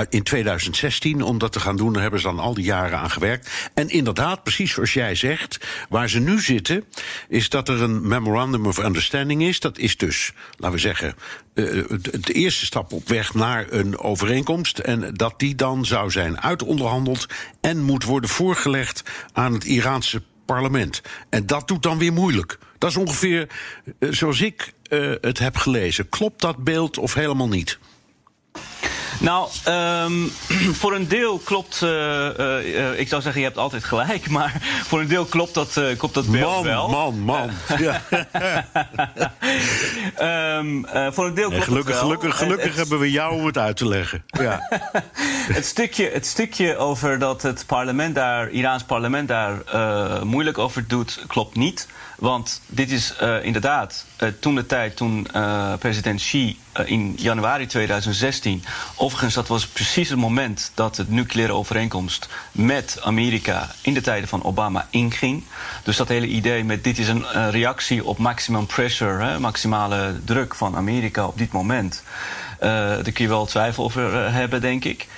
in 0.08 0.22
2016 0.22 1.22
om 1.22 1.38
dat 1.38 1.52
te 1.52 1.60
gaan 1.60 1.76
doen. 1.76 1.92
Daar 1.92 2.02
hebben 2.02 2.20
ze 2.20 2.26
dan 2.26 2.38
al 2.38 2.54
die 2.54 2.64
jaren 2.64 2.98
aan 2.98 3.10
gewerkt. 3.10 3.70
En 3.74 3.88
inderdaad, 3.88 4.42
precies 4.42 4.72
zoals 4.72 4.92
jij 4.92 5.14
zegt, 5.14 5.66
waar 5.88 6.08
ze 6.08 6.18
nu 6.18 6.40
zitten, 6.40 6.84
is 7.28 7.48
dat 7.48 7.68
er 7.68 7.82
een 7.82 8.08
memorandum 8.08 8.66
of 8.66 8.78
understanding 8.78 9.42
is. 9.42 9.60
Dat 9.60 9.78
is 9.78 9.96
dus, 9.96 10.32
laten 10.56 10.76
we 10.76 10.80
zeggen, 10.80 11.14
de 11.54 12.32
eerste 12.32 12.64
stap 12.64 12.92
op 12.92 13.08
weg 13.08 13.34
naar 13.34 13.66
een 13.70 13.98
overeenkomst. 13.98 14.78
En 14.78 15.14
dat 15.14 15.34
die 15.36 15.54
dan 15.54 15.84
zou 15.84 16.10
zijn 16.10 16.40
uitonderhandeld 16.40 17.26
en 17.64 17.82
moet 17.82 18.04
worden 18.04 18.30
voorgelegd 18.30 19.02
aan 19.32 19.52
het 19.52 19.64
Iraanse 19.64 20.22
parlement. 20.44 21.02
En 21.28 21.46
dat 21.46 21.68
doet 21.68 21.82
dan 21.82 21.98
weer 21.98 22.12
moeilijk. 22.12 22.58
Dat 22.78 22.90
is 22.90 22.96
ongeveer 22.96 23.48
eh, 23.98 24.08
zoals 24.12 24.40
ik 24.40 24.72
uh, 24.88 25.14
het 25.20 25.38
heb 25.38 25.56
gelezen. 25.56 26.08
Klopt 26.08 26.40
dat 26.40 26.64
beeld 26.64 26.98
of 26.98 27.14
helemaal 27.14 27.48
niet? 27.48 27.78
Nou, 29.20 29.48
um, 29.68 30.32
voor 30.80 30.94
een 30.94 31.08
deel 31.08 31.38
klopt. 31.38 31.80
Uh, 31.82 31.90
uh, 32.38 32.98
ik 32.98 33.08
zou 33.08 33.22
zeggen, 33.22 33.40
je 33.40 33.46
hebt 33.46 33.58
altijd 33.58 33.84
gelijk. 33.84 34.28
Maar 34.34 34.60
voor 34.82 35.00
een 35.00 35.08
deel 35.08 35.24
klopt 35.24 35.54
dat, 35.54 35.76
uh, 35.76 35.96
klopt 35.96 36.14
dat 36.14 36.30
beeld 36.30 36.54
man, 36.54 36.62
wel. 36.62 36.88
Man, 36.88 37.18
man, 37.18 37.50
ja. 37.78 38.02
um, 40.58 40.86
voor 41.12 41.26
een 41.26 41.34
deel 41.34 41.48
klopt 41.48 41.64
gelukkig, 41.64 41.94
wel. 41.94 42.02
Gelukkig, 42.02 42.36
gelukkig 42.36 42.66
het, 42.66 42.76
hebben 42.76 42.98
we 42.98 43.10
jou 43.10 43.34
om 43.34 43.46
het 43.46 43.58
uit 43.58 43.76
te 43.76 43.88
leggen. 43.88 44.24
Ja. 44.26 44.68
het, 45.58 45.66
stukje, 45.66 46.10
het 46.12 46.26
stukje 46.26 46.76
over 46.76 47.18
dat 47.18 47.42
het 47.42 47.64
parlement 47.66 48.14
daar, 48.14 48.50
Iraans 48.50 48.82
parlement 48.82 49.28
daar 49.28 49.56
moeilijk 50.24 50.58
over 50.58 50.88
doet, 50.88 51.24
klopt 51.26 51.56
niet. 51.56 51.86
Want 52.18 52.60
dit 52.66 52.90
is 52.90 53.14
uh, 53.22 53.44
inderdaad 53.44 54.06
uh, 54.22 54.28
toen 54.40 54.54
de 54.54 54.66
tijd 54.66 54.96
toen 54.96 55.26
uh, 55.36 55.72
president 55.78 56.20
Xi 56.20 56.58
in 56.84 57.14
januari 57.16 57.66
2016. 57.66 58.64
Overigens, 58.96 59.34
dat 59.34 59.48
was 59.48 59.66
precies 59.66 60.08
het 60.08 60.18
moment 60.18 60.70
dat 60.74 60.94
de 60.94 61.04
nucleaire 61.08 61.54
overeenkomst 61.54 62.28
met 62.52 62.98
Amerika 63.02 63.70
in 63.82 63.94
de 63.94 64.00
tijden 64.00 64.28
van 64.28 64.44
Obama 64.44 64.86
inging. 64.90 65.44
Dus 65.82 65.96
dat 65.96 66.08
hele 66.08 66.26
idee 66.26 66.64
met 66.64 66.84
dit 66.84 66.98
is 66.98 67.08
een 67.08 67.50
reactie 67.50 68.04
op 68.04 68.18
maximum 68.18 68.66
pressure, 68.66 69.24
hè, 69.24 69.38
maximale 69.38 70.20
druk 70.24 70.54
van 70.54 70.76
Amerika 70.76 71.26
op 71.26 71.38
dit 71.38 71.52
moment. 71.52 72.02
daar 72.58 73.02
kun 73.12 73.24
je 73.24 73.28
wel 73.28 73.46
twijfel 73.46 73.84
over 73.84 74.32
hebben, 74.32 74.60
denk 74.60 74.84
ik. 74.84 75.08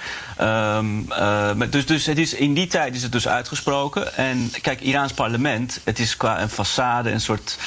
Um, 0.41 1.07
uh, 1.11 1.51
dus, 1.71 1.87
dus 1.87 2.07
het 2.07 2.19
is, 2.19 2.35
in 2.35 2.55
die 2.55 2.67
tijd 2.67 2.95
is 2.95 3.03
het 3.03 3.13
dus 3.13 3.29
uitgesproken. 3.29 4.17
En 4.17 4.51
kijk, 4.63 4.81
Iraans 4.81 5.13
parlement, 5.13 5.81
het 5.85 5.99
is 5.99 6.17
qua 6.17 6.41
een 6.41 6.51
façade, 6.51 7.13
een 7.13 7.21
soort, 7.21 7.59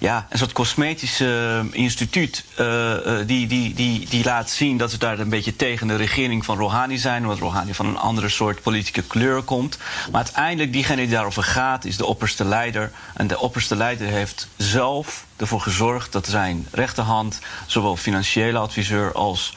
ja, 0.00 0.26
een 0.30 0.38
soort 0.38 0.52
cosmetische 0.52 1.64
instituut. 1.70 2.44
Uh, 2.60 2.94
die, 3.26 3.46
die, 3.46 3.74
die, 3.74 4.06
die 4.08 4.24
laat 4.24 4.50
zien 4.50 4.76
dat 4.76 4.90
ze 4.90 4.98
daar 4.98 5.18
een 5.18 5.28
beetje 5.28 5.56
tegen 5.56 5.86
de 5.86 5.96
regering 5.96 6.44
van 6.44 6.58
Rouhani 6.58 6.98
zijn. 6.98 7.22
Omdat 7.22 7.38
Rouhani 7.38 7.74
van 7.74 7.86
een 7.86 7.98
andere 7.98 8.28
soort 8.28 8.62
politieke 8.62 9.02
kleur 9.02 9.42
komt. 9.42 9.78
Maar 10.10 10.22
uiteindelijk, 10.24 10.72
diegene 10.72 11.02
die 11.02 11.10
daarover 11.10 11.42
gaat, 11.42 11.84
is 11.84 11.96
de 11.96 12.06
opperste 12.06 12.44
leider. 12.44 12.90
En 13.14 13.26
de 13.26 13.38
opperste 13.38 13.76
leider 13.76 14.06
heeft 14.06 14.48
zelf 14.56 15.26
ervoor 15.36 15.60
gezorgd 15.60 16.12
dat 16.12 16.26
zijn 16.26 16.66
rechterhand, 16.70 17.38
zowel 17.66 17.96
financiële 17.96 18.58
adviseur 18.58 19.12
als 19.12 19.54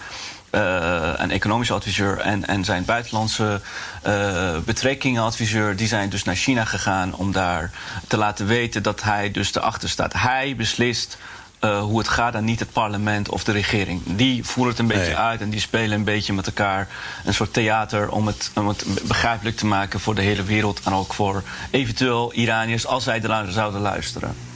uh, 0.51 1.13
een 1.15 1.31
economische 1.31 1.73
adviseur 1.73 2.17
en, 2.17 2.47
en 2.47 2.65
zijn 2.65 2.85
buitenlandse 2.85 3.61
uh, 4.07 4.57
betrekkingenadviseur, 4.65 5.75
die 5.75 5.87
zijn 5.87 6.09
dus 6.09 6.23
naar 6.23 6.35
China 6.35 6.65
gegaan 6.65 7.15
om 7.15 7.31
daar 7.31 7.71
te 8.07 8.17
laten 8.17 8.45
weten 8.45 8.83
dat 8.83 9.03
hij 9.03 9.31
dus 9.31 9.55
erachter 9.55 9.89
staat. 9.89 10.13
Hij 10.13 10.55
beslist 10.55 11.17
uh, 11.61 11.81
hoe 11.81 11.97
het 11.97 12.07
gaat 12.07 12.35
en 12.35 12.43
niet 12.43 12.59
het 12.59 12.71
parlement 12.71 13.29
of 13.29 13.43
de 13.43 13.51
regering. 13.51 14.01
Die 14.05 14.45
voeren 14.45 14.71
het 14.71 14.81
een 14.81 14.87
beetje 14.87 15.05
nee. 15.05 15.15
uit 15.15 15.41
en 15.41 15.49
die 15.49 15.59
spelen 15.59 15.97
een 15.97 16.03
beetje 16.03 16.33
met 16.33 16.45
elkaar 16.45 16.87
een 17.25 17.33
soort 17.33 17.53
theater 17.53 18.09
om 18.09 18.27
het, 18.27 18.51
om 18.55 18.67
het 18.67 18.85
begrijpelijk 19.07 19.57
te 19.57 19.65
maken 19.65 19.99
voor 19.99 20.15
de 20.15 20.21
hele 20.21 20.43
wereld 20.43 20.81
en 20.83 20.93
ook 20.93 21.13
voor 21.13 21.43
eventueel 21.69 22.33
Iraniërs 22.33 22.85
als 22.85 23.03
zij 23.03 23.21
er 23.21 23.51
zouden 23.51 23.81
luisteren. 23.81 24.50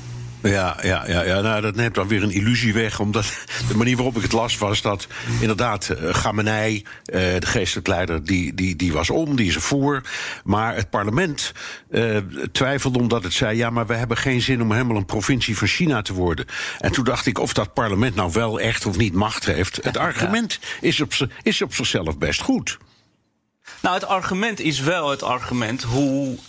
Ja, 0.49 0.77
ja, 0.81 1.03
ja, 1.07 1.23
ja 1.23 1.41
nou, 1.41 1.61
dat 1.61 1.75
neemt 1.75 1.95
dan 1.95 2.07
weer 2.07 2.23
een 2.23 2.31
illusie 2.31 2.73
weg. 2.73 2.99
Omdat 2.99 3.33
de 3.67 3.77
manier 3.77 3.95
waarop 3.95 4.15
ik 4.15 4.21
het 4.21 4.31
las 4.31 4.57
was 4.57 4.81
dat 4.81 5.07
inderdaad 5.39 5.89
uh, 5.89 6.13
Gamenei, 6.13 6.75
uh, 6.75 6.85
de 7.05 7.45
geestelijk 7.45 7.87
leider, 7.87 8.25
die, 8.25 8.53
die, 8.53 8.75
die 8.75 8.93
was 8.93 9.09
om, 9.09 9.35
die 9.35 9.47
is 9.47 9.55
ervoor. 9.55 10.01
Maar 10.43 10.75
het 10.75 10.89
parlement 10.89 11.51
uh, 11.91 12.17
twijfelde 12.51 12.99
omdat 12.99 13.23
het 13.23 13.33
zei: 13.33 13.57
ja, 13.57 13.69
maar 13.69 13.87
we 13.87 13.93
hebben 13.93 14.17
geen 14.17 14.41
zin 14.41 14.61
om 14.61 14.71
helemaal 14.71 14.97
een 14.97 15.05
provincie 15.05 15.57
van 15.57 15.67
China 15.67 16.01
te 16.01 16.13
worden. 16.13 16.45
En 16.79 16.91
toen 16.91 17.03
dacht 17.03 17.25
ik 17.25 17.39
of 17.39 17.53
dat 17.53 17.73
parlement 17.73 18.15
nou 18.15 18.31
wel 18.33 18.59
echt 18.59 18.85
of 18.85 18.97
niet 18.97 19.13
macht 19.13 19.45
heeft. 19.45 19.79
Het 19.81 19.97
argument 19.97 20.59
is 20.81 21.01
op, 21.01 21.13
is 21.41 21.61
op 21.61 21.73
zichzelf 21.73 22.17
best 22.17 22.41
goed. 22.41 22.77
Nou, 23.85 23.97
het 23.97 24.05
argument 24.05 24.59
is 24.59 24.79
wel 24.79 25.09
het 25.09 25.23
argument 25.23 25.83
hoe, 25.83 26.35
uh, 26.35 26.39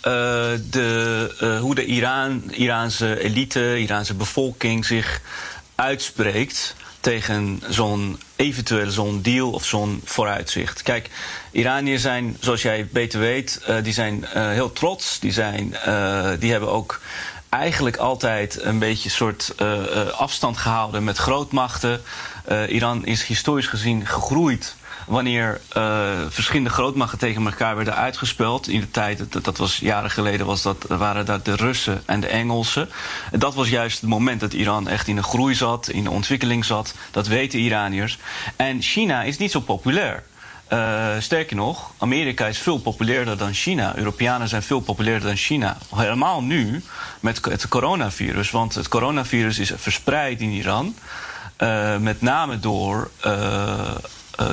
de, 0.69 1.35
uh, 1.41 1.59
hoe 1.59 1.75
de 1.75 1.85
Iran, 1.85 2.43
Iraanse 2.51 3.19
elite, 3.19 3.79
Iraanse 3.79 4.13
bevolking 4.13 4.85
zich 4.85 5.21
uitspreekt 5.75 6.75
tegen 6.99 7.61
zo'n 7.69 8.19
eventueel 8.35 8.89
zo'n 8.89 9.21
deal 9.21 9.51
of 9.51 9.65
zo'n 9.65 10.01
vooruitzicht. 10.05 10.81
Kijk, 10.81 11.09
Iraniërs 11.51 12.01
zijn, 12.01 12.37
zoals 12.39 12.61
jij 12.61 12.87
beter 12.91 13.19
weet, 13.19 13.61
uh, 13.69 13.75
die 13.83 13.93
zijn 13.93 14.25
heel 14.33 14.71
trots. 14.71 15.19
Die, 15.19 15.31
zijn, 15.31 15.75
die 16.39 16.51
hebben 16.51 16.71
ook 16.71 16.99
eigenlijk 17.49 17.97
altijd 17.97 18.63
een 18.63 18.79
beetje 18.79 19.09
soort 19.09 19.53
afstand 20.17 20.57
gehouden 20.57 21.03
met 21.03 21.17
grootmachten. 21.17 22.01
Iran 22.67 23.05
is 23.05 23.23
historisch 23.23 23.67
gezien 23.67 24.05
gegroeid 24.05 24.75
wanneer 25.07 25.61
uh, 25.77 26.09
verschillende 26.29 26.69
grootmachten 26.69 27.17
tegen 27.17 27.45
elkaar 27.45 27.75
werden 27.75 27.95
uitgespeeld. 27.95 28.67
In 28.67 28.79
de 28.79 28.91
tijd, 28.91 29.31
dat, 29.31 29.43
dat 29.43 29.57
was 29.57 29.77
jaren 29.77 30.11
geleden, 30.11 30.45
was 30.45 30.61
dat, 30.61 30.85
waren 30.87 31.25
dat 31.25 31.45
de 31.45 31.55
Russen 31.55 32.01
en 32.05 32.19
de 32.19 32.27
Engelsen. 32.27 32.89
En 33.31 33.39
dat 33.39 33.55
was 33.55 33.69
juist 33.69 34.01
het 34.01 34.09
moment 34.09 34.39
dat 34.39 34.53
Iran 34.53 34.87
echt 34.87 35.07
in 35.07 35.17
een 35.17 35.23
groei 35.23 35.55
zat, 35.55 35.89
in 35.89 36.05
een 36.05 36.11
ontwikkeling 36.11 36.65
zat. 36.65 36.93
Dat 37.11 37.27
weten 37.27 37.59
Iraniërs. 37.59 38.17
En 38.55 38.81
China 38.81 39.23
is 39.23 39.37
niet 39.37 39.51
zo 39.51 39.59
populair. 39.59 40.23
Uh, 40.73 41.07
sterker 41.19 41.55
nog, 41.55 41.91
Amerika 41.97 42.45
is 42.45 42.57
veel 42.57 42.77
populairder 42.77 43.37
dan 43.37 43.53
China. 43.53 43.97
Europeanen 43.97 44.47
zijn 44.47 44.63
veel 44.63 44.79
populairder 44.79 45.27
dan 45.27 45.37
China. 45.37 45.77
Helemaal 45.95 46.43
nu 46.43 46.83
met 47.19 47.45
het 47.45 47.67
coronavirus. 47.67 48.51
Want 48.51 48.75
het 48.75 48.87
coronavirus 48.87 49.59
is 49.59 49.71
verspreid 49.75 50.41
in 50.41 50.49
Iran. 50.49 50.95
Uh, 51.57 51.97
met 51.97 52.21
name 52.21 52.59
door 52.59 53.09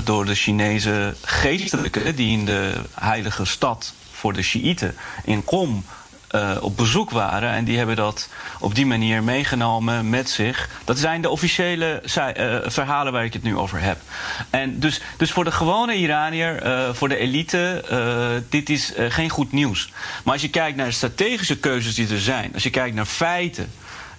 door 0.04 0.24
de 0.24 0.34
Chinese 0.34 1.14
geestelijken 1.22 2.16
die 2.16 2.38
in 2.38 2.44
de 2.44 2.72
heilige 2.94 3.44
stad 3.44 3.94
voor 4.12 4.32
de 4.32 4.42
Shiiten 4.42 4.96
in 5.24 5.44
Qom 5.44 5.84
uh, 6.34 6.56
op 6.60 6.76
bezoek 6.76 7.10
waren. 7.10 7.50
En 7.50 7.64
die 7.64 7.76
hebben 7.76 7.96
dat 7.96 8.28
op 8.60 8.74
die 8.74 8.86
manier 8.86 9.22
meegenomen 9.22 10.10
met 10.10 10.30
zich. 10.30 10.68
Dat 10.84 10.98
zijn 10.98 11.22
de 11.22 11.30
officiële 11.30 12.02
uh, 12.16 12.56
verhalen 12.64 13.12
waar 13.12 13.24
ik 13.24 13.32
het 13.32 13.42
nu 13.42 13.56
over 13.56 13.80
heb. 13.80 13.98
En 14.50 14.78
dus, 14.78 15.00
dus 15.16 15.30
voor 15.30 15.44
de 15.44 15.52
gewone 15.52 15.94
Iranier, 15.94 16.62
voor 16.92 17.08
de 17.08 17.16
elite, 17.16 17.84
dit 18.48 18.70
is 18.70 18.92
geen 19.08 19.30
goed 19.30 19.52
nieuws. 19.52 19.92
Maar 20.24 20.32
als 20.32 20.42
je 20.42 20.50
kijkt 20.50 20.76
naar 20.76 20.86
de 20.86 20.92
strategische 20.92 21.58
keuzes 21.58 21.94
die 21.94 22.08
er 22.08 22.20
zijn, 22.20 22.50
als 22.54 22.62
je 22.62 22.70
kijkt 22.70 22.94
naar 22.94 23.06
feiten. 23.06 23.72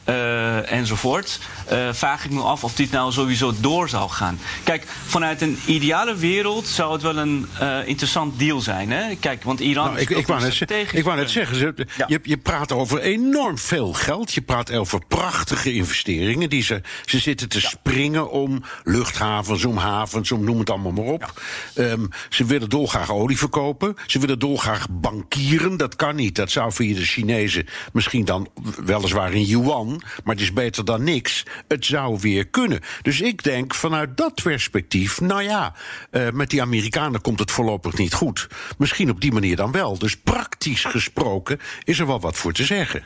Uh, 0.10 0.72
enzovoort. 0.72 1.40
Uh, 1.72 1.94
vraag 1.94 2.26
ik 2.26 2.32
me 2.32 2.42
af 2.42 2.64
of 2.64 2.74
dit 2.74 2.92
nou 2.92 3.12
sowieso 3.12 3.54
door 3.60 3.90
zou 3.90 4.10
gaan. 4.10 4.40
Kijk, 4.64 4.88
vanuit 5.06 5.42
een 5.42 5.60
ideale 5.66 6.16
wereld 6.16 6.68
zou 6.68 6.94
het 6.94 7.02
wel 7.02 7.18
een 7.18 7.48
uh, 7.62 7.88
interessant 7.88 8.40
deal 8.40 8.62
zijn. 8.62 8.92
Hè? 8.92 9.16
Kijk, 9.16 9.44
want 9.44 9.60
Iran. 9.60 9.86
Nou, 9.86 10.00
ik, 10.00 10.10
ik, 10.10 10.28
wou 10.28 10.42
net, 10.42 10.72
ik 10.94 11.04
wou 11.04 11.18
net 11.18 11.30
zeggen, 11.30 11.76
ja. 11.98 12.06
je, 12.08 12.20
je 12.24 12.38
praat 12.38 12.72
over 12.72 13.00
enorm 13.00 13.58
veel 13.58 13.94
geld. 13.94 14.34
Je 14.34 14.42
praat 14.42 14.72
over 14.72 15.06
prachtige 15.08 15.74
investeringen. 15.74 16.50
Die 16.50 16.64
ze, 16.64 16.82
ze 17.06 17.20
zitten 17.20 17.50
te 17.50 17.62
ja. 17.62 17.70
springen 17.70 18.32
om 18.32 18.64
luchthavens, 18.84 19.66
om 19.66 19.78
havens, 19.78 20.32
om 20.32 20.44
noem 20.44 20.60
het 20.60 20.70
allemaal 20.70 20.92
maar 20.92 21.06
op. 21.06 21.34
Ja. 21.76 21.84
Um, 21.84 22.10
ze 22.30 22.46
willen 22.46 22.70
dolgraag 22.70 23.12
olie 23.12 23.38
verkopen. 23.38 23.96
Ze 24.06 24.20
willen 24.20 24.40
dolgraag 24.40 24.88
bankieren. 24.90 25.78
Dat 25.78 25.96
kan 25.96 26.16
niet. 26.16 26.36
Dat 26.36 26.52
zou 26.52 26.72
via 26.72 26.96
de 26.96 27.06
Chinezen 27.06 27.68
misschien 27.94 28.26
dan 28.26 28.50
weliswaar 28.86 29.34
in 29.34 29.44
yuan 29.44 29.95
maar 30.24 30.36
het 30.36 30.44
is 30.44 30.54
beter 30.54 30.86
dan 30.86 31.04
niks. 31.04 31.44
Het 31.68 31.86
zou 31.86 32.18
weer 32.22 32.48
kunnen. 32.48 32.80
Dus 33.02 33.22
ik 33.22 33.44
denk 33.44 33.76
vanuit 33.76 34.18
dat 34.18 34.44
perspectief, 34.44 35.22
nou 35.22 35.44
ja, 35.44 35.74
uh, 36.12 36.30
met 36.30 36.50
die 36.50 36.62
Amerikanen 36.62 37.22
komt 37.22 37.40
het 37.40 37.52
voorlopig 37.52 37.98
niet 37.98 38.14
goed. 38.14 38.48
Misschien 38.78 39.10
op 39.10 39.22
die 39.22 39.32
manier 39.32 39.56
dan 39.56 39.72
wel. 39.72 39.98
Dus 39.98 40.18
praktisch 40.18 40.84
gesproken 40.84 41.60
is 41.84 42.00
er 42.00 42.08
wel 42.08 42.20
wat 42.20 42.38
voor 42.38 42.54
te 42.54 42.64
zeggen. 42.64 43.06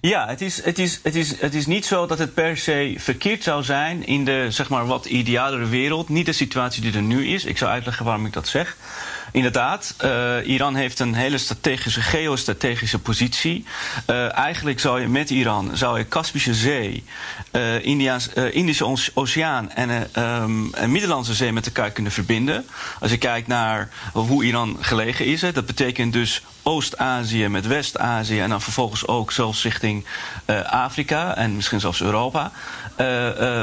Ja, 0.00 0.26
het 0.28 0.40
is, 0.40 0.64
het, 0.64 0.78
is, 0.78 1.00
het, 1.02 1.14
is, 1.14 1.40
het 1.40 1.54
is 1.54 1.66
niet 1.66 1.86
zo 1.86 2.06
dat 2.06 2.18
het 2.18 2.34
per 2.34 2.56
se 2.56 2.94
verkeerd 2.98 3.42
zou 3.42 3.62
zijn 3.62 4.06
in 4.06 4.24
de 4.24 4.46
zeg 4.48 4.68
maar, 4.68 4.86
wat 4.86 5.04
idealere 5.04 5.68
wereld. 5.68 6.08
Niet 6.08 6.26
de 6.26 6.32
situatie 6.32 6.82
die 6.82 6.92
er 6.92 7.02
nu 7.02 7.26
is. 7.26 7.44
Ik 7.44 7.58
zou 7.58 7.70
uitleggen 7.70 8.04
waarom 8.04 8.26
ik 8.26 8.32
dat 8.32 8.48
zeg. 8.48 8.76
Inderdaad, 9.32 9.94
uh, 10.04 10.46
Iran 10.46 10.74
heeft 10.74 10.98
een 10.98 11.14
hele 11.14 11.38
strategische, 11.38 12.00
geostrategische 12.00 12.98
positie. 12.98 13.64
Uh, 14.06 14.36
eigenlijk 14.36 14.80
zou 14.80 15.00
je 15.00 15.08
met 15.08 15.30
Iran, 15.30 15.70
zou 15.74 15.98
je 15.98 16.04
Kaspische 16.04 16.54
Zee, 16.54 17.04
uh, 17.52 17.84
Indische 18.54 19.10
Oceaan 19.14 19.70
en, 19.70 20.10
um, 20.18 20.70
Middellandse 20.86 21.34
Zee 21.34 21.52
met 21.52 21.66
elkaar 21.66 21.90
kunnen 21.90 22.12
verbinden. 22.12 22.66
Als 23.00 23.10
je 23.10 23.18
kijkt 23.18 23.46
naar 23.46 23.88
hoe 24.12 24.44
Iran 24.44 24.76
gelegen 24.80 25.26
is, 25.26 25.40
dat 25.40 25.66
betekent 25.66 26.12
dus 26.12 26.42
Oost-Azië 26.62 27.48
met 27.48 27.66
West-Azië 27.66 28.40
en 28.40 28.48
dan 28.48 28.60
vervolgens 28.60 29.06
ook 29.06 29.32
zelfs 29.32 29.62
richting 29.62 30.04
Afrika 30.66 31.36
en 31.36 31.56
misschien 31.56 31.80
zelfs 31.80 32.00
Europa. 32.00 32.52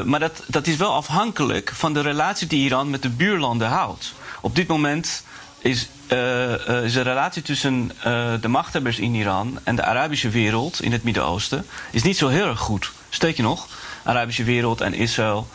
maar 0.05 0.19
dat, 0.19 0.43
dat 0.47 0.67
is 0.67 0.75
wel 0.75 0.93
afhankelijk 0.93 1.71
van 1.73 1.93
de 1.93 2.01
relatie 2.01 2.47
die 2.47 2.65
Iran 2.65 2.89
met 2.89 3.01
de 3.01 3.09
buurlanden 3.09 3.67
houdt. 3.67 4.13
Op 4.41 4.55
dit 4.55 4.67
moment 4.67 5.23
is 5.59 5.89
uh, 6.11 6.83
is 6.83 6.93
de 6.93 7.01
relatie 7.01 7.41
tussen 7.41 7.91
uh, 7.97 8.31
de 8.41 8.47
machthebbers 8.47 8.99
in 8.99 9.15
Iran 9.15 9.59
en 9.63 9.75
de 9.75 9.83
Arabische 9.83 10.29
wereld 10.29 10.81
in 10.81 10.91
het 10.91 11.03
Midden-Oosten 11.03 11.65
is 11.91 12.03
niet 12.03 12.17
zo 12.17 12.27
heel 12.27 12.47
erg 12.47 12.59
goed. 12.59 12.91
Steek 13.09 13.37
je 13.37 13.43
nog? 13.43 13.67
Arabische 14.03 14.43
wereld 14.43 14.81
en 14.81 14.93
Israël, 14.93 15.47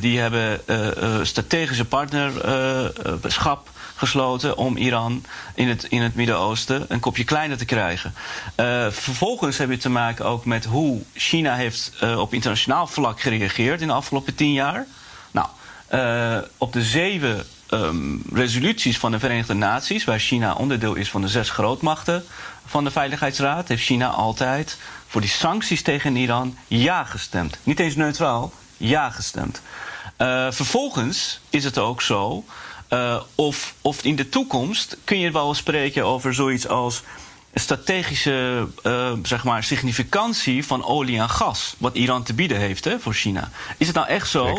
die 0.00 0.18
hebben 0.18 0.60
strategische 1.26 1.84
partnerschap 1.84 3.68
gesloten 4.02 4.56
om 4.56 4.76
Iran 4.76 5.24
in 5.54 5.68
het, 5.68 5.84
in 5.84 6.02
het 6.02 6.14
Midden-Oosten 6.14 6.84
een 6.88 7.00
kopje 7.00 7.24
kleiner 7.24 7.56
te 7.56 7.64
krijgen. 7.64 8.14
Uh, 8.56 8.86
vervolgens 8.90 9.58
heb 9.58 9.70
je 9.70 9.76
te 9.76 9.90
maken 9.90 10.24
ook 10.24 10.44
met 10.44 10.64
hoe 10.64 11.02
China 11.14 11.54
heeft 11.54 11.92
uh, 12.02 12.18
op 12.18 12.34
internationaal 12.34 12.86
vlak 12.86 13.20
gereageerd 13.20 13.80
in 13.80 13.86
de 13.86 13.92
afgelopen 13.92 14.34
tien 14.34 14.52
jaar. 14.52 14.86
Nou, 15.30 15.46
uh, 15.94 16.38
op 16.58 16.72
de 16.72 16.82
zeven 16.82 17.44
um, 17.72 18.22
resoluties 18.32 18.98
van 18.98 19.10
de 19.10 19.18
Verenigde 19.18 19.54
Naties, 19.54 20.04
waar 20.04 20.18
China 20.18 20.54
onderdeel 20.54 20.94
is 20.94 21.10
van 21.10 21.20
de 21.20 21.28
zes 21.28 21.50
grootmachten 21.50 22.24
van 22.66 22.84
de 22.84 22.90
Veiligheidsraad, 22.90 23.68
heeft 23.68 23.82
China 23.84 24.08
altijd 24.08 24.78
voor 25.06 25.20
die 25.20 25.30
sancties 25.30 25.82
tegen 25.82 26.16
Iran 26.16 26.56
ja 26.66 27.04
gestemd. 27.04 27.58
Niet 27.62 27.80
eens 27.80 27.96
neutraal, 27.96 28.52
ja 28.76 29.10
gestemd. 29.10 29.60
vervolgens 30.50 31.40
is 31.50 31.64
het 31.64 31.78
ook 31.78 32.02
zo 32.02 32.44
uh, 32.92 33.20
of, 33.34 33.74
of 33.80 34.04
in 34.04 34.16
de 34.16 34.28
toekomst 34.28 34.96
kun 35.04 35.18
je 35.18 35.30
wel 35.30 35.54
spreken 35.54 36.04
over 36.04 36.34
zoiets 36.34 36.68
als 36.68 37.02
strategische 37.54 38.68
uh, 38.82 39.12
zeg 39.22 39.44
maar, 39.44 39.64
significantie 39.64 40.66
van 40.66 40.84
olie 40.84 41.18
en 41.18 41.30
gas, 41.30 41.74
wat 41.78 41.94
Iran 41.94 42.22
te 42.22 42.34
bieden 42.34 42.58
heeft 42.58 42.84
hè, 42.84 42.98
voor 42.98 43.14
China. 43.14 43.50
Is 43.76 43.86
het 43.86 43.96
nou 43.96 44.08
echt 44.08 44.28
zo. 44.28 44.58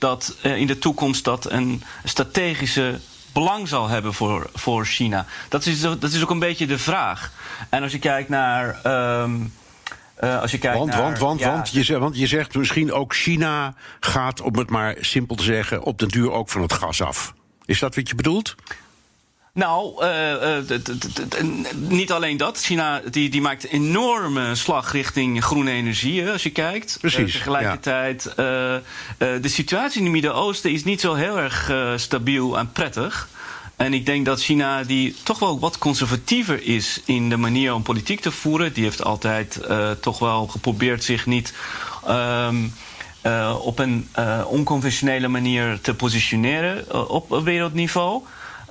Dat 0.00 0.36
uh, 0.42 0.56
in 0.56 0.66
de 0.66 0.78
toekomst 0.78 1.24
dat 1.24 1.50
een 1.50 1.82
strategische 2.04 2.98
belang 3.32 3.68
zal 3.68 3.88
hebben 3.88 4.14
voor, 4.14 4.50
voor 4.54 4.84
China? 4.84 5.26
Dat 5.48 5.66
is, 5.66 5.80
dat 5.80 6.02
is 6.02 6.22
ook 6.22 6.30
een 6.30 6.38
beetje 6.38 6.66
de 6.66 6.78
vraag. 6.78 7.32
En 7.68 7.82
als 7.82 7.92
je 7.92 7.98
kijkt 7.98 8.28
naar. 8.28 8.80
Um, 9.22 9.52
uh, 10.20 10.40
als 10.40 10.50
je 10.50 10.58
kijkt 10.58 10.78
want, 10.78 10.90
naar, 10.90 11.00
want, 11.00 11.18
want, 11.18 11.40
ja, 11.40 11.52
want, 11.52 11.70
je 11.70 11.82
zegt, 11.82 12.00
want 12.00 12.18
je 12.18 12.26
zegt 12.26 12.54
misschien 12.54 12.92
ook 12.92 13.14
China 13.14 13.74
gaat, 14.00 14.40
om 14.40 14.58
het 14.58 14.70
maar 14.70 14.96
simpel 15.00 15.36
te 15.36 15.42
zeggen, 15.42 15.82
op 15.82 15.98
den 15.98 16.08
duur 16.08 16.32
ook 16.32 16.48
van 16.48 16.62
het 16.62 16.72
gas 16.72 17.02
af. 17.02 17.34
Is 17.64 17.78
dat 17.78 17.94
wat 17.94 18.08
je 18.08 18.14
bedoelt? 18.14 18.54
Nou, 19.52 20.04
uh, 20.04 20.32
uh, 20.42 20.78
niet 21.74 22.12
alleen 22.12 22.36
dat. 22.36 22.58
China 22.58 23.02
die, 23.10 23.30
die 23.30 23.40
maakt 23.40 23.64
een 23.64 23.70
enorme 23.70 24.54
slag 24.54 24.92
richting 24.92 25.44
groene 25.44 25.70
energie, 25.70 26.30
als 26.30 26.42
je 26.42 26.50
kijkt. 26.50 26.98
Precies. 27.00 27.18
Uh, 27.18 27.32
tegelijkertijd, 27.32 28.32
de 29.18 29.40
situatie 29.42 29.98
in 29.98 30.04
het 30.04 30.12
Midden-Oosten 30.12 30.70
is 30.70 30.84
niet 30.84 31.00
zo 31.00 31.14
heel 31.14 31.38
erg 31.38 31.72
stabiel 31.96 32.58
en 32.58 32.72
prettig. 32.72 33.28
En 33.76 33.94
ik 33.94 34.06
denk 34.06 34.26
dat 34.26 34.42
China, 34.42 34.82
die 34.82 35.16
toch 35.22 35.38
wel 35.38 35.60
wat 35.60 35.78
conservatiever 35.78 36.62
is 36.62 37.00
in 37.04 37.28
de 37.28 37.36
manier 37.36 37.74
om 37.74 37.82
politiek 37.82 38.20
te 38.20 38.30
voeren, 38.30 38.72
die 38.72 38.84
heeft 38.84 39.04
altijd 39.04 39.60
toch 40.00 40.18
wel 40.18 40.46
geprobeerd 40.46 41.04
zich 41.04 41.26
niet. 41.26 41.54
Um, 42.08 42.72
uh, 43.22 43.56
op 43.62 43.78
een 43.78 44.08
uh, 44.18 44.44
onconventionele 44.46 45.28
manier 45.28 45.80
te 45.80 45.94
positioneren 45.94 47.08
op 47.10 47.40
wereldniveau. 47.44 48.22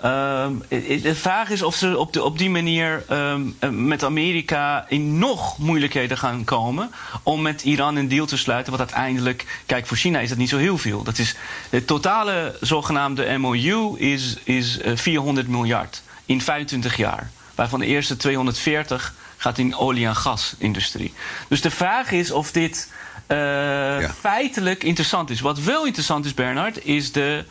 Ehm, 0.02 0.54
de 1.02 1.16
vraag 1.16 1.50
is 1.50 1.62
of 1.62 1.76
ze 1.76 1.98
op, 1.98 2.14
de, 2.14 2.24
op 2.24 2.38
die 2.38 2.50
manier 2.50 3.04
um, 3.12 3.56
met 3.88 4.04
Amerika 4.04 4.86
in 4.88 5.18
nog 5.18 5.58
moeilijkheden 5.58 6.18
gaan 6.18 6.44
komen 6.44 6.92
om 7.24 7.42
met 7.42 7.64
Iran 7.64 7.96
een 7.96 8.08
deal 8.08 8.26
te 8.26 8.38
sluiten. 8.38 8.72
Wat 8.72 8.82
uiteindelijk, 8.82 9.62
kijk, 9.66 9.88
voor 9.88 9.98
China 9.98 10.20
is 10.20 10.30
dat 10.30 10.38
niet 10.38 10.50
zo 10.50 10.58
heel 10.58 10.78
veel. 10.78 11.04
Dat 11.04 11.18
is, 11.18 11.36
de 11.70 11.86
totale 11.86 12.56
zogenaamde 12.62 13.38
MOU 13.38 13.98
is, 13.98 14.36
is 14.44 14.80
400 14.84 15.48
miljard 15.48 16.02
in 16.26 16.42
25 16.42 16.98
jaar. 16.98 17.30
Waarvan 17.56 17.80
de 17.80 17.86
eerste 17.86 18.18
240 18.18 19.14
gaat 19.38 19.58
in 19.58 19.76
olie- 19.76 20.06
en 20.06 20.16
gasindustrie. 20.16 21.14
Dus 21.48 21.62
de 21.62 21.72
vraag 21.72 22.12
is 22.12 22.32
of 22.32 22.52
dit 22.52 22.92
uh, 23.28 23.38
ja. 23.38 24.14
feitelijk 24.20 24.84
interessant 24.84 25.30
is. 25.30 25.40
Wat 25.40 25.60
wel 25.60 25.86
interessant 25.86 26.26
is, 26.26 26.34
Bernard, 26.34 26.86
is 26.86 27.12
de 27.12 27.46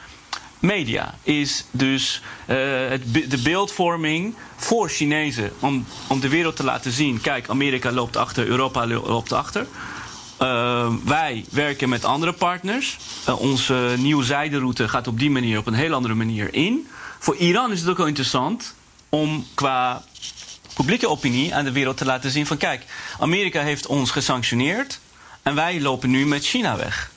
media. 0.61 1.15
Is 1.23 1.65
dus 1.71 2.23
uh, 2.47 2.57
het, 2.89 3.31
de 3.31 3.41
beeldvorming 3.43 4.35
voor 4.57 4.89
Chinezen. 4.89 5.53
Om, 5.59 5.87
om 6.07 6.21
de 6.21 6.29
wereld 6.29 6.57
te 6.57 6.65
laten 6.65 6.93
zien: 6.93 7.21
kijk, 7.21 7.49
Amerika 7.49 7.93
loopt 7.93 8.17
achter, 8.17 8.47
Europa 8.47 8.87
loopt 8.87 9.33
achter. 9.33 9.67
Uh, 10.43 10.93
wij 11.05 11.45
werken 11.51 11.89
met 11.89 12.05
andere 12.05 12.33
partners. 12.33 12.99
Uh, 13.29 13.41
onze 13.41 13.95
nieuwe 13.99 14.25
zijderoute 14.25 14.89
gaat 14.89 15.07
op 15.07 15.19
die 15.19 15.31
manier, 15.31 15.59
op 15.59 15.67
een 15.67 15.75
heel 15.75 15.95
andere 15.95 16.15
manier 16.15 16.55
in. 16.55 16.89
Voor 17.19 17.37
Iran 17.37 17.73
is 17.73 17.81
het 17.81 17.89
ook 17.89 17.97
wel 17.97 18.07
interessant 18.07 18.75
om 19.09 19.47
qua 19.55 20.05
publieke 20.75 21.09
opinie 21.09 21.55
aan 21.55 21.65
de 21.65 21.73
wereld 21.73 21.97
te 21.97 22.05
laten 22.05 22.31
zien: 22.31 22.47
van 22.47 22.57
kijk, 22.57 22.85
Amerika 23.19 23.63
heeft 23.63 23.87
ons 23.87 24.11
gesanctioneerd. 24.11 25.01
En 25.43 25.55
wij 25.55 25.81
lopen 25.81 26.11
nu 26.11 26.27
met 26.27 26.45
China 26.47 26.77
weg. 26.77 27.11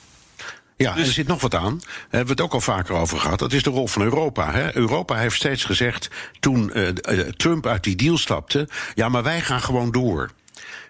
Ja, 0.76 0.94
dus... 0.94 1.06
er 1.06 1.12
zit 1.12 1.26
nog 1.26 1.40
wat 1.40 1.54
aan. 1.54 1.78
Daar 1.78 2.00
hebben 2.00 2.24
we 2.24 2.32
het 2.32 2.40
ook 2.40 2.52
al 2.52 2.60
vaker 2.60 2.94
over 2.94 3.18
gehad. 3.18 3.38
Dat 3.38 3.52
is 3.52 3.62
de 3.62 3.70
rol 3.70 3.86
van 3.86 4.02
Europa. 4.02 4.52
Hè? 4.52 4.76
Europa 4.76 5.16
heeft 5.16 5.36
steeds 5.36 5.64
gezegd, 5.64 6.10
toen 6.40 6.70
uh, 6.74 6.88
Trump 7.18 7.66
uit 7.66 7.84
die 7.84 7.96
deal 7.96 8.18
stapte... 8.18 8.68
ja, 8.94 9.08
maar 9.08 9.22
wij 9.22 9.40
gaan 9.40 9.60
gewoon 9.60 9.90
door. 9.90 10.30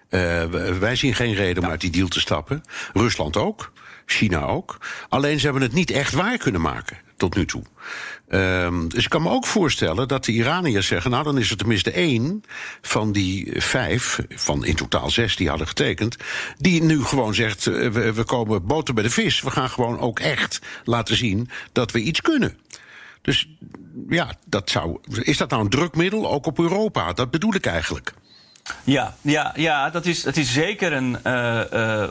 Uh, 0.09 0.43
wij 0.79 0.95
zien 0.95 1.15
geen 1.15 1.33
reden 1.33 1.63
om 1.63 1.69
uit 1.69 1.81
die 1.81 1.91
deal 1.91 2.07
te 2.07 2.19
stappen. 2.19 2.63
Rusland 2.93 3.37
ook. 3.37 3.71
China 4.05 4.41
ook. 4.41 4.77
Alleen 5.09 5.39
ze 5.39 5.45
hebben 5.45 5.63
het 5.63 5.73
niet 5.73 5.91
echt 5.91 6.13
waar 6.13 6.37
kunnen 6.37 6.61
maken 6.61 6.97
tot 7.23 7.35
nu 7.35 7.45
toe. 7.45 7.63
Um, 8.29 8.89
dus 8.89 9.03
ik 9.03 9.09
kan 9.09 9.21
me 9.21 9.29
ook 9.29 9.45
voorstellen 9.45 10.07
dat 10.07 10.25
de 10.25 10.31
Iraniërs 10.31 10.87
zeggen: 10.87 11.11
Nou, 11.11 11.23
dan 11.23 11.37
is 11.37 11.49
er 11.49 11.57
tenminste 11.57 11.91
één 11.91 12.43
van 12.81 13.11
die 13.11 13.61
vijf, 13.61 14.19
van 14.29 14.65
in 14.65 14.75
totaal 14.75 15.09
zes 15.09 15.35
die 15.35 15.49
hadden 15.49 15.67
getekend, 15.67 16.17
die 16.57 16.83
nu 16.83 17.03
gewoon 17.03 17.33
zegt: 17.33 17.63
we, 17.63 18.13
we 18.13 18.23
komen 18.23 18.65
boter 18.65 18.93
bij 18.93 19.03
de 19.03 19.09
vis. 19.09 19.41
We 19.41 19.51
gaan 19.51 19.69
gewoon 19.69 19.99
ook 19.99 20.19
echt 20.19 20.61
laten 20.83 21.17
zien 21.17 21.49
dat 21.71 21.91
we 21.91 21.99
iets 21.99 22.21
kunnen. 22.21 22.57
Dus 23.21 23.49
ja, 24.09 24.33
dat 24.45 24.69
zou. 24.69 24.97
Is 25.21 25.37
dat 25.37 25.49
nou 25.49 25.63
een 25.63 25.69
drukmiddel 25.69 26.31
ook 26.31 26.45
op 26.45 26.59
Europa? 26.59 27.13
Dat 27.13 27.31
bedoel 27.31 27.53
ik 27.53 27.65
eigenlijk. 27.65 28.13
Ja, 28.83 29.15
ja, 29.21 29.51
ja 29.55 29.89
dat, 29.89 30.05
is, 30.05 30.23
dat 30.23 30.37
is 30.37 30.53
zeker 30.53 30.93
een. 30.93 31.17
Uh, 31.23 31.61
uh, 31.73 32.03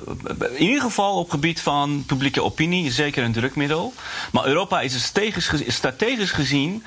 in 0.54 0.62
ieder 0.62 0.80
geval 0.80 1.18
op 1.18 1.30
gebied 1.30 1.60
van 1.60 2.04
publieke 2.06 2.42
opinie, 2.42 2.90
zeker 2.90 3.24
een 3.24 3.32
drukmiddel. 3.32 3.92
Maar 4.32 4.46
Europa 4.46 4.80
is 4.80 5.02
strategisch, 5.02 5.50
strategisch 5.66 6.30
gezien. 6.30 6.84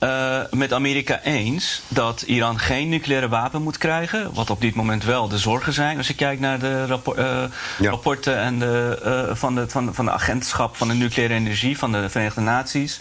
Uh, 0.00 0.40
met 0.50 0.72
Amerika 0.72 1.20
eens 1.22 1.82
dat 1.88 2.22
Iran 2.22 2.58
geen 2.58 2.88
nucleaire 2.88 3.28
wapen 3.28 3.62
moet 3.62 3.78
krijgen. 3.78 4.34
Wat 4.34 4.50
op 4.50 4.60
dit 4.60 4.74
moment 4.74 5.04
wel 5.04 5.28
de 5.28 5.38
zorgen 5.38 5.72
zijn. 5.72 5.96
Als 5.96 6.06
je 6.06 6.14
kijkt 6.14 6.40
naar 6.40 6.58
de 6.58 6.86
rappor 6.86 7.20
ja. 7.20 7.50
rapporten 7.78 8.38
en 8.38 8.58
de, 8.58 9.30
van, 9.32 9.54
de, 9.54 9.68
van, 9.68 9.94
van 9.94 10.04
de 10.04 10.10
agentschap 10.10 10.76
van 10.76 10.88
de 10.88 10.94
nucleaire 10.94 11.34
energie 11.34 11.78
van 11.78 11.92
de 11.92 12.08
Verenigde 12.08 12.40
Naties. 12.40 13.00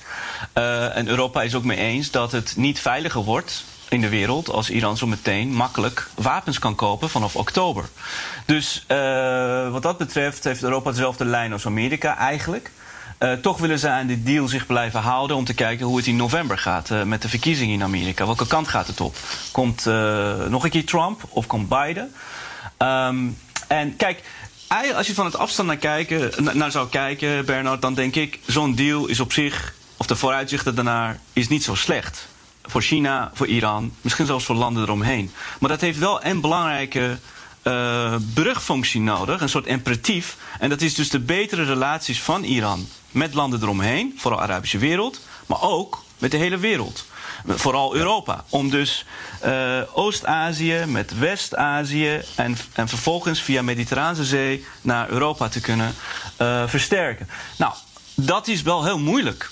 en 0.93 1.07
Europa 1.07 1.41
is 1.41 1.55
ook 1.55 1.63
mee 1.63 1.78
eens 1.78 2.11
dat 2.11 2.32
het 2.32 2.53
niet 2.57 2.80
veiliger 2.80 3.24
wordt 3.24 3.63
in 3.89 4.01
de 4.01 4.09
wereld 4.09 4.49
als 4.49 4.69
Iran 4.69 4.97
zo 4.97 5.07
meteen 5.07 5.53
makkelijk 5.53 6.07
wapens 6.15 6.59
kan 6.59 6.75
kopen 6.75 7.09
vanaf 7.09 7.36
oktober. 7.36 7.86
Dus 8.45 8.86
uh, 8.88 9.71
wat 9.71 9.83
dat 9.83 9.97
betreft 9.97 10.43
heeft 10.43 10.63
Europa 10.63 10.91
dezelfde 10.91 11.25
lijn 11.25 11.53
als 11.53 11.65
Amerika 11.65 12.17
eigenlijk. 12.17 12.71
Uh, 13.19 13.33
toch 13.33 13.57
willen 13.57 13.79
ze 13.79 13.89
aan 13.89 14.07
die 14.07 14.23
deal 14.23 14.47
zich 14.47 14.65
blijven 14.65 14.99
houden 14.99 15.38
om 15.38 15.45
te 15.45 15.53
kijken 15.53 15.86
hoe 15.86 15.97
het 15.97 16.07
in 16.07 16.15
november 16.15 16.57
gaat 16.57 16.89
uh, 16.89 17.03
met 17.03 17.21
de 17.21 17.29
verkiezingen 17.29 17.73
in 17.73 17.83
Amerika. 17.83 18.25
Welke 18.25 18.47
kant 18.47 18.67
gaat 18.67 18.88
het 18.88 19.01
op? 19.01 19.15
Komt 19.51 19.86
nog 20.49 20.63
een 20.63 20.69
keer 20.69 20.86
Trump 20.86 21.21
of 21.29 21.47
komt 21.47 21.69
Biden? 21.69 22.13
Um, 22.77 23.38
en 23.67 23.95
kijk, 23.95 24.23
als 24.95 25.07
je 25.07 25.13
van 25.13 25.25
het 25.25 25.38
afstand 25.38 25.67
naar, 25.67 25.77
kijken, 25.77 26.57
naar 26.57 26.71
zou 26.71 26.89
kijken, 26.89 27.45
Bernard, 27.45 27.81
dan 27.81 27.93
denk 27.93 28.15
ik, 28.15 28.39
zo'n 28.45 28.75
deal 28.75 29.07
is 29.07 29.19
op 29.19 29.33
zich, 29.33 29.73
of 29.97 30.05
de 30.05 30.15
vooruitzichten 30.15 30.75
daarnaar, 30.75 31.19
is 31.33 31.47
niet 31.47 31.63
zo 31.63 31.75
slecht 31.75 32.27
voor 32.68 32.82
China, 32.82 33.32
voor 33.34 33.47
Iran, 33.47 33.93
misschien 34.01 34.26
zelfs 34.26 34.45
voor 34.45 34.55
landen 34.55 34.84
eromheen. 34.84 35.32
Maar 35.59 35.70
dat 35.70 35.82
heeft 35.82 35.99
wel 35.99 36.26
een 36.26 36.41
belangrijke 36.41 37.18
uh, 37.63 38.16
brugfunctie 38.34 39.01
nodig, 39.01 39.41
een 39.41 39.49
soort 39.49 39.66
imperatief. 39.66 40.38
En 40.59 40.70
dat 40.70 40.82
is 40.82 40.93
dus 40.93 41.09
de 41.09 41.20
betere 41.20 41.63
relaties 41.63 42.22
van 42.22 42.43
Iran 42.43 42.88
met 43.11 43.34
landen 43.34 43.61
eromheen, 43.61 44.13
vooral 44.18 44.39
de 44.39 44.45
Arabische 44.45 44.78
wereld, 44.78 45.22
maar 45.45 45.61
ook 45.61 46.03
met 46.18 46.32
de 46.32 46.38
hele 46.38 46.57
wereld. 46.57 47.05
Vooral 47.47 47.95
Europa. 47.95 48.45
Om 48.49 48.70
dus 48.70 49.05
uh, 49.45 49.82
Oost-Azië 49.93 50.84
met 50.88 51.18
West-Azië 51.18 52.22
en, 52.36 52.57
en 52.74 52.88
vervolgens 52.88 53.41
via 53.41 53.61
Mediterrane 53.61 54.24
Zee 54.24 54.66
naar 54.82 55.09
Europa 55.09 55.49
te 55.49 55.61
kunnen 55.61 55.95
uh, 56.41 56.68
versterken. 56.68 57.30
Nou, 57.57 57.74
dat 58.16 58.47
is 58.47 58.61
wel 58.61 58.84
heel 58.84 58.99
moeilijk. 58.99 59.51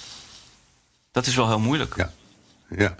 Dat 1.12 1.26
is 1.26 1.36
wel 1.36 1.48
heel 1.48 1.60
moeilijk. 1.60 1.94
Ja. 1.98 2.12
Ja. 2.78 2.96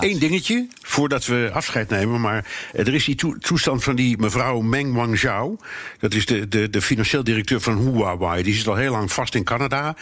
Eén 0.00 0.18
dingetje, 0.18 0.66
voordat 0.82 1.26
we 1.26 1.50
afscheid 1.52 1.88
nemen. 1.88 2.20
Maar 2.20 2.44
er 2.72 2.94
is 2.94 3.04
die 3.04 3.38
toestand 3.38 3.84
van 3.84 3.96
die 3.96 4.18
mevrouw 4.18 4.60
Meng 4.60 4.94
Wanzhou. 4.94 5.56
Dat 5.98 6.14
is 6.14 6.26
de, 6.26 6.48
de, 6.48 6.70
de 6.70 6.82
financieel 6.82 7.24
directeur 7.24 7.60
van 7.60 7.78
Huawei. 7.78 8.42
Die 8.42 8.54
zit 8.54 8.66
al 8.66 8.76
heel 8.76 8.90
lang 8.90 9.12
vast 9.12 9.34
in 9.34 9.44
Canada. 9.44 9.96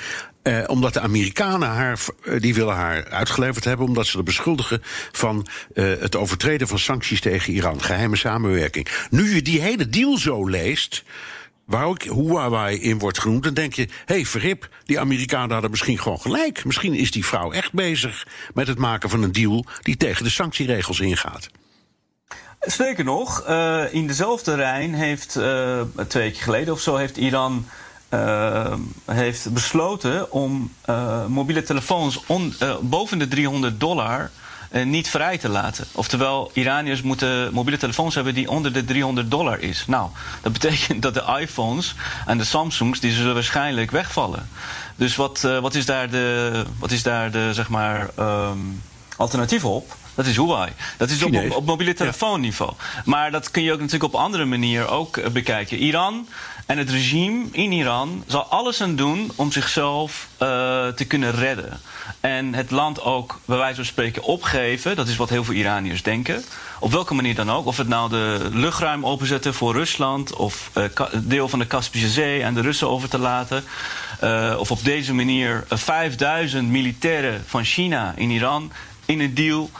Eh, 0.45 0.63
omdat 0.67 0.93
de 0.93 1.01
Amerikanen 1.01 1.69
haar, 1.69 2.01
eh, 2.25 2.41
die 2.41 2.55
willen 2.55 2.75
haar 2.75 3.09
uitgeleverd 3.09 3.65
hebben, 3.65 3.87
omdat 3.87 4.07
ze 4.07 4.19
er 4.19 4.25
beschuldigen 4.25 4.83
van 5.13 5.47
eh, 5.75 5.85
het 6.01 6.17
overtreden 6.17 6.69
van 6.69 6.79
sancties 6.79 7.21
tegen 7.21 7.53
Iran, 7.53 7.83
geheime 7.83 8.17
samenwerking. 8.17 8.89
Nu 9.11 9.35
je 9.35 9.43
die 9.43 9.61
hele 9.61 9.89
deal 9.89 10.19
zo 10.19 10.47
leest, 10.47 11.05
waar 11.65 11.85
ook 11.85 12.03
Huawei 12.03 12.77
in 12.77 12.99
wordt 12.99 13.21
genoemd, 13.21 13.43
dan 13.43 13.55
denk 13.55 13.75
je: 13.75 13.83
hé, 13.83 14.15
hey, 14.15 14.25
verhip, 14.25 14.69
die 14.85 15.01
Amerikanen 15.01 15.53
hadden 15.53 15.71
misschien 15.71 15.99
gewoon 15.99 16.21
gelijk. 16.21 16.65
Misschien 16.65 16.95
is 16.95 17.11
die 17.11 17.25
vrouw 17.25 17.53
echt 17.53 17.73
bezig 17.73 18.27
met 18.55 18.67
het 18.67 18.79
maken 18.79 19.11
van 19.11 19.23
een 19.23 19.33
deal 19.33 19.65
die 19.83 19.97
tegen 19.97 20.25
de 20.25 20.31
sanctieregels 20.31 21.01
ingaat. 21.01 21.49
Zeker 22.61 23.05
nog, 23.05 23.49
uh, 23.49 23.95
in 23.95 24.07
dezelfde 24.07 24.55
Rijn 24.55 24.95
heeft 24.95 25.37
uh, 25.37 25.81
twee 26.09 26.23
weken 26.23 26.43
geleden 26.43 26.75
of 26.75 26.81
zo 26.81 26.97
heeft 26.97 27.17
Iran 27.17 27.67
uh, 28.11 28.75
heeft 29.05 29.53
besloten 29.53 30.33
om 30.33 30.73
mobiele 31.29 31.63
telefoons 31.63 32.23
on, 32.27 32.55
boven 32.81 33.19
de 33.19 33.29
300 33.29 33.81
dollar 33.81 34.31
niet 34.83 35.09
vrij 35.09 35.39
te 35.39 35.49
laten. 35.49 35.87
Oftewel, 35.93 36.51
Iraniërs 36.53 37.03
moeten 37.03 37.53
mobiele 37.53 37.79
telefoons 37.79 38.15
hebben 38.15 38.35
die 38.35 38.51
onder 38.51 38.73
de 38.73 38.85
300 38.85 39.31
dollar 39.31 39.61
is. 39.61 39.85
Nou, 39.87 40.09
dat 40.43 40.53
betekent 40.59 41.03
dat 41.03 41.15
de 41.15 41.39
iPhones 41.41 41.95
en 42.27 42.39
de 42.39 42.45
Samsungs 42.45 43.01
die 43.01 43.13
zullen 43.13 43.35
waarschijnlijk 43.35 43.91
wegvallen. 43.91 44.49
Dus 44.97 45.17
wat, 45.17 45.41
wat 45.61 45.75
is 45.75 45.87
daar 45.87 46.11
de, 46.11 46.65
wat 46.79 46.91
is 46.91 47.03
daar 47.03 47.31
de 47.31 47.55
zeg 47.55 47.69
maar, 47.69 48.11
um, 48.19 48.83
alternatief 49.17 49.65
op? 49.65 49.97
Dat 50.15 50.27
is 50.27 50.37
Huawei. 50.37 50.73
Dat 50.97 51.11
is 51.11 51.23
op, 51.23 51.51
op, 51.51 51.67
mobiele 51.67 51.95
telefoonniveau. 51.95 52.73
Ja. 52.79 53.03
Maar 53.05 53.31
dat 53.31 53.51
kun 53.51 53.63
je 53.63 53.73
ook 53.73 53.81
natuurlijk 53.81 54.15
op 54.15 54.21
andere 54.21 54.45
manier 54.45 54.89
ook 54.89 55.33
bekijken. 55.33 55.79
Iran 55.79 56.29
en 56.67 56.79
het 56.79 56.91
regime 56.91 57.45
in 57.51 57.73
Iran 57.73 58.25
zal 58.27 58.43
alles 58.43 58.83
aan 58.83 58.97
doen 58.97 59.31
om 59.35 59.53
zichzelf 59.53 60.29
uh, 60.33 60.39
te 60.89 61.05
kunnen 61.07 61.33
redden. 61.33 61.81
En 62.21 62.55
het 62.55 62.71
land 62.71 63.03
ook, 63.03 63.41
bij 63.45 63.57
wijze 63.57 63.75
van 63.75 63.85
spreken, 63.85 64.23
opgeven. 64.23 64.97
Dat 64.97 65.09
is 65.09 65.17
wat 65.17 65.29
heel 65.29 65.45
veel 65.45 65.55
Iraniërs 65.55 66.03
denken. 66.03 66.45
Op 66.81 66.93
welke 66.93 67.15
manier 67.15 67.35
dan 67.35 67.51
ook. 67.51 67.67
Of 67.67 67.77
het 67.77 67.89
nou 67.89 68.11
de 68.11 68.49
luchtruim 68.53 69.07
openzetten 69.07 69.55
voor 69.55 69.73
Rusland. 69.73 70.37
Of 70.37 70.71
uh, 70.75 70.85
deel 71.13 71.49
van 71.49 71.59
de 71.59 71.67
Kaspische 71.67 72.09
Zee 72.09 72.45
aan 72.45 72.55
de 72.55 72.61
Russen 72.61 72.89
over 72.89 73.09
te 73.09 73.19
laten. 73.19 73.65
Uh, 74.25 74.55
of 74.59 74.71
op 74.71 74.85
deze 74.85 75.15
manier 75.15 75.65
5000 75.69 76.69
militairen 76.69 77.43
van 77.47 77.65
China 77.65 78.13
in 78.17 78.31
Iran 78.31 78.73
in 79.07 79.21
een 79.21 79.35
deal 79.35 79.71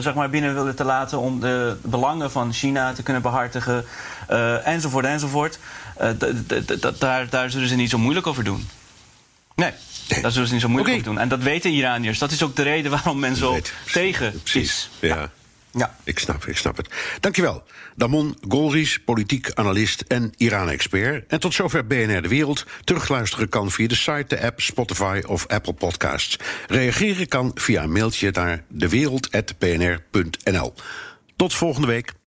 zeg 0.00 0.14
maar 0.14 0.30
binnen 0.30 0.54
willen 0.54 0.76
te 0.76 0.84
laten 0.84 1.18
om 1.18 1.40
de 1.40 1.76
belangen 1.82 2.30
van 2.30 2.52
China 2.52 2.92
te 2.92 3.02
kunnen 3.02 3.22
behartigen, 3.22 3.84
uh, 4.30 4.66
enzovoort, 4.66 5.04
enzovoort. 5.04 5.58
daar, 6.98 7.28
daar 7.28 7.50
zullen 7.50 7.68
ze 7.68 7.74
niet 7.74 7.90
zo 7.90 7.98
moeilijk 7.98 8.26
over 8.26 8.44
doen. 8.44 8.68
Nee, 9.54 9.72
daar 10.22 10.32
zullen 10.32 10.46
ze 10.46 10.52
niet 10.52 10.62
zo 10.62 10.68
moeilijk 10.68 10.94
okay. 10.94 11.00
over 11.00 11.04
doen. 11.04 11.18
En 11.18 11.28
dat 11.28 11.42
weten 11.42 11.70
Iraniërs. 11.70 12.18
Dat 12.18 12.30
is 12.30 12.42
ook 12.42 12.56
de 12.56 12.62
reden 12.62 12.90
waarom 12.90 13.18
men 13.18 13.36
zo 13.36 13.60
tegen 13.92 14.40
Precies. 14.42 14.62
is. 14.62 15.08
Ja. 15.08 15.30
Ja. 15.76 15.96
Ik 16.04 16.18
snap, 16.18 16.46
ik 16.46 16.56
snap 16.56 16.76
het. 16.76 16.88
Dankjewel. 17.20 17.64
Damon 17.96 18.36
Golris, 18.48 18.98
politiek 18.98 19.50
analist 19.54 20.00
en 20.00 20.32
Iran-expert. 20.36 21.24
En 21.28 21.40
tot 21.40 21.54
zover 21.54 21.86
BNR 21.86 22.22
De 22.22 22.28
Wereld. 22.28 22.66
Terugluisteren 22.84 23.48
kan 23.48 23.70
via 23.70 23.88
de 23.88 23.94
site, 23.94 24.24
de 24.28 24.42
app, 24.42 24.60
Spotify 24.60 25.22
of 25.26 25.46
Apple 25.46 25.72
Podcasts. 25.72 26.38
Reageren 26.66 27.28
kan 27.28 27.50
via 27.54 27.82
een 27.82 27.92
mailtje 27.92 28.30
naar 28.30 28.64
dewereld.bnr.nl. 28.68 30.74
Tot 31.36 31.54
volgende 31.54 31.86
week. 31.86 32.12